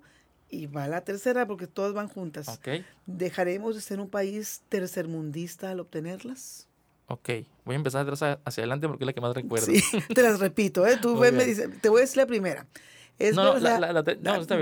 Y 0.49 0.67
va 0.67 0.87
la 0.87 1.01
tercera 1.01 1.45
porque 1.45 1.67
todas 1.67 1.93
van 1.93 2.07
juntas. 2.07 2.61
¿Dejaremos 3.05 3.75
de 3.75 3.81
ser 3.81 3.99
un 3.99 4.09
país 4.09 4.61
tercermundista 4.69 5.71
al 5.71 5.81
obtenerlas? 5.81 6.67
Ok, 7.07 7.29
voy 7.65 7.73
a 7.73 7.75
empezar 7.75 8.07
hacia 8.09 8.39
adelante 8.45 8.87
porque 8.87 9.03
es 9.03 9.05
la 9.05 9.13
que 9.13 9.21
más 9.21 9.35
recuerdo. 9.35 9.65
Sí, 9.65 9.83
te 10.15 10.23
las 10.23 10.39
repito, 10.39 10.87
¿eh? 10.87 10.97
Tú 11.01 11.17
me 11.33 11.43
dices, 11.43 11.69
te 11.81 11.89
voy 11.89 11.99
a 11.99 12.01
decir 12.01 12.17
la 12.17 12.25
primera. 12.25 12.65
Es 13.19 13.35
no, 13.35 13.57
la, 13.59 14.03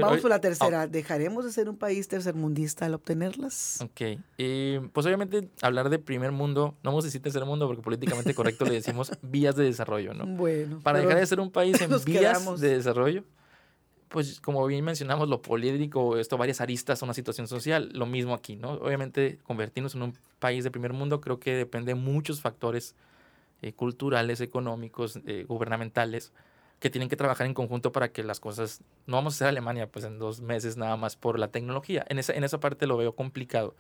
vamos 0.02 0.20
por 0.20 0.30
la 0.30 0.42
tercera. 0.42 0.86
¿Dejaremos 0.86 1.46
de 1.46 1.52
ser 1.52 1.70
un 1.70 1.78
país 1.78 2.08
tercermundista 2.08 2.86
al 2.86 2.94
obtenerlas? 2.94 3.80
Ok. 3.82 4.20
pues 4.92 5.06
obviamente 5.06 5.50
hablar 5.62 5.90
de 5.90 6.00
primer 6.00 6.32
mundo, 6.32 6.76
no 6.84 6.92
vamos 6.92 7.06
a 7.06 7.08
decir 7.08 7.22
tercer 7.22 7.46
mundo 7.46 7.68
porque 7.68 7.82
políticamente 7.82 8.34
correcto 8.34 8.66
le 8.66 8.74
decimos 8.74 9.12
vías 9.22 9.56
de 9.56 9.64
desarrollo, 9.64 10.14
¿no? 10.14 10.26
Bueno. 10.26 10.80
Para 10.84 11.00
dejar 11.00 11.18
de 11.18 11.26
ser 11.26 11.40
un 11.40 11.52
país 11.52 11.80
en 11.82 11.92
vías 12.06 12.60
de 12.60 12.76
desarrollo, 12.76 13.24
pues 14.12 14.42
como 14.42 14.66
bien 14.68 14.84
mencionamos, 14.84 15.30
lo 15.30 15.42
político, 15.42 16.18
esto, 16.18 16.38
varias 16.38 16.60
aristas 16.60 17.02
a 17.02 17.06
una 17.06 17.14
situación 17.14 17.48
social, 17.48 17.90
lo 17.94 18.06
mismo 18.06 18.34
aquí, 18.34 18.58
¿no? 18.58 18.74
Obviamente 18.74 19.40
convertirnos 19.44 19.96
en 19.96 20.02
un 20.02 20.14
país 20.40 20.66
de 20.66 20.72
primer 20.72 20.92
mundo 20.92 21.22
creo 21.22 21.40
que 21.40 21.56
depende 21.56 21.92
de 21.92 21.96
muchos 21.96 22.42
factores 22.42 22.96
eh, 23.62 23.72
culturales, 23.72 24.42
económicos, 24.42 25.20
eh, 25.26 25.46
gubernamentales, 25.48 26.34
que 26.82 26.90
tienen 26.90 27.10
que 27.10 27.16
trabajar 27.16 27.46
en 27.46 27.54
conjunto 27.54 27.92
para 27.92 28.12
que 28.12 28.24
las 28.24 28.40
cosas, 28.40 28.82
no 29.06 29.16
vamos 29.16 29.36
a 29.36 29.38
ser 29.38 29.48
Alemania 29.48 29.88
pues 29.88 30.04
en 30.04 30.18
dos 30.18 30.42
meses 30.42 30.78
nada 30.78 30.98
más 30.98 31.16
por 31.16 31.38
la 31.38 31.50
tecnología, 31.50 32.04
en 32.10 32.18
esa, 32.18 32.34
en 32.34 32.44
esa 32.44 32.60
parte 32.60 32.88
lo 32.88 32.98
veo 32.98 33.16
complicado, 33.16 33.76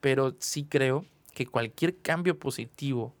pero 0.00 0.34
sí 0.40 0.64
creo 0.64 1.06
que 1.32 1.46
cualquier 1.46 1.96
cambio 1.96 2.36
positivo 2.36 3.14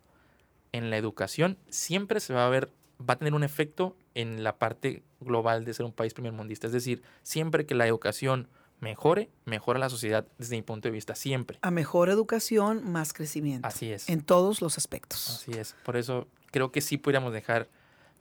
en 0.72 0.90
la 0.90 0.96
educación 0.96 1.56
siempre 1.68 2.18
se 2.18 2.34
va 2.34 2.44
a 2.44 2.48
ver, 2.48 2.72
va 3.00 3.14
a 3.14 3.18
tener 3.18 3.34
un 3.34 3.44
efecto 3.44 3.96
en 4.16 4.42
la 4.42 4.56
parte 4.56 5.04
global 5.20 5.64
de 5.64 5.74
ser 5.74 5.86
un 5.86 5.92
país 5.92 6.12
primermundista, 6.12 6.66
es 6.66 6.72
decir, 6.72 7.00
siempre 7.22 7.66
que 7.66 7.76
la 7.76 7.86
educación 7.86 8.48
mejore, 8.80 9.30
mejora 9.44 9.78
la 9.78 9.90
sociedad 9.90 10.26
desde 10.38 10.56
mi 10.56 10.62
punto 10.62 10.88
de 10.88 10.92
vista, 10.92 11.14
siempre. 11.14 11.60
A 11.62 11.70
mejor 11.70 12.08
educación, 12.08 12.90
más 12.90 13.12
crecimiento. 13.12 13.68
Así 13.68 13.92
es. 13.92 14.08
En 14.08 14.22
todos 14.22 14.60
los 14.60 14.76
aspectos. 14.76 15.30
Así 15.30 15.52
es. 15.52 15.76
Por 15.84 15.96
eso 15.96 16.26
creo 16.50 16.72
que 16.72 16.80
sí 16.80 16.98
podríamos 16.98 17.32
dejar 17.32 17.68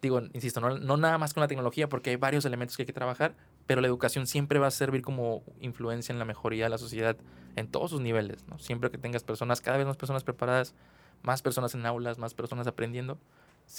digo, 0.04 0.22
insisto, 0.34 0.60
no, 0.60 0.98
nada 0.98 1.18
más 1.18 1.34
con 1.34 1.42
la 1.42 1.48
tecnología, 1.48 1.88
porque 1.88 2.12
hay 2.12 2.18
varios 2.18 2.44
elementos 2.44 2.76
que 2.76 2.84
hay 2.84 2.86
que 2.86 2.94
trabajar, 2.94 3.36
pero 3.66 3.80
la 3.80 3.88
educación 3.88 4.28
siempre 4.28 4.60
va 4.60 4.68
a 4.68 4.72
servir 4.72 5.02
como 5.02 5.44
influencia 5.62 6.12
en 6.12 6.20
la 6.20 6.26
mejoría 6.26 6.66
de 6.66 6.70
la 6.70 6.78
sociedad 6.78 7.16
en 7.56 7.68
todos 7.68 7.92
sus 7.92 8.02
niveles, 8.02 8.46
¿no? 8.48 8.60
Siempre 8.60 8.92
que 8.92 8.98
tengas 8.98 9.24
personas, 9.24 9.62
cada 9.62 9.78
vez 9.78 9.88
más 9.88 9.96
personas 9.96 10.24
preparadas, 10.26 10.76
más 11.22 11.42
personas 11.42 11.74
en 11.74 11.86
aulas, 11.86 12.18
más 12.18 12.34
personas 12.34 12.68
aprendiendo, 12.68 13.18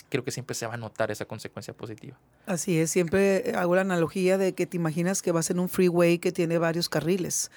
creo 0.08 0.24
que 0.24 0.30
siempre 0.30 0.54
se 0.54 0.66
va 0.66 0.74
a 0.74 0.76
notar 0.78 1.10
esa 1.10 1.26
consecuencia 1.26 1.74
positiva. 1.74 2.18
Así 2.46 2.78
es, 2.78 2.90
siempre 2.90 3.52
hago 3.54 3.74
la 3.74 3.82
analogía 3.82 4.38
de 4.38 4.54
que 4.54 4.66
te 4.66 4.78
imaginas 4.78 5.20
que 5.20 5.30
vas 5.30 5.50
en 5.50 5.60
un 5.60 5.68
freeway 5.68 6.18
que 6.18 6.32
tiene 6.32 6.56
varios 6.56 6.88
carriles 6.88 7.50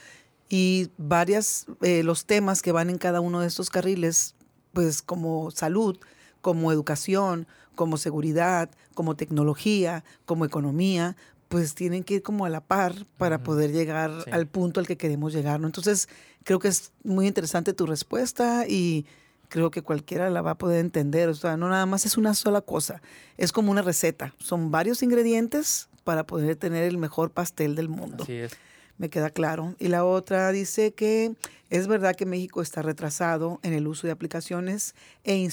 y 0.49 0.89
varias, 0.97 1.67
eh, 1.81 2.03
los 2.03 2.25
temas 2.25 2.61
que 2.61 2.73
van 2.73 2.89
en 2.89 2.97
cada 2.97 3.21
uno 3.21 3.39
de 3.39 3.47
estos 3.47 3.69
carriles, 3.69 4.35
pues 4.73 5.01
como 5.01 5.51
salud, 5.51 5.97
como 6.41 6.71
educación, 6.71 7.47
como 7.77 7.95
seguridad, 7.95 8.69
como 8.93 9.15
tecnología, 9.15 10.03
como 10.25 10.43
economía, 10.43 11.15
pues 11.47 11.75
tienen 11.75 12.03
que 12.03 12.15
ir 12.15 12.23
como 12.23 12.45
a 12.45 12.49
la 12.49 12.59
par 12.59 12.93
para 13.17 13.41
poder 13.41 13.71
llegar 13.71 14.11
al 14.29 14.47
punto 14.47 14.81
al 14.81 14.87
que 14.87 14.97
queremos 14.97 15.31
llegar, 15.31 15.61
¿no? 15.61 15.67
Entonces, 15.67 16.09
creo 16.43 16.59
que 16.59 16.67
es 16.67 16.91
muy 17.05 17.25
interesante 17.27 17.71
tu 17.71 17.85
respuesta 17.85 18.65
y 18.67 19.05
creo 19.47 19.71
que 19.71 19.81
cualquiera 19.81 20.29
la 20.29 20.41
va 20.41 20.51
a 20.51 20.57
poder 20.57 20.81
entender. 20.81 21.29
O 21.29 21.35
sea, 21.35 21.55
no 21.55 21.69
nada 21.69 21.85
más 21.85 22.05
es 22.05 22.17
una 22.17 22.33
sola 22.33 22.59
cosa, 22.59 23.01
es 23.37 23.53
como 23.53 23.71
una 23.71 23.81
receta. 23.81 24.33
Son 24.39 24.71
varios 24.71 25.01
ingredientes 25.03 25.87
para 26.03 26.25
poder 26.25 26.57
tener 26.57 26.83
el 26.83 26.97
mejor 26.97 27.31
pastel 27.31 27.75
del 27.75 27.87
mundo. 27.87 28.23
Así 28.23 28.33
es 28.33 28.57
me 28.97 29.09
queda 29.09 29.29
claro. 29.29 29.75
Y 29.79 29.87
la 29.87 30.05
otra 30.05 30.51
dice 30.51 30.93
que 30.93 31.35
es 31.69 31.87
verdad 31.87 32.15
que 32.15 32.25
México 32.25 32.61
está 32.61 32.81
retrasado 32.81 33.59
en 33.63 33.73
el 33.73 33.87
uso 33.87 34.07
de 34.07 34.13
aplicaciones 34.13 34.95
e, 35.23 35.47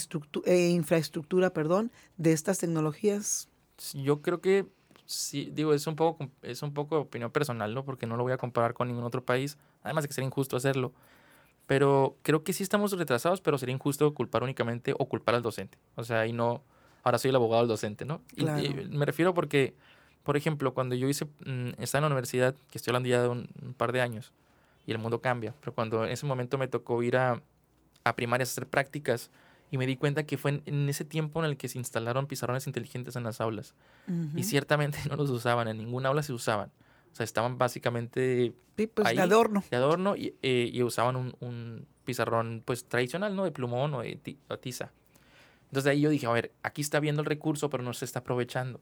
e, 0.45 0.69
infraestructura 0.71 1.51
perdón, 1.51 1.91
de 2.17 2.33
estas 2.33 2.59
tecnologías. 2.59 3.49
Yo 3.93 4.23
creo 4.23 4.41
que 4.41 4.67
sí, 5.07 5.51
digo, 5.53 5.75
es 5.75 5.87
un 5.87 5.97
poco 5.97 6.31
es 6.43 6.63
un 6.63 6.73
poco 6.73 7.01
opinión 7.01 7.31
personal, 7.31 7.75
¿no? 7.75 7.85
Porque 7.85 8.07
no 8.07 8.17
lo 8.17 8.23
voy 8.23 8.33
a 8.33 8.39
comparar 8.39 8.75
con 8.75 8.89
ningún 8.89 9.05
otro 9.05 9.25
país, 9.25 9.59
además 9.83 10.05
de 10.05 10.09
que 10.09 10.15
sería 10.15 10.27
injusto 10.27 10.57
hacerlo. 10.57 10.93
Pero 11.67 12.19
creo 12.23 12.45
que 12.45 12.53
sí 12.53 12.63
estamos 12.63 12.93
retrasados, 12.93 13.41
pero 13.41 13.57
sería 13.57 13.75
injusto 13.75 14.13
culpar 14.13 14.43
únicamente 14.43 14.95
o 14.99 15.07
culpar 15.07 15.35
al 15.35 15.43
docente. 15.43 15.79
O 15.95 16.05
sea, 16.05 16.27
y 16.27 16.33
no, 16.33 16.63
ahora 17.03 17.19
soy 17.19 17.31
el 17.31 17.37
abogado 17.37 17.63
del 17.63 17.69
docente, 17.69 18.05
¿no? 18.05 18.21
y 18.37 18.45
me 18.45 19.07
refiero 19.07 19.33
porque 19.33 19.75
por 20.25 20.37
ejemplo, 20.37 20.75
cuando 20.75 20.95
yo 20.95 21.09
hice, 21.09 21.27
mm, 21.27 21.75
estaba 21.79 22.01
en 22.01 22.11
la 22.11 22.15
universidad, 22.15 22.55
que 22.71 22.79
estoy 22.79 22.91
hablando 22.91 23.09
ya 23.09 23.23
de 23.23 23.29
un, 23.29 23.75
par 23.77 23.93
de 23.93 24.01
años, 24.01 24.33
y 24.87 24.93
el 24.93 24.99
mundo 24.99 25.21
cambia, 25.21 25.55
pero 25.61 25.75
cuando 25.75 26.05
en 26.05 26.11
ese 26.11 26.27
momento 26.27 26.59
me 26.59 26.67
tocó 26.67 27.03
ir 27.03 27.17
a, 27.17 27.41
a 28.03 28.17
primarias 28.17 28.49
a 28.49 28.53
hacer 28.53 28.67
prácticas, 28.67 29.31
y 29.71 29.79
me 29.79 29.87
di 29.87 29.97
cuenta 29.97 30.25
que 30.25 30.39
fue 30.39 30.63
en, 30.67 30.89
ese 30.89 31.05
tiempo 31.05 31.41
en 31.41 31.47
el 31.51 31.57
que 31.57 31.69
se 31.69 31.79
instalaron 31.79 32.27
pizarrones 32.27 32.67
inteligentes 32.67 33.17
en 33.17 33.25
las 33.25 33.41
aulas. 33.41 33.75
Y 34.37 34.45
ciertamente 34.45 34.99
no 35.11 35.17
los 35.17 35.31
usaban, 35.31 35.69
en 35.69 35.79
ninguna 35.79 36.11
aula 36.11 36.23
se 36.23 36.33
usaban. 36.33 36.71
O 37.13 37.17
sea, 37.17 37.25
estaban 37.25 37.59
básicamente 37.59 38.55
pues, 38.77 39.15
de 39.17 39.21
adorno. 39.21 39.65
De 39.71 39.77
adorno 39.77 40.17
y, 40.17 40.35
eh, 40.43 40.71
y 40.73 40.83
usaban 40.83 41.17
un, 41.17 41.35
un, 41.41 41.87
pizarrón 42.05 42.63
pues 42.65 42.85
tradicional, 42.87 43.35
¿no? 43.35 43.45
De 43.45 43.51
plumón 43.51 43.95
o 43.95 44.03
de 44.03 44.17
tiza. 44.61 44.93
Entonces 45.75 45.91
ahí 45.91 46.03
yo 46.03 46.09
dije, 46.09 46.25
a 46.29 46.31
ver, 46.31 46.53
aquí 46.63 46.83
está 46.83 47.01
viendo 47.01 47.21
el 47.21 47.27
recurso, 47.27 47.69
pero 47.69 47.83
no 47.83 47.93
se 47.95 48.05
está 48.05 48.21
aprovechando. 48.21 48.81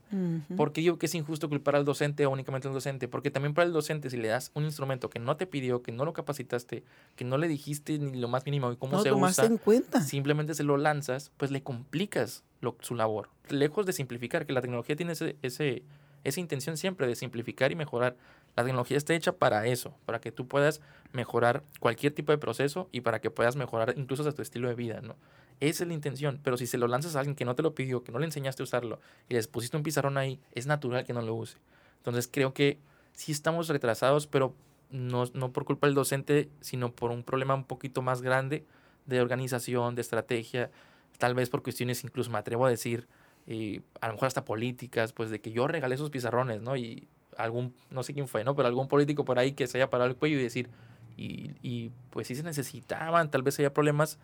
¿Por 0.59 0.75
qué 0.75 0.83
digo 0.83 0.99
que 0.99 1.07
es 1.07 1.15
injusto 1.15 1.49
culpar 1.49 1.75
al 1.75 1.87
docente 1.87 2.27
o 2.27 2.31
únicamente 2.31 2.69
al 2.69 2.75
docente? 2.75 3.09
Porque 3.09 3.31
también 3.31 3.55
para 3.55 3.67
el 3.67 3.73
docente, 3.73 4.11
si 4.11 4.19
le 4.19 4.29
das 4.29 4.51
un 4.53 4.65
instrumento 4.65 5.09
que 5.09 5.19
no 5.19 5.39
te 5.39 5.47
pidió, 5.47 5.83
que 5.83 5.91
no 5.91 6.05
lo 6.05 6.13
capacitaste, 6.13 6.85
que 7.17 7.25
no 7.25 7.39
le 7.39 7.49
dijiste 7.49 7.99
ni 7.99 8.21
lo 8.21 8.29
más 8.29 8.45
mínimo 8.45 8.77
cómo 8.77 9.03
se 9.03 9.11
usa, 9.11 9.47
en 9.47 9.57
cuenta. 9.57 10.03
simplemente 10.03 10.55
se 10.55 10.65
lo 10.65 10.77
lanzas, 10.77 11.33
pues 11.39 11.51
le 11.51 11.63
complicas 11.63 12.45
su 12.81 12.95
labor. 12.95 13.31
Lejos 13.49 13.87
de 13.87 13.95
simplificar, 13.95 14.45
que 14.45 14.53
la 14.53 14.61
tecnología 14.61 14.95
tiene 14.95 15.13
ese, 15.13 15.37
ese, 15.41 15.85
esa 16.25 16.41
intención 16.41 16.77
siempre 16.77 17.07
de 17.07 17.17
simplificar 17.17 17.73
y 17.73 17.75
mejorar. 17.75 18.19
La 18.57 18.65
tecnología 18.65 18.97
está 18.97 19.15
hecha 19.15 19.33
para 19.33 19.67
eso, 19.67 19.95
para 20.05 20.21
que 20.21 20.31
tú 20.31 20.47
puedas 20.47 20.81
mejorar 21.13 21.63
cualquier 21.81 22.13
tipo 22.13 22.33
de 22.33 22.39
proceso 22.39 22.89
y 22.93 23.01
para 23.01 23.21
que 23.21 23.31
puedas 23.31 23.57
mejorar 23.57 23.95
incluso 23.97 24.23
hasta 24.23 24.35
tu 24.35 24.43
estilo 24.43 24.69
de 24.69 24.75
vida, 24.75 25.01
¿no? 25.01 25.17
Esa 25.61 25.85
es 25.85 25.89
la 25.89 25.95
intención, 25.95 26.41
pero 26.43 26.57
si 26.57 26.67
se 26.67 26.77
lo 26.77 26.89
lanzas 26.89 27.15
a 27.15 27.21
alguien 27.21 27.37
que 27.37 27.45
no 27.45 27.55
te 27.55 27.63
lo 27.63 27.75
pidió, 27.75 28.03
que 28.03 28.13
no 28.13 28.19
le 28.19 28.27
enseñaste 28.27 28.63
a 28.63 28.65
usarlo 28.65 28.99
y 29.29 29.35
les 29.35 29.47
pusiste 29.47 29.77
un 29.77 29.83
pizarrón 29.83 30.19
ahí, 30.19 30.41
es 30.53 30.67
natural 30.67 31.05
que 31.05 31.13
no 31.13 31.23
lo 31.23 31.35
use. 31.35 31.57
Entonces 31.99 32.29
creo 32.31 32.53
que 32.53 32.79
sí 33.13 33.33
estamos 33.33 33.69
retrasados, 33.69 34.27
pero 34.27 34.55
no, 34.91 35.25
no 35.35 35.53
por 35.53 35.65
culpa 35.65 35.87
del 35.87 35.95
docente, 35.95 36.49
sino 36.61 36.93
por 36.93 37.11
un 37.11 37.23
problema 37.23 37.55
un 37.55 37.65
poquito 37.65 38.03
más 38.03 38.23
grande 38.23 38.65
de 39.07 39.21
organización, 39.21 39.95
de 39.95 40.03
estrategia, 40.03 40.71
tal 41.19 41.35
vez 41.35 41.49
por 41.49 41.63
cuestiones 41.63 42.05
incluso 42.05 42.31
me 42.31 42.39
atrevo 42.39 42.67
a 42.67 42.71
decir, 42.71 43.07
y 43.47 43.83
a 44.01 44.09
lo 44.09 44.15
mejor 44.15 44.27
hasta 44.27 44.45
políticas, 44.45 45.13
pues 45.13 45.31
de 45.31 45.41
que 45.41 45.53
yo 45.53 45.67
regalé 45.67 45.95
esos 45.95 46.11
pizarrones, 46.11 46.61
¿no? 46.61 46.77
Y 46.77 47.09
algún, 47.37 47.75
no 47.91 48.03
sé 48.03 48.15
quién 48.15 48.29
fue, 48.29 48.45
¿no? 48.45 48.55
Pero 48.55 48.69
algún 48.69 48.89
político 48.89 49.25
por 49.25 49.39
ahí 49.39 49.53
que 49.53 49.67
se 49.67 49.79
haya 49.79 49.91
parado 49.91 50.11
el 50.11 50.17
cuello 50.17 50.39
y 50.39 50.43
decir, 50.43 50.69
y, 51.17 51.53
y 51.63 51.91
pues 52.11 52.27
sí 52.27 52.35
se 52.35 52.43
necesitaban, 52.43 53.31
tal 53.31 53.43
vez 53.43 53.59
haya 53.59 53.73
problemas 53.73 54.19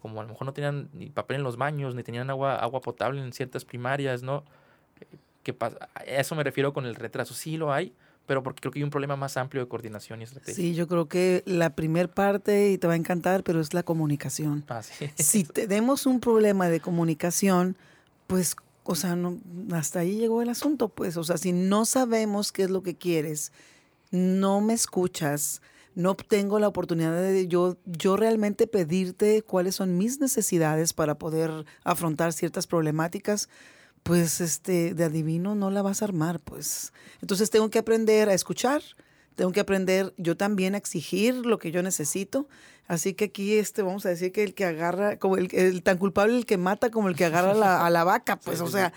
como 0.00 0.20
a 0.20 0.24
lo 0.24 0.30
mejor 0.30 0.46
no 0.46 0.52
tenían 0.52 0.88
ni 0.94 1.10
papel 1.10 1.36
en 1.36 1.42
los 1.42 1.56
baños, 1.56 1.94
ni 1.94 2.02
tenían 2.02 2.30
agua, 2.30 2.56
agua 2.56 2.80
potable 2.80 3.22
en 3.22 3.32
ciertas 3.32 3.64
primarias, 3.64 4.22
¿no? 4.22 4.44
¿Qué 5.42 5.52
pasa? 5.52 5.88
A 5.94 6.02
eso 6.04 6.34
me 6.34 6.42
refiero 6.42 6.72
con 6.72 6.86
el 6.86 6.94
retraso. 6.94 7.34
Sí 7.34 7.56
lo 7.56 7.72
hay, 7.72 7.92
pero 8.26 8.42
porque 8.42 8.60
creo 8.60 8.72
que 8.72 8.78
hay 8.78 8.82
un 8.82 8.90
problema 8.90 9.16
más 9.16 9.36
amplio 9.36 9.62
de 9.62 9.68
coordinación 9.68 10.20
y 10.20 10.24
estrategia. 10.24 10.54
Sí, 10.54 10.74
yo 10.74 10.86
creo 10.88 11.08
que 11.08 11.42
la 11.46 11.74
primer 11.74 12.08
parte, 12.08 12.70
y 12.70 12.78
te 12.78 12.86
va 12.86 12.94
a 12.94 12.96
encantar, 12.96 13.42
pero 13.42 13.60
es 13.60 13.74
la 13.74 13.82
comunicación. 13.82 14.64
Ah, 14.68 14.82
sí. 14.82 15.10
Si 15.16 15.44
tenemos 15.44 16.06
un 16.06 16.20
problema 16.20 16.68
de 16.68 16.80
comunicación, 16.80 17.76
pues, 18.26 18.56
o 18.84 18.94
sea, 18.94 19.16
no, 19.16 19.38
hasta 19.72 20.00
ahí 20.00 20.16
llegó 20.16 20.42
el 20.42 20.48
asunto, 20.48 20.88
pues, 20.88 21.16
o 21.16 21.24
sea, 21.24 21.38
si 21.38 21.52
no 21.52 21.84
sabemos 21.84 22.52
qué 22.52 22.64
es 22.64 22.70
lo 22.70 22.82
que 22.82 22.96
quieres, 22.96 23.52
no 24.10 24.60
me 24.60 24.72
escuchas, 24.74 25.62
no 25.94 26.14
tengo 26.14 26.58
la 26.58 26.68
oportunidad 26.68 27.12
de 27.20 27.46
yo, 27.48 27.76
yo 27.84 28.16
realmente 28.16 28.66
pedirte 28.66 29.42
cuáles 29.42 29.74
son 29.76 29.98
mis 29.98 30.20
necesidades 30.20 30.92
para 30.92 31.16
poder 31.16 31.66
afrontar 31.84 32.32
ciertas 32.32 32.66
problemáticas, 32.66 33.48
pues 34.02 34.40
este, 34.40 34.94
de 34.94 35.04
adivino 35.04 35.54
no 35.54 35.70
la 35.70 35.82
vas 35.82 36.02
a 36.02 36.06
armar, 36.06 36.40
pues. 36.40 36.92
Entonces 37.20 37.50
tengo 37.50 37.70
que 37.70 37.78
aprender 37.78 38.28
a 38.28 38.34
escuchar, 38.34 38.82
tengo 39.34 39.52
que 39.52 39.60
aprender 39.60 40.12
yo 40.16 40.36
también 40.36 40.74
a 40.74 40.78
exigir 40.78 41.34
lo 41.46 41.58
que 41.58 41.70
yo 41.70 41.82
necesito. 41.82 42.48
Así 42.86 43.14
que 43.14 43.26
aquí 43.26 43.54
este, 43.54 43.82
vamos 43.82 44.04
a 44.04 44.08
decir 44.08 44.32
que 44.32 44.42
el 44.42 44.54
que 44.54 44.64
agarra, 44.64 45.16
como 45.18 45.36
el, 45.36 45.82
tan 45.82 45.98
culpable 45.98 46.36
el 46.36 46.46
que 46.46 46.58
mata 46.58 46.90
como 46.90 47.08
el 47.08 47.16
que 47.16 47.24
agarra 47.24 47.54
la, 47.54 47.86
a 47.86 47.90
la 47.90 48.04
vaca, 48.04 48.36
pues 48.44 48.60
o 48.60 48.66
sea, 48.66 48.92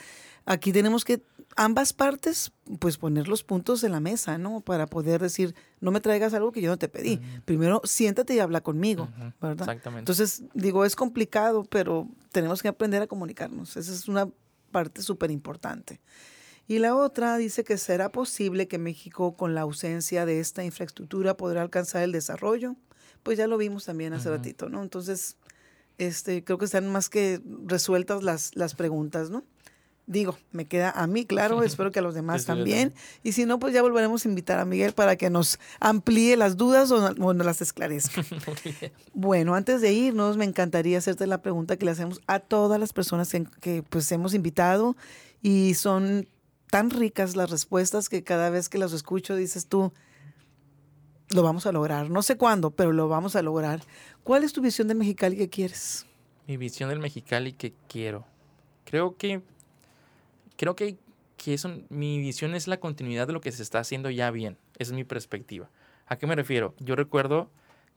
aquí 0.45 0.71
tenemos 0.71 1.05
que 1.05 1.21
ambas 1.55 1.93
partes, 1.93 2.51
pues 2.79 2.97
poner 2.97 3.27
los 3.27 3.43
puntos 3.43 3.83
en 3.83 3.91
la 3.91 3.99
mesa, 3.99 4.37
¿no? 4.37 4.61
Para 4.61 4.87
poder 4.87 5.21
decir, 5.21 5.55
no 5.79 5.91
me 5.91 6.01
traigas 6.01 6.33
algo 6.33 6.51
que 6.51 6.61
yo 6.61 6.69
no 6.69 6.77
te 6.77 6.89
pedí. 6.89 7.21
Primero, 7.45 7.81
siéntate 7.83 8.35
y 8.35 8.39
habla 8.39 8.61
conmigo, 8.61 9.09
¿verdad? 9.41 9.61
Exactamente. 9.61 9.99
Entonces, 9.99 10.43
digo, 10.53 10.85
es 10.85 10.95
complicado, 10.95 11.63
pero 11.63 12.07
tenemos 12.31 12.61
que 12.61 12.67
aprender 12.67 13.01
a 13.01 13.07
comunicarnos. 13.07 13.77
Esa 13.77 13.93
es 13.93 14.07
una 14.07 14.27
parte 14.71 15.01
súper 15.01 15.31
importante. 15.31 16.01
Y 16.67 16.79
la 16.79 16.95
otra 16.95 17.37
dice 17.37 17.63
que 17.63 17.77
será 17.77 18.11
posible 18.11 18.67
que 18.67 18.77
México, 18.77 19.35
con 19.35 19.53
la 19.53 19.61
ausencia 19.61 20.25
de 20.25 20.39
esta 20.39 20.63
infraestructura, 20.63 21.35
podrá 21.35 21.61
alcanzar 21.61 22.03
el 22.03 22.11
desarrollo. 22.11 22.75
Pues 23.21 23.37
ya 23.37 23.47
lo 23.47 23.57
vimos 23.57 23.85
también 23.85 24.13
hace 24.13 24.29
ratito, 24.29 24.69
¿no? 24.69 24.81
Entonces, 24.81 25.37
este, 25.97 26.43
creo 26.43 26.57
que 26.57 26.65
están 26.65 26.91
más 26.91 27.09
que 27.09 27.41
resueltas 27.65 28.23
las, 28.23 28.55
las 28.55 28.75
preguntas, 28.75 29.29
¿no? 29.29 29.43
Digo, 30.05 30.37
me 30.51 30.65
queda 30.65 30.91
a 30.91 31.07
mí 31.07 31.25
claro, 31.25 31.63
espero 31.63 31.91
que 31.91 31.99
a 31.99 32.01
los 32.01 32.13
demás 32.13 32.45
también. 32.45 32.93
Y 33.23 33.31
si 33.31 33.45
no, 33.45 33.59
pues 33.59 33.73
ya 33.73 33.81
volveremos 33.81 34.25
a 34.25 34.29
invitar 34.29 34.59
a 34.59 34.65
Miguel 34.65 34.93
para 34.93 35.15
que 35.15 35.29
nos 35.29 35.59
amplíe 35.79 36.35
las 36.35 36.57
dudas 36.57 36.91
o, 36.91 37.13
nos 37.13 37.45
las 37.45 37.61
esclarezca. 37.61 38.23
bueno, 39.13 39.55
antes 39.55 39.81
de 39.81 39.93
irnos, 39.93 40.35
me 40.37 40.45
encantaría 40.45 40.97
hacerte 40.97 41.27
la 41.27 41.41
pregunta 41.41 41.77
que 41.77 41.85
le 41.85 41.91
hacemos 41.91 42.21
a 42.27 42.39
todas 42.39 42.79
las 42.79 42.91
personas 42.91 43.33
que, 43.61 43.83
pues 43.83 44.11
hemos 44.11 44.33
invitado 44.33 44.97
y 45.41 45.73
son 45.75 46.27
tan 46.73 46.89
ricas 46.89 47.35
las 47.35 47.51
respuestas 47.51 48.09
que 48.09 48.23
cada 48.23 48.49
vez 48.49 48.67
que 48.67 48.79
las 48.79 48.93
escucho 48.93 49.35
dices 49.35 49.67
tú, 49.67 49.93
lo 51.29 51.43
vamos 51.43 51.67
a 51.67 51.71
lograr. 51.71 52.09
No 52.09 52.23
sé 52.23 52.35
cuándo, 52.35 52.71
pero 52.71 52.91
lo 52.93 53.07
vamos 53.07 53.35
a 53.35 53.43
lograr. 53.43 53.81
¿Cuál 54.23 54.43
es 54.43 54.53
tu 54.53 54.61
visión 54.61 54.87
del 54.87 54.97
Mexicali 54.97 55.37
que 55.37 55.49
quieres? 55.49 56.07
Mi 56.47 56.57
visión 56.57 56.89
del 56.89 56.97
Mexicali 56.97 57.53
que 57.53 57.75
quiero. 57.87 58.25
Creo 58.85 59.17
que 59.17 59.43
creo 60.57 60.75
que, 60.75 60.97
que 61.37 61.53
eso, 61.53 61.69
mi 61.89 62.17
visión 62.17 62.55
es 62.55 62.67
la 62.67 62.79
continuidad 62.79 63.27
de 63.27 63.33
lo 63.33 63.41
que 63.41 63.51
se 63.51 63.61
está 63.61 63.77
haciendo 63.77 64.09
ya 64.09 64.31
bien. 64.31 64.57
Esa 64.79 64.93
es 64.93 64.95
mi 64.95 65.03
perspectiva. 65.03 65.69
¿A 66.07 66.17
qué 66.17 66.25
me 66.25 66.35
refiero? 66.35 66.73
Yo 66.79 66.95
recuerdo 66.95 67.51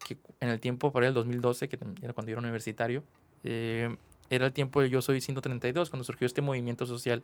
que 0.06 0.18
en 0.40 0.50
el 0.50 0.60
tiempo 0.60 0.92
para 0.92 1.08
el 1.08 1.14
2012, 1.14 1.70
que 1.70 1.78
era 2.02 2.12
cuando 2.12 2.28
yo 2.28 2.34
era 2.34 2.42
universitario, 2.42 3.04
eh, 3.42 3.96
era 4.30 4.46
el 4.46 4.52
tiempo 4.52 4.80
de 4.80 4.90
Yo 4.90 5.02
Soy 5.02 5.20
132, 5.20 5.90
cuando 5.90 6.04
surgió 6.04 6.26
este 6.26 6.42
movimiento 6.42 6.86
social 6.86 7.22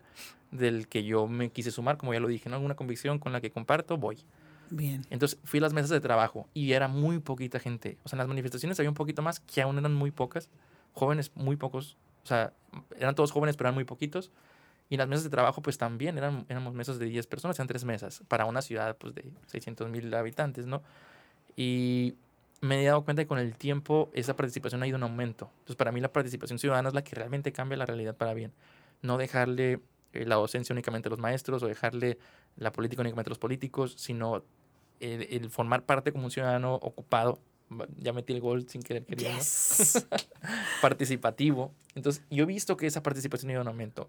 del 0.50 0.88
que 0.88 1.04
yo 1.04 1.26
me 1.26 1.50
quise 1.50 1.70
sumar, 1.70 1.96
como 1.96 2.12
ya 2.14 2.20
lo 2.20 2.28
dije, 2.28 2.48
¿no? 2.48 2.56
Alguna 2.56 2.74
convicción 2.74 3.18
con 3.18 3.32
la 3.32 3.40
que 3.40 3.50
comparto, 3.50 3.96
voy. 3.96 4.18
Bien. 4.70 5.04
Entonces 5.10 5.38
fui 5.44 5.58
a 5.58 5.62
las 5.62 5.72
mesas 5.72 5.90
de 5.90 6.00
trabajo 6.00 6.48
y 6.54 6.72
era 6.72 6.88
muy 6.88 7.18
poquita 7.18 7.58
gente. 7.58 7.98
O 8.04 8.08
sea, 8.08 8.16
en 8.16 8.18
las 8.18 8.28
manifestaciones 8.28 8.78
había 8.80 8.90
un 8.90 8.94
poquito 8.94 9.22
más, 9.22 9.40
que 9.40 9.60
aún 9.60 9.78
eran 9.78 9.94
muy 9.94 10.10
pocas, 10.10 10.48
jóvenes 10.94 11.30
muy 11.34 11.56
pocos. 11.56 11.96
O 12.24 12.26
sea, 12.26 12.52
eran 12.98 13.14
todos 13.14 13.32
jóvenes, 13.32 13.56
pero 13.56 13.68
eran 13.68 13.74
muy 13.74 13.84
poquitos. 13.84 14.30
Y 14.88 14.96
las 14.96 15.08
mesas 15.08 15.24
de 15.24 15.30
trabajo, 15.30 15.62
pues 15.62 15.78
también 15.78 16.18
eran, 16.18 16.44
éramos 16.48 16.74
mesas 16.74 16.98
de 16.98 17.06
10 17.06 17.26
personas, 17.26 17.58
eran 17.58 17.68
tres 17.68 17.84
mesas 17.84 18.22
para 18.28 18.44
una 18.44 18.62
ciudad 18.62 18.96
pues, 18.98 19.14
de 19.14 19.30
600 19.46 19.88
mil 19.88 20.12
habitantes, 20.14 20.66
¿no? 20.66 20.82
Y 21.56 22.14
me 22.62 22.80
he 22.80 22.86
dado 22.86 23.04
cuenta 23.04 23.22
que 23.22 23.26
con 23.26 23.40
el 23.40 23.56
tiempo 23.56 24.08
esa 24.14 24.36
participación 24.36 24.82
ha 24.82 24.86
ido 24.86 24.96
en 24.96 25.02
aumento. 25.02 25.50
Entonces, 25.58 25.76
para 25.76 25.90
mí 25.90 26.00
la 26.00 26.12
participación 26.12 26.60
ciudadana 26.60 26.88
es 26.88 26.94
la 26.94 27.02
que 27.02 27.16
realmente 27.16 27.52
cambia 27.52 27.76
la 27.76 27.86
realidad 27.86 28.16
para 28.16 28.34
bien. 28.34 28.52
No 29.02 29.18
dejarle 29.18 29.80
eh, 30.12 30.24
la 30.24 30.36
docencia 30.36 30.72
únicamente 30.72 31.08
a 31.08 31.10
los 31.10 31.18
maestros 31.18 31.64
o 31.64 31.66
dejarle 31.66 32.18
la 32.56 32.70
política 32.70 33.02
únicamente 33.02 33.30
a 33.30 33.32
los 33.32 33.40
políticos, 33.40 33.94
sino 33.98 34.44
el, 35.00 35.50
formar 35.50 35.84
parte 35.84 36.12
como 36.12 36.26
un 36.26 36.30
ciudadano 36.30 36.76
ocupado. 36.76 37.40
Ya 37.98 38.12
metí 38.12 38.32
el 38.32 38.40
gol 38.40 38.68
sin 38.68 38.82
querer 38.82 39.04
queriendo. 39.06 39.42
Participativo. 40.80 41.74
Entonces, 41.96 42.22
yo 42.30 42.44
he 42.44 42.46
visto 42.46 42.76
que 42.76 42.86
esa 42.86 43.02
participación 43.02 43.50
ha 43.50 43.54
ido 43.54 43.62
en 43.62 43.68
aumento 43.68 44.08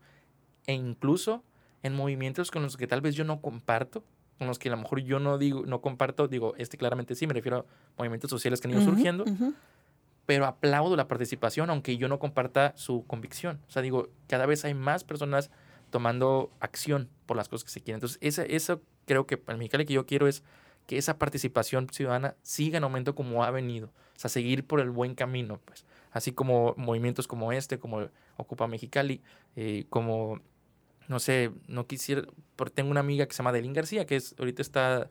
e 0.68 0.74
incluso 0.74 1.43
en 1.82 1.95
movimientos 1.95 2.51
con 2.51 2.62
los 2.62 2.78
que 2.78 2.86
tal 2.86 3.01
vez 3.01 3.16
yo 3.16 3.24
no 3.24 3.41
comparto, 3.41 4.04
con 4.38 4.47
los 4.47 4.59
que 4.59 4.69
a 4.69 4.71
lo 4.71 4.77
mejor 4.77 4.99
yo 5.01 5.19
no 5.19 5.38
digo, 5.38 5.65
no 5.65 5.81
comparto, 5.81 6.27
digo, 6.27 6.53
este 6.57 6.77
claramente 6.77 7.15
sí, 7.15 7.27
me 7.27 7.34
refiero 7.34 7.57
a 7.57 7.65
movimientos 7.97 8.29
sociales 8.29 8.59
que 8.59 8.67
han 8.67 8.73
ido 8.73 8.84
surgiendo, 8.84 9.25
pero 10.25 10.45
aplaudo 10.45 10.95
la 10.95 11.07
participación, 11.07 11.69
aunque 11.69 11.97
yo 11.97 12.07
no 12.07 12.19
comparta 12.19 12.73
su 12.75 13.05
convicción. 13.05 13.59
O 13.67 13.71
sea, 13.71 13.81
digo, 13.81 14.09
cada 14.27 14.45
vez 14.45 14.65
hay 14.65 14.73
más 14.73 15.03
personas 15.03 15.51
tomando 15.89 16.51
acción 16.59 17.09
por 17.25 17.38
las 17.38 17.49
cosas 17.49 17.65
que 17.65 17.71
se 17.71 17.81
quieren. 17.81 17.97
Entonces, 17.97 18.17
esa, 18.21 18.43
eso 18.43 18.81
creo 19.05 19.27
que 19.27 19.38
para 19.38 19.57
mí 19.57 19.69
que 19.69 19.86
yo 19.86 20.05
quiero 20.05 20.27
es 20.27 20.43
que 20.88 20.97
esa 20.97 21.17
participación 21.17 21.88
ciudadana 21.89 22.36
siga 22.41 22.77
en 22.77 22.84
aumento 22.84 23.15
como 23.15 23.43
ha 23.43 23.51
venido. 23.51 23.88
O 24.15 24.19
sea, 24.19 24.29
seguir 24.29 24.65
por 24.65 24.79
el 24.79 24.89
buen 24.89 25.15
camino, 25.15 25.59
pues. 25.65 25.86
Así 26.11 26.31
como 26.31 26.75
movimientos 26.77 27.27
como 27.27 27.51
este, 27.51 27.79
como 27.79 28.07
Ocupa 28.38 28.67
Mexicali, 28.67 29.21
eh, 29.55 29.86
como 29.89 30.41
no 31.08 31.20
sé, 31.20 31.51
no 31.68 31.88
quisiera, 31.88 32.24
porque 32.56 32.74
tengo 32.74 32.91
una 32.91 32.99
amiga 32.99 33.26
que 33.26 33.34
se 33.34 33.39
llama 33.39 33.51
Delín 33.51 33.74
García, 33.74 34.06
que 34.06 34.16
es, 34.16 34.36
ahorita 34.38 34.62
está, 34.62 35.10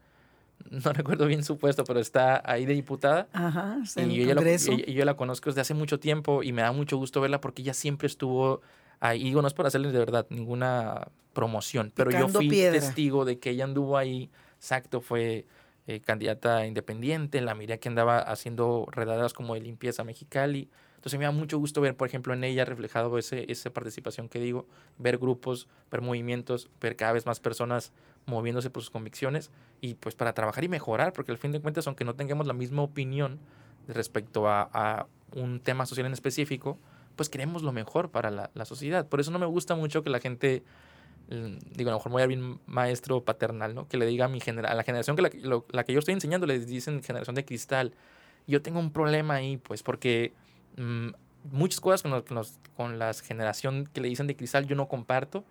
no 0.70 0.92
recuerdo 0.92 1.26
bien 1.26 1.44
su 1.44 1.58
puesto, 1.58 1.84
pero 1.84 2.00
está 2.00 2.42
ahí 2.44 2.66
de 2.66 2.74
diputada. 2.74 3.28
Ajá, 3.32 3.78
y 3.96 4.24
yo, 4.24 4.34
la, 4.34 4.50
y 4.86 4.92
yo 4.92 5.04
la 5.04 5.14
conozco 5.14 5.50
desde 5.50 5.60
hace 5.60 5.74
mucho 5.74 5.98
tiempo 6.00 6.42
y 6.42 6.52
me 6.52 6.62
da 6.62 6.72
mucho 6.72 6.96
gusto 6.96 7.20
verla 7.20 7.40
porque 7.40 7.62
ella 7.62 7.74
siempre 7.74 8.06
estuvo 8.06 8.60
ahí. 9.00 9.24
Digo, 9.24 9.42
no 9.42 9.48
es 9.48 9.54
por 9.54 9.66
hacerle 9.66 9.92
de 9.92 9.98
verdad 9.98 10.26
ninguna 10.30 11.08
promoción, 11.32 11.92
pero 11.94 12.10
yo 12.10 12.28
fui 12.28 12.48
testigo 12.48 13.24
de 13.24 13.38
que 13.38 13.50
ella 13.50 13.64
anduvo 13.64 13.96
ahí. 13.96 14.30
Exacto, 14.56 15.00
fue 15.00 15.44
eh, 15.88 16.00
candidata 16.00 16.64
independiente, 16.66 17.40
la 17.40 17.56
miré 17.56 17.80
que 17.80 17.88
andaba 17.88 18.18
haciendo 18.18 18.86
redadas 18.92 19.32
como 19.32 19.54
de 19.54 19.60
limpieza 19.60 20.04
Mexicali. 20.04 20.68
Entonces 21.02 21.18
me 21.18 21.24
da 21.24 21.32
mucho 21.32 21.58
gusto 21.58 21.80
ver, 21.80 21.96
por 21.96 22.06
ejemplo, 22.06 22.32
en 22.32 22.44
ella 22.44 22.64
reflejado 22.64 23.18
ese, 23.18 23.50
esa 23.50 23.70
participación 23.70 24.28
que 24.28 24.38
digo, 24.38 24.68
ver 24.98 25.18
grupos, 25.18 25.66
ver 25.90 26.00
movimientos, 26.00 26.70
ver 26.80 26.94
cada 26.94 27.10
vez 27.10 27.26
más 27.26 27.40
personas 27.40 27.92
moviéndose 28.24 28.70
por 28.70 28.84
sus 28.84 28.90
convicciones 28.90 29.50
y 29.80 29.94
pues 29.94 30.14
para 30.14 30.32
trabajar 30.32 30.62
y 30.62 30.68
mejorar, 30.68 31.12
porque 31.12 31.32
al 31.32 31.38
fin 31.38 31.50
de 31.50 31.60
cuentas, 31.60 31.88
aunque 31.88 32.04
no 32.04 32.14
tengamos 32.14 32.46
la 32.46 32.52
misma 32.52 32.82
opinión 32.82 33.40
respecto 33.88 34.48
a, 34.48 35.08
un 35.34 35.58
tema 35.58 35.86
social 35.86 36.06
en 36.06 36.12
específico, 36.12 36.78
pues 37.16 37.28
queremos 37.28 37.64
lo 37.64 37.72
mejor 37.72 38.12
para 38.12 38.30
la, 38.30 38.64
sociedad. 38.64 39.08
Por 39.08 39.18
eso 39.18 39.32
no 39.32 39.40
me 39.40 39.46
gusta 39.46 39.74
mucho 39.74 40.04
que 40.04 40.10
la 40.10 40.20
gente, 40.20 40.62
mm, 41.30 41.74
digo, 41.74 41.90
a 41.90 41.94
lo 41.94 41.98
mejor 41.98 42.12
voy 42.12 42.22
a 42.22 42.26
bien 42.28 42.60
maestro 42.66 43.24
paternal, 43.24 43.74
¿no? 43.74 43.88
Que 43.88 43.96
le 43.96 44.06
diga 44.06 44.26
a, 44.26 44.28
mi 44.28 44.40
genera 44.40 44.70
a 44.70 44.74
la 44.76 44.84
generación 44.84 45.16
que 45.16 45.22
la, 45.22 45.30
la, 45.68 45.82
que 45.82 45.92
yo 45.92 45.98
estoy 45.98 46.14
enseñando, 46.14 46.46
les 46.46 46.68
dicen 46.68 47.02
generación 47.02 47.34
de 47.34 47.44
cristal. 47.44 47.92
Yo 48.46 48.62
tengo 48.62 48.78
un 48.78 48.92
problema 48.92 49.34
ahí, 49.34 49.56
pues, 49.56 49.82
porque 49.82 50.32
Mm, 50.76 51.10
muchas 51.50 51.80
cosas 51.80 52.02
con, 52.02 52.10
los, 52.10 52.58
con 52.76 52.98
la 52.98 53.12
generación 53.14 53.88
que 53.92 54.00
le 54.00 54.08
dicen 54.08 54.26
de 54.26 54.36
cristal 54.36 54.66
yo 54.66 54.76
no 54.76 54.88
comparto, 54.88 55.44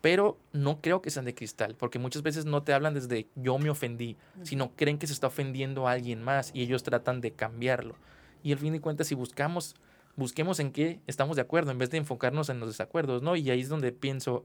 pero 0.00 0.38
no 0.52 0.80
creo 0.82 1.00
que 1.00 1.10
sean 1.10 1.24
de 1.24 1.34
cristal, 1.34 1.76
porque 1.76 1.98
muchas 1.98 2.22
veces 2.22 2.44
no 2.44 2.62
te 2.62 2.74
hablan 2.74 2.92
desde 2.92 3.26
yo 3.36 3.58
me 3.58 3.70
ofendí, 3.70 4.18
sino 4.42 4.70
creen 4.76 4.98
que 4.98 5.06
se 5.06 5.14
está 5.14 5.28
ofendiendo 5.28 5.88
a 5.88 5.92
alguien 5.92 6.22
más 6.22 6.50
y 6.52 6.60
ellos 6.60 6.82
tratan 6.82 7.22
de 7.22 7.30
cambiarlo. 7.32 7.96
Y 8.42 8.52
al 8.52 8.58
fin 8.58 8.74
de 8.74 8.82
cuentas, 8.82 9.06
si 9.06 9.14
buscamos, 9.14 9.76
busquemos 10.16 10.60
en 10.60 10.72
qué 10.72 11.00
estamos 11.06 11.36
de 11.36 11.42
acuerdo, 11.42 11.70
en 11.70 11.78
vez 11.78 11.88
de 11.88 11.96
enfocarnos 11.96 12.50
en 12.50 12.60
los 12.60 12.68
desacuerdos, 12.68 13.22
¿no? 13.22 13.34
Y 13.34 13.48
ahí 13.48 13.62
es 13.62 13.70
donde 13.70 13.92
pienso, 13.92 14.44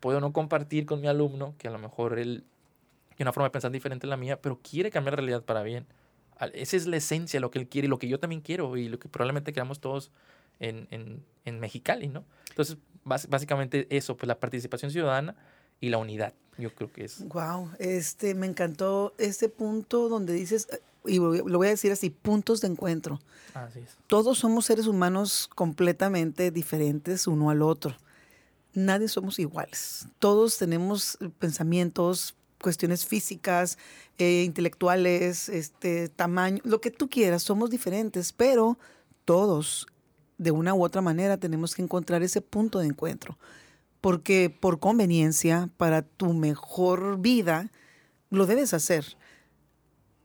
puedo 0.00 0.20
no 0.20 0.32
compartir 0.32 0.86
con 0.86 1.00
mi 1.00 1.06
alumno, 1.06 1.54
que 1.56 1.68
a 1.68 1.70
lo 1.70 1.78
mejor 1.78 2.18
él 2.18 2.42
tiene 3.16 3.28
una 3.28 3.32
forma 3.32 3.46
de 3.46 3.52
pensar 3.52 3.70
diferente 3.70 4.08
a 4.08 4.10
la 4.10 4.16
mía, 4.16 4.42
pero 4.42 4.58
quiere 4.60 4.90
cambiar 4.90 5.12
la 5.12 5.16
realidad 5.18 5.44
para 5.44 5.62
bien. 5.62 5.86
Esa 6.52 6.76
es 6.76 6.86
la 6.86 6.96
esencia, 6.96 7.40
lo 7.40 7.50
que 7.50 7.58
él 7.58 7.68
quiere 7.68 7.86
y 7.86 7.88
lo 7.88 7.98
que 7.98 8.08
yo 8.08 8.20
también 8.20 8.40
quiero 8.40 8.76
y 8.76 8.88
lo 8.88 8.98
que 8.98 9.08
probablemente 9.08 9.52
queramos 9.52 9.80
todos 9.80 10.10
en, 10.60 10.86
en, 10.90 11.24
en 11.44 11.60
Mexicali, 11.60 12.08
¿no? 12.08 12.24
Entonces, 12.50 12.76
básicamente 13.04 13.86
eso, 13.90 14.16
pues 14.16 14.26
la 14.28 14.38
participación 14.38 14.90
ciudadana 14.90 15.36
y 15.80 15.90
la 15.90 15.98
unidad, 15.98 16.34
yo 16.58 16.74
creo 16.74 16.92
que 16.92 17.04
es. 17.04 17.26
Wow, 17.28 17.70
este, 17.78 18.34
me 18.34 18.46
encantó 18.46 19.14
este 19.18 19.48
punto 19.48 20.08
donde 20.08 20.32
dices, 20.32 20.68
eh, 20.72 20.80
y 21.06 21.18
lo 21.18 21.58
voy 21.58 21.68
a 21.68 21.70
decir 21.70 21.92
así, 21.92 22.10
puntos 22.10 22.60
de 22.60 22.68
encuentro. 22.68 23.20
Así 23.54 23.80
es. 23.80 23.96
Todos 24.06 24.38
somos 24.38 24.66
seres 24.66 24.86
humanos 24.86 25.48
completamente 25.54 26.50
diferentes 26.50 27.26
uno 27.26 27.50
al 27.50 27.62
otro. 27.62 27.96
Nadie 28.74 29.08
somos 29.08 29.38
iguales. 29.38 30.06
Todos 30.18 30.58
tenemos 30.58 31.16
pensamientos, 31.38 32.34
cuestiones 32.60 33.06
físicas, 33.06 33.78
eh, 34.18 34.42
intelectuales, 34.44 35.48
este, 35.48 36.08
tamaño, 36.08 36.60
lo 36.64 36.80
que 36.80 36.90
tú 36.90 37.08
quieras, 37.08 37.42
somos 37.42 37.70
diferentes, 37.70 38.32
pero 38.32 38.78
todos, 39.24 39.86
de 40.38 40.50
una 40.50 40.74
u 40.74 40.84
otra 40.84 41.02
manera, 41.02 41.36
tenemos 41.36 41.74
que 41.74 41.82
encontrar 41.82 42.22
ese 42.22 42.40
punto 42.40 42.78
de 42.78 42.86
encuentro. 42.86 43.38
Porque 44.00 44.50
por 44.50 44.78
conveniencia, 44.78 45.70
para 45.76 46.02
tu 46.02 46.32
mejor 46.32 47.18
vida, 47.18 47.70
lo 48.30 48.46
debes 48.46 48.74
hacer. 48.74 49.16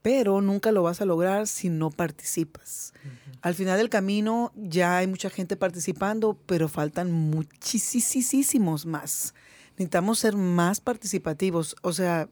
Pero 0.02 0.40
nunca 0.40 0.72
lo 0.72 0.82
vas 0.82 1.00
a 1.00 1.04
lograr 1.04 1.46
si 1.46 1.68
no 1.68 1.90
participas. 1.90 2.92
Al 3.40 3.54
final 3.54 3.78
del 3.78 3.88
camino 3.88 4.52
ya 4.56 4.98
hay 4.98 5.06
mucha 5.06 5.30
gente 5.30 5.56
participando, 5.56 6.36
pero 6.46 6.68
faltan 6.68 7.12
muchísimos 7.12 8.84
más 8.84 9.34
necesitamos 9.72 10.18
ser 10.18 10.36
más 10.36 10.80
participativos. 10.80 11.76
O 11.82 11.92
sea, 11.92 12.28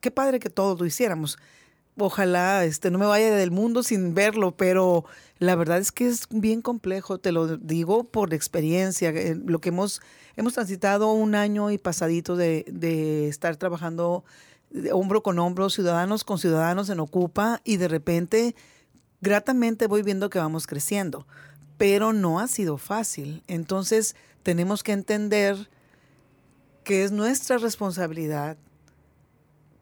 qué 0.00 0.10
padre 0.10 0.40
que 0.40 0.50
todos 0.50 0.78
lo 0.78 0.86
hiciéramos. 0.86 1.38
Ojalá 1.96 2.64
este, 2.64 2.90
no 2.90 2.98
me 2.98 3.06
vaya 3.06 3.34
del 3.34 3.52
mundo 3.52 3.84
sin 3.84 4.14
verlo, 4.14 4.56
pero 4.56 5.04
la 5.38 5.54
verdad 5.54 5.78
es 5.78 5.92
que 5.92 6.06
es 6.06 6.26
bien 6.28 6.60
complejo, 6.60 7.18
te 7.18 7.30
lo 7.30 7.56
digo 7.56 8.04
por 8.04 8.34
experiencia, 8.34 9.10
eh, 9.10 9.36
lo 9.36 9.60
que 9.60 9.68
hemos, 9.68 10.02
hemos 10.36 10.54
transitado 10.54 11.12
un 11.12 11.36
año 11.36 11.70
y 11.70 11.78
pasadito 11.78 12.34
de, 12.34 12.64
de 12.68 13.28
estar 13.28 13.56
trabajando 13.56 14.24
hombro 14.92 15.22
con 15.22 15.38
hombro, 15.38 15.70
ciudadanos 15.70 16.24
con 16.24 16.38
ciudadanos 16.38 16.90
en 16.90 17.00
Ocupa, 17.00 17.60
y 17.64 17.76
de 17.76 17.88
repente, 17.88 18.56
gratamente 19.20 19.86
voy 19.86 20.02
viendo 20.02 20.30
que 20.30 20.40
vamos 20.40 20.66
creciendo, 20.66 21.26
pero 21.78 22.12
no 22.12 22.40
ha 22.40 22.48
sido 22.48 22.76
fácil. 22.76 23.42
Entonces, 23.46 24.16
tenemos 24.42 24.82
que 24.82 24.92
entender 24.92 25.70
que 26.84 27.02
es 27.02 27.12
nuestra 27.12 27.58
responsabilidad 27.58 28.56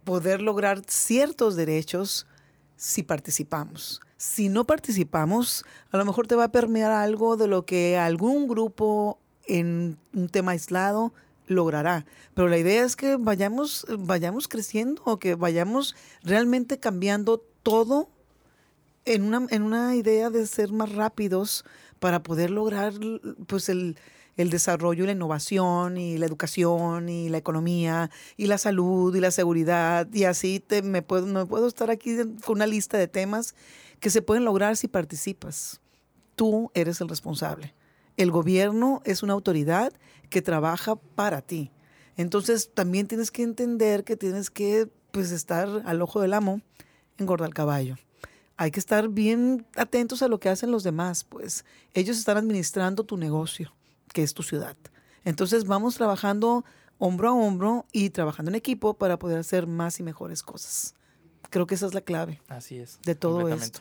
poder 0.05 0.41
lograr 0.41 0.83
ciertos 0.87 1.57
derechos 1.57 2.27
si 2.77 3.03
participamos. 3.03 4.01
Si 4.17 4.49
no 4.49 4.65
participamos, 4.65 5.65
a 5.91 5.97
lo 5.97 6.05
mejor 6.05 6.27
te 6.27 6.37
va 6.37 6.45
a 6.45 6.53
permear 6.53 6.93
algo 6.93 7.37
de 7.37 7.49
lo 7.49 7.67
que 7.67 7.99
algún 7.99 8.49
grupo 8.49 9.19
en 9.47 9.99
un 10.15 10.29
tema 10.29 10.53
aislado 10.53 11.13
logrará. 11.47 12.07
Pero 12.35 12.49
la 12.49 12.59
idea 12.59 12.85
es 12.85 12.97
que 12.97 13.17
vayamos, 13.17 13.87
vayamos 13.99 14.49
creciendo, 14.49 15.03
o 15.05 15.19
que 15.19 15.35
vayamos 15.35 15.97
realmente 16.23 16.79
cambiando 16.79 17.45
todo 17.63 18.09
en 19.05 19.25
una, 19.25 19.47
en 19.51 19.63
una 19.63 19.97
idea 19.97 20.31
de 20.31 20.47
ser 20.47 20.73
más 20.73 20.93
rápidos 20.93 21.65
para 21.99 22.23
poder 22.23 22.51
lograr 22.51 22.95
pues 23.47 23.69
el, 23.69 23.97
el 24.37 24.51
desarrollo 24.51 25.05
y 25.05 25.07
la 25.07 25.13
innovación 25.13 25.97
y 25.97 26.19
la 26.19 26.27
educación 26.27 27.09
y 27.09 27.29
la 27.29 27.39
economía 27.39 28.11
y 28.37 28.47
la 28.47 28.59
salud 28.59 29.15
y 29.15 29.21
la 29.21 29.31
seguridad 29.31 30.09
y 30.13 30.25
así 30.25 30.61
te, 30.61 30.83
me, 30.83 31.03
puedo, 31.03 31.27
me 31.27 31.47
puedo 31.47 31.67
estar 31.67 31.91
aquí 31.91 32.17
con 32.45 32.57
una 32.57 32.67
lista 32.67 32.99
de 32.99 33.09
temas 33.09 33.55
que 34.01 34.11
se 34.11 34.23
pueden 34.23 34.45
lograr 34.45 34.77
si 34.77 34.89
participas. 34.89 35.81
Tú 36.35 36.71
eres 36.75 37.01
el 37.01 37.09
responsable. 37.09 37.75
El 38.17 38.31
gobierno 38.31 39.01
es 39.05 39.23
una 39.23 39.33
autoridad 39.33 39.93
que 40.29 40.43
trabaja 40.43 40.97
para 40.97 41.43
ti. 41.43 41.71
Entonces 42.17 42.71
también 42.75 43.07
tienes 43.07 43.31
que 43.31 43.43
entender 43.43 44.05
que 44.05 44.17
tienes 44.17 44.51
que 44.51 44.89
pues 45.13 45.31
estar 45.31 45.69
al 45.85 46.03
ojo 46.03 46.21
del 46.21 46.35
amo, 46.35 46.61
engorda 47.19 47.47
el 47.47 47.55
caballo. 47.55 47.97
Hay 48.57 48.71
que 48.71 48.81
estar 48.81 49.09
bien 49.09 49.67
atentos 49.77 50.23
a 50.23 50.29
lo 50.29 50.41
que 50.41 50.49
hacen 50.49 50.71
los 50.71 50.83
demás, 50.83 51.25
pues 51.25 51.65
ellos 51.95 52.19
están 52.19 52.37
administrando 52.37 53.05
tu 53.05 53.17
negocio, 53.17 53.75
que 54.13 54.23
es 54.23 54.35
tu 54.35 54.43
ciudad. 54.43 54.77
Entonces 55.25 55.67
vamos 55.67 55.95
trabajando 55.95 56.65
hombro 56.99 57.29
a 57.29 57.33
hombro 57.33 57.87
y 57.93 58.11
trabajando 58.11 58.51
en 58.51 58.55
equipo 58.55 58.95
para 58.95 59.19
poder 59.19 59.39
hacer 59.39 59.67
más 59.67 59.99
y 60.01 60.03
mejores 60.03 60.43
cosas. 60.43 60.95
Creo 61.51 61.67
que 61.67 61.75
esa 61.75 61.87
es 61.87 61.95
la 61.95 62.01
clave. 62.01 62.41
Así 62.49 62.79
es. 62.79 62.99
De 63.03 63.15
todo 63.15 63.49
esto. 63.49 63.81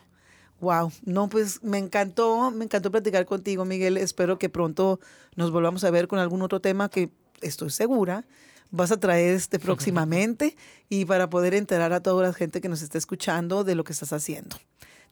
Wow, 0.59 0.91
no, 1.03 1.27
pues 1.27 1.63
me 1.63 1.79
encantó, 1.79 2.51
me 2.51 2.65
encantó 2.65 2.91
platicar 2.91 3.25
contigo, 3.25 3.65
Miguel. 3.65 3.97
Espero 3.97 4.37
que 4.37 4.49
pronto 4.49 4.99
nos 5.35 5.51
volvamos 5.51 5.83
a 5.83 5.89
ver 5.89 6.07
con 6.07 6.19
algún 6.19 6.41
otro 6.41 6.59
tema 6.59 6.89
que 6.89 7.11
estoy 7.41 7.71
segura 7.71 8.25
vas 8.71 8.91
a 8.91 8.99
traer 8.99 9.35
este 9.35 9.59
próximamente 9.59 10.55
y 10.89 11.05
para 11.05 11.29
poder 11.29 11.53
enterar 11.53 11.93
a 11.93 12.01
toda 12.01 12.27
la 12.27 12.33
gente 12.33 12.61
que 12.61 12.69
nos 12.69 12.81
está 12.81 12.97
escuchando 12.97 13.63
de 13.63 13.75
lo 13.75 13.83
que 13.83 13.93
estás 13.93 14.13
haciendo. 14.13 14.57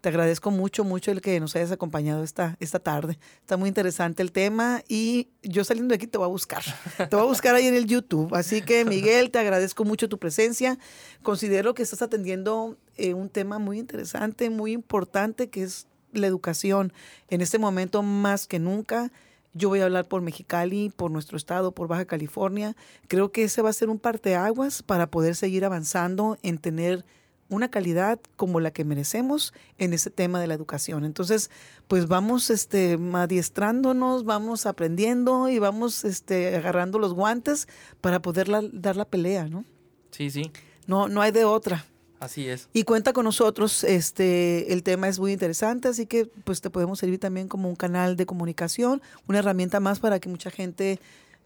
Te 0.02 0.10
agradezco 0.10 0.50
mucho, 0.50 0.86
mucho 0.86 1.12
el 1.12 1.20
que 1.20 1.39
nos 1.39 1.56
hayas 1.56 1.72
acompañado 1.72 2.24
esta, 2.24 2.56
esta 2.62 2.80
tarde. 2.80 3.20
Está 3.41 3.58
muy 3.58 3.68
interesante 3.68 4.24
el 4.24 4.32
tema 4.32 4.82
y 4.88 5.28
yo 5.43 5.66
saliendo 5.66 5.91
de 5.91 5.95
aquí 5.95 6.08
te 6.08 6.18
voy 6.18 6.26
a 6.26 6.30
buscar. 6.30 6.64
Te 6.97 7.16
voy 7.16 7.26
a 7.26 7.28
buscar 7.28 7.56
ahí 7.56 7.68
en 7.68 7.76
el 7.76 7.86
YouTube. 7.86 8.34
Así 8.34 8.62
que, 8.62 8.86
Miguel, 8.86 9.30
te 9.30 9.39
agradezco 9.39 9.84
mucho 9.84 10.08
tu 10.08 10.18
presencia. 10.18 10.80
Considero 11.22 11.74
que 11.74 11.84
estás 11.84 12.02
atendiendo 12.02 12.78
eh, 12.95 13.14
un 13.14 13.30
tema 13.30 13.60
muy 13.60 13.78
interesante, 13.78 14.50
muy 14.50 14.72
importante, 14.72 15.50
que 15.50 15.64
es 15.64 15.88
la 16.14 16.28
educación. 16.28 16.93
En 17.30 17.41
este 17.41 17.60
momento, 17.60 18.02
más 18.02 18.47
que 18.47 18.60
nunca, 18.60 19.12
yo 19.54 19.68
voy 19.68 19.82
a 19.82 19.86
hablar 19.86 20.08
por 20.08 20.22
Mexicali, 20.22 20.91
por 20.95 21.12
nuestro 21.12 21.36
estado, 21.36 21.74
por 21.74 21.89
Baja 21.89 22.06
California. 22.06 22.76
Creo 23.08 23.32
que 23.32 23.43
ese 23.43 23.62
va 23.62 23.70
a 23.70 23.74
ser 23.74 23.89
un 23.89 24.00
parteaguas 24.00 24.82
para 24.82 25.12
poder 25.12 25.36
seguir 25.36 25.66
avanzando 25.66 26.38
en 26.41 26.58
tener 26.58 27.06
una 27.50 27.70
calidad 27.70 28.20
como 28.36 28.60
la 28.60 28.72
que 28.72 28.86
merecemos 28.86 29.54
en 29.78 29.93
ese 29.93 30.10
tema 30.10 30.39
de 30.39 30.47
la 30.47 30.54
educación. 30.54 31.04
Entonces, 31.04 31.50
pues 31.88 32.08
vamos 32.08 32.50
este, 32.50 32.97
adiestrándonos, 33.14 34.24
vamos 34.24 34.66
aprendiendo 34.66 35.50
y 35.50 35.60
vamos 35.60 36.06
este, 36.06 36.56
agarrando 36.56 37.00
los 37.00 37.14
guantes 37.14 37.68
para 38.02 38.22
poder 38.22 38.50
dar 38.72 38.95
la 38.95 39.06
pelea, 39.06 39.47
¿no? 39.47 39.66
Sí, 40.12 40.30
sí. 40.30 40.52
No, 40.88 41.08
no 41.08 41.22
hay 41.22 41.32
de 41.32 41.45
otra. 41.45 41.86
Así 42.20 42.47
es. 42.50 42.68
Y 42.74 42.84
cuenta 42.84 43.14
con 43.14 43.24
nosotros, 43.24 43.84
este, 43.84 44.74
el 44.74 44.84
tema 44.84 45.08
es 45.08 45.20
muy 45.20 45.32
interesante, 45.32 45.88
así 45.88 46.06
que 46.06 46.26
pues 46.26 46.60
te 46.60 46.70
podemos 46.70 47.00
servir 47.00 47.20
también 47.20 47.47
como 47.47 47.70
un 47.70 47.76
canal 47.76 48.18
de 48.18 48.26
comunicación, 48.26 49.02
una 49.28 49.39
herramienta 49.39 49.80
más 49.80 50.00
para 50.00 50.20
que 50.20 50.28
mucha 50.28 50.52
gente 50.52 51.00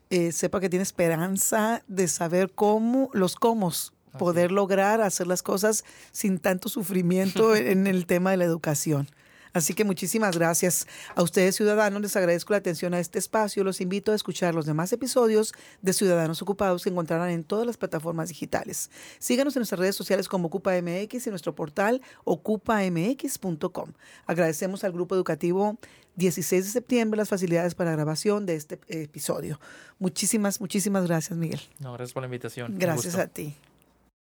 eh, 0.09 0.31
sepa 0.31 0.59
que 0.59 0.69
tiene 0.69 0.83
esperanza 0.83 1.83
de 1.87 2.07
saber 2.07 2.51
cómo, 2.51 3.11
los 3.13 3.35
cómo 3.35 3.71
poder 4.17 4.51
lograr 4.51 5.01
hacer 5.01 5.27
las 5.27 5.43
cosas 5.43 5.83
sin 6.11 6.39
tanto 6.39 6.69
sufrimiento 6.69 7.55
en 7.55 7.87
el 7.87 8.05
tema 8.05 8.31
de 8.31 8.37
la 8.37 8.45
educación. 8.45 9.07
Así 9.53 9.75
que 9.75 9.83
muchísimas 9.83 10.35
gracias 10.35 10.87
a 11.15 11.21
ustedes 11.21 11.55
ciudadanos. 11.55 12.01
Les 12.01 12.15
agradezco 12.15 12.53
la 12.53 12.57
atención 12.57 12.95
a 12.95 12.99
este 12.99 13.19
espacio. 13.19 13.63
Los 13.63 13.81
invito 13.81 14.11
a 14.11 14.15
escuchar 14.15 14.55
los 14.55 14.65
demás 14.65 14.91
episodios 14.91 15.53
de 15.81 15.93
Ciudadanos 15.93 16.41
Ocupados 16.41 16.83
que 16.83 16.89
encontrarán 16.89 17.29
en 17.29 17.43
todas 17.43 17.67
las 17.67 17.77
plataformas 17.77 18.29
digitales. 18.29 18.89
Síganos 19.19 19.55
en 19.55 19.59
nuestras 19.59 19.79
redes 19.79 19.95
sociales 19.95 20.27
como 20.27 20.47
OcupaMX 20.47 21.27
y 21.27 21.29
nuestro 21.29 21.53
portal 21.53 22.01
ocupamx.com. 22.23 23.93
Agradecemos 24.25 24.83
al 24.83 24.91
grupo 24.91 25.13
educativo 25.13 25.77
16 26.15 26.65
de 26.65 26.71
septiembre 26.71 27.17
las 27.17 27.29
facilidades 27.29 27.75
para 27.75 27.91
grabación 27.91 28.47
de 28.47 28.55
este 28.55 28.79
episodio. 28.87 29.59
Muchísimas, 29.99 30.61
muchísimas 30.61 31.05
gracias, 31.05 31.37
Miguel. 31.37 31.61
No, 31.79 31.93
gracias 31.93 32.13
por 32.13 32.23
la 32.23 32.27
invitación. 32.27 32.73
Gracias 32.77 33.15
a 33.15 33.27
ti. 33.27 33.55